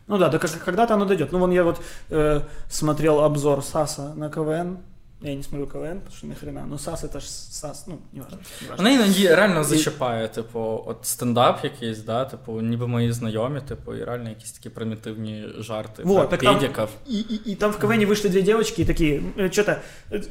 [0.08, 1.32] Ну да, да как- когда-то оно дойдет.
[1.32, 1.82] Ну вон я вот
[2.12, 4.78] э, смотрел обзор САСа на КВН.
[5.26, 6.66] Я не смотрю КВН, потому что нахрена.
[6.66, 8.38] Но САС это ж САС, ну, не важно.
[8.62, 8.84] не важно.
[8.84, 14.04] Вона іноді реально зачіпає, типу, от стендап якийсь, да, типу, ніби мої знайомі, типу, і
[14.04, 16.04] реально якісь такі примітивні жарти.
[16.06, 16.88] Вот, про так там- педиків.
[17.10, 19.22] И, и- и там в КВН вышли две девочки и такие,
[19.52, 19.76] что-то,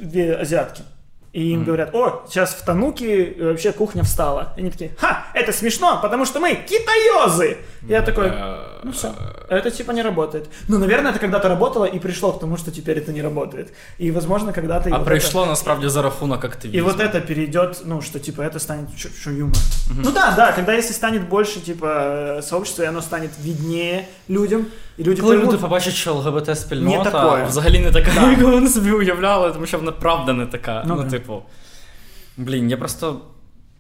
[0.01, 0.83] две азиатки.
[1.37, 1.65] И им Мгм.
[1.65, 4.53] говорят, о, сейчас в Тануке э, вообще кухня встала.
[4.59, 7.57] И они такие, ха, это смешно, потому что мы китаёзы.
[7.89, 8.57] Я такой, Е,
[8.87, 9.09] ну все,
[9.51, 10.49] это типа не работает.
[10.69, 13.73] Ну, наверное, это когда-то работало и пришло к тому, что теперь это не работает.
[14.01, 14.89] И, возможно, когда-то...
[14.89, 16.79] и А вот прийшло насправді за рахунок это- активізму.
[16.79, 18.89] И вот это перейдет, ну, что типа это станет,
[19.21, 19.57] что юмор.
[20.05, 24.67] Ну да, да, когда если станет больше, типа, э, сообщества, и оно станет виднее людям,
[24.99, 27.45] и люди Коли поймут, люди побачать, що Не ЛГБТ-спільнота такое.
[27.45, 28.31] взагалі не така, Да.
[28.31, 30.85] яку вони собі уявляли, тому що вона правда не така.
[30.87, 31.11] Ну Ну, да.
[31.11, 31.43] типу.
[32.37, 33.21] Блін, я просто.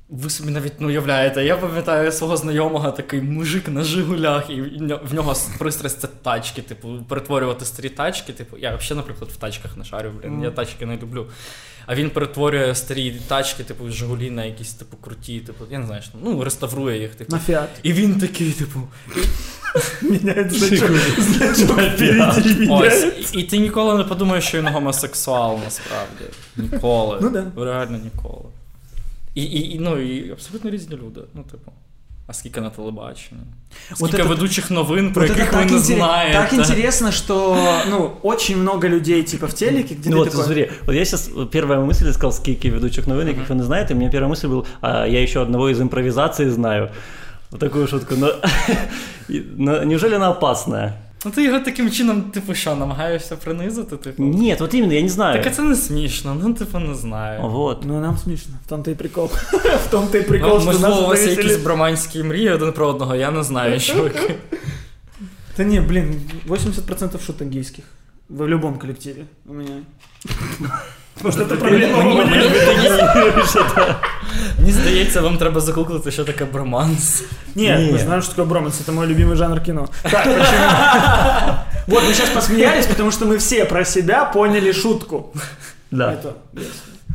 [0.09, 1.45] Ви собі навіть не уявляєте.
[1.45, 4.61] Я пам'ятаю свого знайомого такий мужик на Жигулях, і
[5.03, 8.33] в нього пристрасть це тачки, типу, перетворювати старі тачки.
[8.33, 11.27] Типу, я взагалі, наприклад, в тачках не шарю, блін, я тачки не люблю.
[11.85, 16.01] А він перетворює старі тачки, типу, Жигулі на якісь, типу, круті, типу, я не знаю,
[16.01, 17.33] що, ну, реставрує їх, типу.
[17.33, 17.69] на фиат.
[17.83, 18.79] І він такий, типу,
[20.01, 21.79] Меняет значок, значок
[22.69, 26.23] Ось, і, і ти ніколи не подумаєш, що він гомосексуал насправді.
[26.57, 27.17] Ніколи.
[27.21, 27.51] Ну да.
[27.65, 28.45] Реально ніколи.
[29.36, 31.20] І, і, і, ну, і абсолютно різні люди.
[31.34, 31.72] Ну, типу.
[32.26, 33.40] А скільки на телебаченні?
[33.90, 36.38] Вот Скільки это- ведучих новин, про Вот это яких ви так, не интерес- знаєте.
[36.38, 37.56] так интересно, что
[37.90, 40.44] ну очень много людей типа в телеке, где Ну ты вот, такой...
[40.44, 43.94] смотри, вот я сейчас, первая мысль, я сказал, скільки ведучих новин, яких ви не знаєте,
[43.94, 46.88] у меня первая мысль была, а я еще одного из импровизации знаю.
[47.50, 48.14] Вот такую шутку.
[48.16, 48.28] Но,
[49.30, 50.92] и- но неужели она опасная?
[51.25, 53.97] Ну ти його таким чином, типу, що, намагаєшся принизити?
[53.97, 54.23] Типу?
[54.23, 55.43] Нет, вот именно, я не знаю.
[55.43, 57.41] Так це не смішно, ну типу не знаю.
[57.41, 57.85] Вот.
[57.85, 59.25] Ну нам смешно, в том-то и прикол.
[59.85, 62.87] В том-то и прикол, Ну, нас можливо, у вас є якісь броманські мрії один про
[62.87, 64.35] одного, я не знаю, чуваки.
[65.57, 67.85] Да не, блин, 80% шуток гейских.
[68.29, 69.81] В любом коллективе у меня.
[71.23, 72.03] Может, это проблема
[74.36, 74.78] Мені- у мені меня?
[74.78, 77.22] видається, що це- Мені здається, вам треба загуглити, що таке броманс.
[77.54, 77.92] Нет, Не.
[77.92, 79.88] мы знаем, что такое броманс, это мой любимый жанр кино.
[80.02, 80.66] Так, почему?
[81.86, 85.32] Вот, мы сейчас посмеялись, потому что мы все про себя поняли шутку.
[85.90, 86.10] Да.
[86.12, 86.66] Это, yes.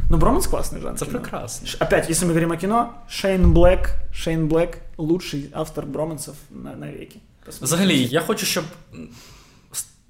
[0.10, 0.98] Ну, броманс классный жанр.
[1.00, 1.20] Це кино.
[1.20, 1.68] прекрасно.
[1.68, 6.76] Ш- Опять, если мы говорим о кино, Шейн Блэк, Шейн Блэк лучший автор бромансов на,
[6.76, 7.16] навеки.
[7.46, 7.66] Посмотрите.
[7.76, 9.08] Взагалі, я хочу, щоб м,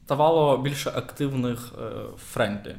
[0.06, 1.82] ставало більше активних е,
[2.34, 2.76] френдлі,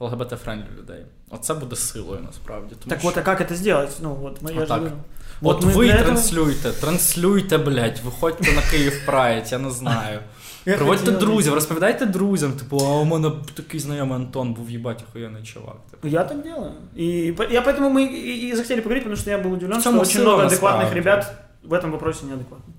[0.00, 1.06] ЛГБТ-френдлі людей.
[1.30, 2.74] Оце буде силою насправді.
[2.80, 3.08] Тому Так що...
[3.08, 3.96] вот, а как это сделать?
[4.02, 4.78] Ну, вот, мы, я же Отак.
[4.78, 4.96] говорю.
[5.42, 10.20] От мы ви для этого- транслюйте, транслюйте, блядь, виходьте на Київ Прайд, я не знаю.
[10.66, 15.04] Я Приводьте хотел- друзів, розповідайте друзям, типу, а у мене такий знайомий Антон був їбать
[15.08, 15.76] охуєнний чувак.
[15.90, 16.08] Типу.
[16.08, 16.72] Я так делаю.
[16.98, 19.80] И по- я поэтому мы и, и захотели поговорить, потому что я был удивлен, В
[19.80, 20.84] что чём очень сила много насправді?
[20.86, 21.32] адекватных ребят
[21.62, 22.72] в этом вопросе неадекватны.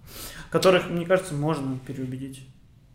[0.51, 2.41] Которых, мне кажется, можно переубедить.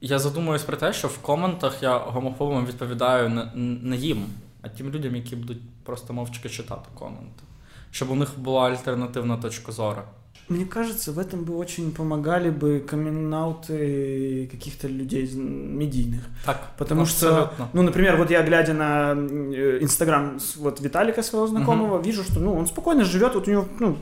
[0.03, 3.51] Я задумуюсь про те, що в коментах я гомофобам відповідаю не,
[3.83, 4.25] не їм,
[4.63, 7.43] а тим людям, які будуть просто мовчки читати коменти.
[7.91, 10.03] Щоб у них була альтернативна точка зору.
[10.51, 13.31] Мне кажется, в этом бы очень помогали бы камин
[14.51, 16.21] каких-то людей з- медийных.
[16.45, 17.69] Так, Потому что, абсолютно.
[17.73, 22.41] ну, например, вот я, глядя на э, Инстаграм с- вот Виталика, своего знакомого, вижу, что,
[22.41, 23.97] ну, он спокойно живет, вот у него, ну,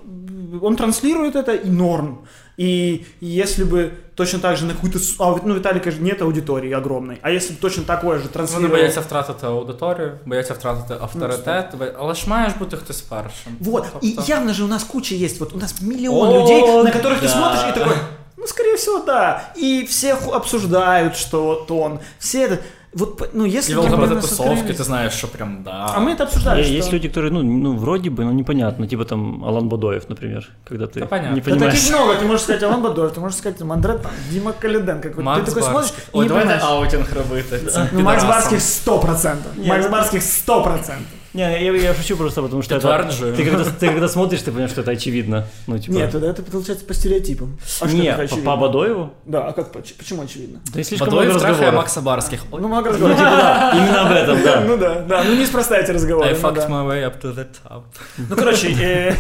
[0.62, 2.26] он транслирует это и норм.
[2.58, 5.00] И если бы точно так же на какую-то...
[5.20, 7.18] А, ну, Виталика же нет аудитории огромной.
[7.22, 8.78] А если бы точно такое же Вони транслировал...
[8.78, 13.54] бояться втратити аудиторію, бояться втратити авторитет, бо- але ж маєш бути хтось першим.
[13.60, 16.62] Вот, и Тобто- явно же у нас куча есть, вот у нас миллион О, людей,
[16.84, 17.30] на которых ты да.
[17.30, 17.96] смотришь и такой,
[18.38, 19.44] ну, скорее всего, да.
[19.56, 22.58] И все обсуждают, что вот он, все это...
[22.95, 25.59] Вот, по- ну, если І бы мы ЛГБТ нас тусовки, открылись- ти знаєш, що прям
[25.65, 25.93] да.
[25.95, 26.75] А мы это обсуждали, Е- что...
[26.75, 28.87] Есть люди, которые, ну, ну, вроде бы, но непонятно.
[28.87, 31.35] Типа там Алан Бадоев, например, когда ты Да понятно.
[31.35, 31.75] не Да Да понимаешь.
[31.75, 35.09] таких много, ты можешь сказать Алан Бадоев, ты можешь сказать там, Андре там, Дима Калиденко.
[35.09, 35.23] какой-то.
[35.23, 36.05] Макс ты такой смотришь Барських.
[36.05, 36.83] и Ой, не давайте понимаешь.
[36.85, 37.59] аутинг робити.
[37.59, 38.29] цим Ну, Макс підарасам.
[38.29, 39.37] Барских 100%.
[39.69, 40.93] Макс ну- Барских 100%.
[41.35, 42.89] Не, я, я шучу просто, потому что это...
[42.89, 43.35] Підтверджую.
[43.37, 45.45] Ты когда, ты когда смотришь, ты понимаешь, что это очевидно.
[45.67, 45.93] Ну, типа...
[45.95, 47.59] Нет, тогда это получается по стереотипам.
[47.81, 48.51] А что не, такое по, очевидно?
[48.51, 49.11] по Бадоеву?
[49.27, 50.61] Да, а как, поч- почему очевидно?
[50.75, 51.81] Да и слишком много Бадоєв трахає разговоров.
[51.81, 52.41] Макса Барських.
[52.51, 53.19] Ой, Ну, много Ну, разговоров.
[53.19, 54.61] типа, да, именно об этом, да.
[54.67, 56.29] Ну да, да, ну неспроста эти разговоры.
[56.29, 56.69] I ну fucked да.
[56.69, 57.83] my way up to the top.
[58.31, 59.15] Ну, короче, э,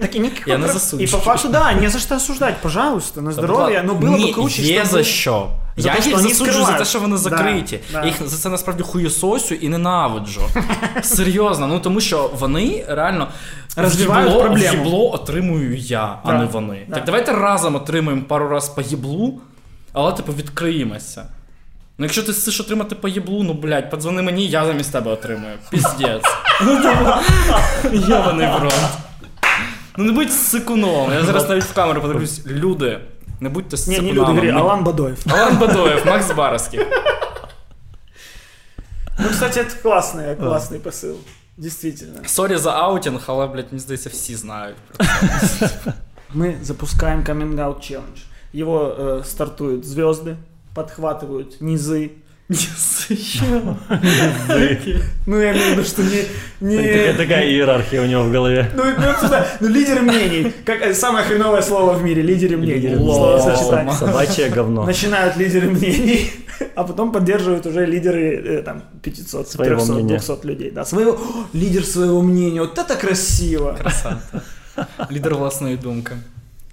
[0.00, 0.82] так и никаких Я не вопросов.
[0.82, 1.08] засуджую.
[1.08, 4.32] И по факту, да, не за что осуждать, пожалуйста, на здоровье, но было бы Ні,
[4.32, 5.48] круче, Є чтобы- за що.
[5.81, 7.79] За я те, їх вони засуджую за те, що вони закриті.
[7.93, 7.99] да.
[8.01, 10.41] Я їх за це насправді хуєсосю і ненавиджу.
[11.03, 13.27] Серйозно, ну тому що вони реально
[13.75, 14.55] Розвивають проблему.
[14.55, 16.85] в'їбло отримую я, а Да, не вони.
[16.87, 16.95] да.
[16.95, 19.41] Так давайте разом отримаємо пару раз по їблу,
[19.93, 21.25] але типу відкриємося.
[21.97, 25.53] Ну, якщо ти chcеш отримати по їблу, ну блядь, подзвони мені, я замість тебе отримую.
[25.71, 26.23] Піздець.
[26.65, 27.05] Ну, типу,
[28.11, 28.47] йобаний.
[29.97, 31.11] Ну не будь сикуном.
[31.13, 32.45] Я зараз навіть в камеру подивлюсь.
[32.47, 32.99] Люди,
[33.40, 34.06] не будьте Не, сикунами.
[34.06, 35.18] не люди, говори, Ну, Алан Бадоев.
[35.26, 36.80] Алан Бадоєв, Макс Барський.
[39.18, 41.14] Ну, кстати, это классный, классный посыл.
[41.56, 42.20] Действительно.
[42.26, 44.76] Сорі за аутінг, але, блядь, мені здається, всі знають.
[46.34, 48.24] Мы запускаем Coming Out Challenge.
[48.54, 50.36] Его э, стартуют звезды,
[50.74, 52.10] подхватывают низы.
[55.26, 56.24] Ну, я имею в виду, что не...
[56.60, 56.76] не...
[56.76, 58.70] Такая, такая иерархия у него в голове.
[58.74, 60.52] Ну, ну, туда, ну, лидеры мнений.
[60.64, 62.22] Как, э, самое хреновое слово в мире.
[62.22, 62.88] Лидеры мнений.
[62.88, 63.94] Лидеры Словосочетание.
[63.94, 64.84] Собачье говно.
[64.84, 66.30] Начинают лидеры мнений,
[66.74, 70.18] а потом поддерживают уже лидеры э, там 500, Своего 300, мнения.
[70.18, 70.70] 200 людей.
[70.70, 72.60] Да, своего, О, лидер своего мнения.
[72.60, 73.76] Вот это красиво.
[73.80, 74.42] Красавця.
[75.10, 76.12] Лідер власної думки.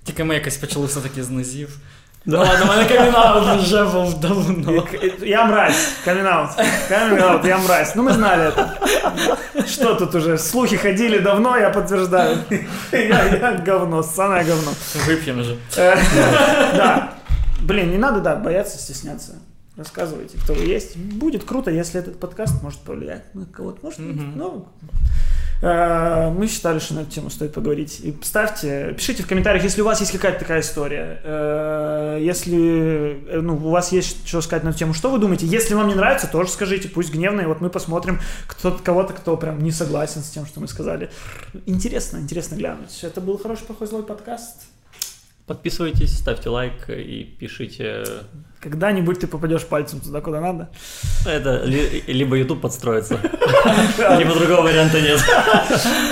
[0.03, 1.77] Тільки ми якось почали все-таки з низів.
[2.26, 2.36] Да.
[2.38, 4.86] Ну ладно, у мене камінаут вже був давно.
[5.22, 5.88] Я мразь.
[6.04, 6.50] Камин-аут.
[6.88, 7.96] Камин-аут, я мразь.
[7.96, 8.68] Ну, мы знали это.
[9.66, 10.38] Что тут уже?
[10.38, 12.38] Слухи ходили давно, я подтверждаю.
[12.92, 12.98] Я,
[13.40, 14.70] я говно, ссаное говно.
[15.08, 15.56] Вип'ємо вже.
[15.78, 15.96] Э,
[16.76, 17.08] Да.
[17.62, 19.32] Блин, не надо, да, бояться, стесняться.
[19.76, 20.96] Рассказывайте, кто вы есть.
[20.96, 23.78] Будет круто, если этот подкаст может повлиять на кого-то.
[23.82, 24.00] Может,
[24.36, 24.86] ну, э,
[25.62, 28.00] мы считали, что на эту тему стоит поговорить.
[28.02, 31.20] И ставьте, пишите в комментариях, если у вас есть какая-то такая история.
[31.24, 35.46] Э, Если э, ну, у вас есть что сказать на эту тему, что вы думаете?
[35.46, 39.36] Если вам не нравится, тоже скажите, пусть гневно, и вот мы посмотрим кто кого-то, кто
[39.36, 41.10] прям не согласен с тем, что мы сказали.
[41.66, 43.02] Интересно, интересно глянуть.
[43.02, 44.66] Это был хороший, плохой, злой подкаст.
[45.46, 48.04] Подписывайтесь, ставьте лайк и пишите.
[48.60, 50.70] Когда-нибудь ты попадешь пальцем туда, куда надо.
[51.24, 53.14] Это ли- либо YouTube подстроится,
[54.18, 55.20] либо другого варианта нет.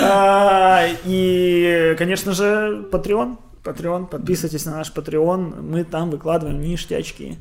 [0.01, 3.37] А, И, конечно же, Patreon.
[3.63, 4.07] Patreon.
[4.07, 5.61] Подписывайтесь на наш Patreon.
[5.61, 7.37] Мы там выкладываем ништячки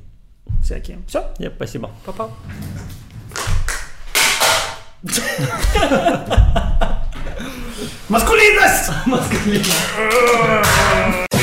[0.62, 0.98] всякие.
[1.06, 1.22] Все.
[1.38, 1.90] Нет, спасибо.
[2.04, 2.30] Попав.
[8.08, 8.90] Маскулинность!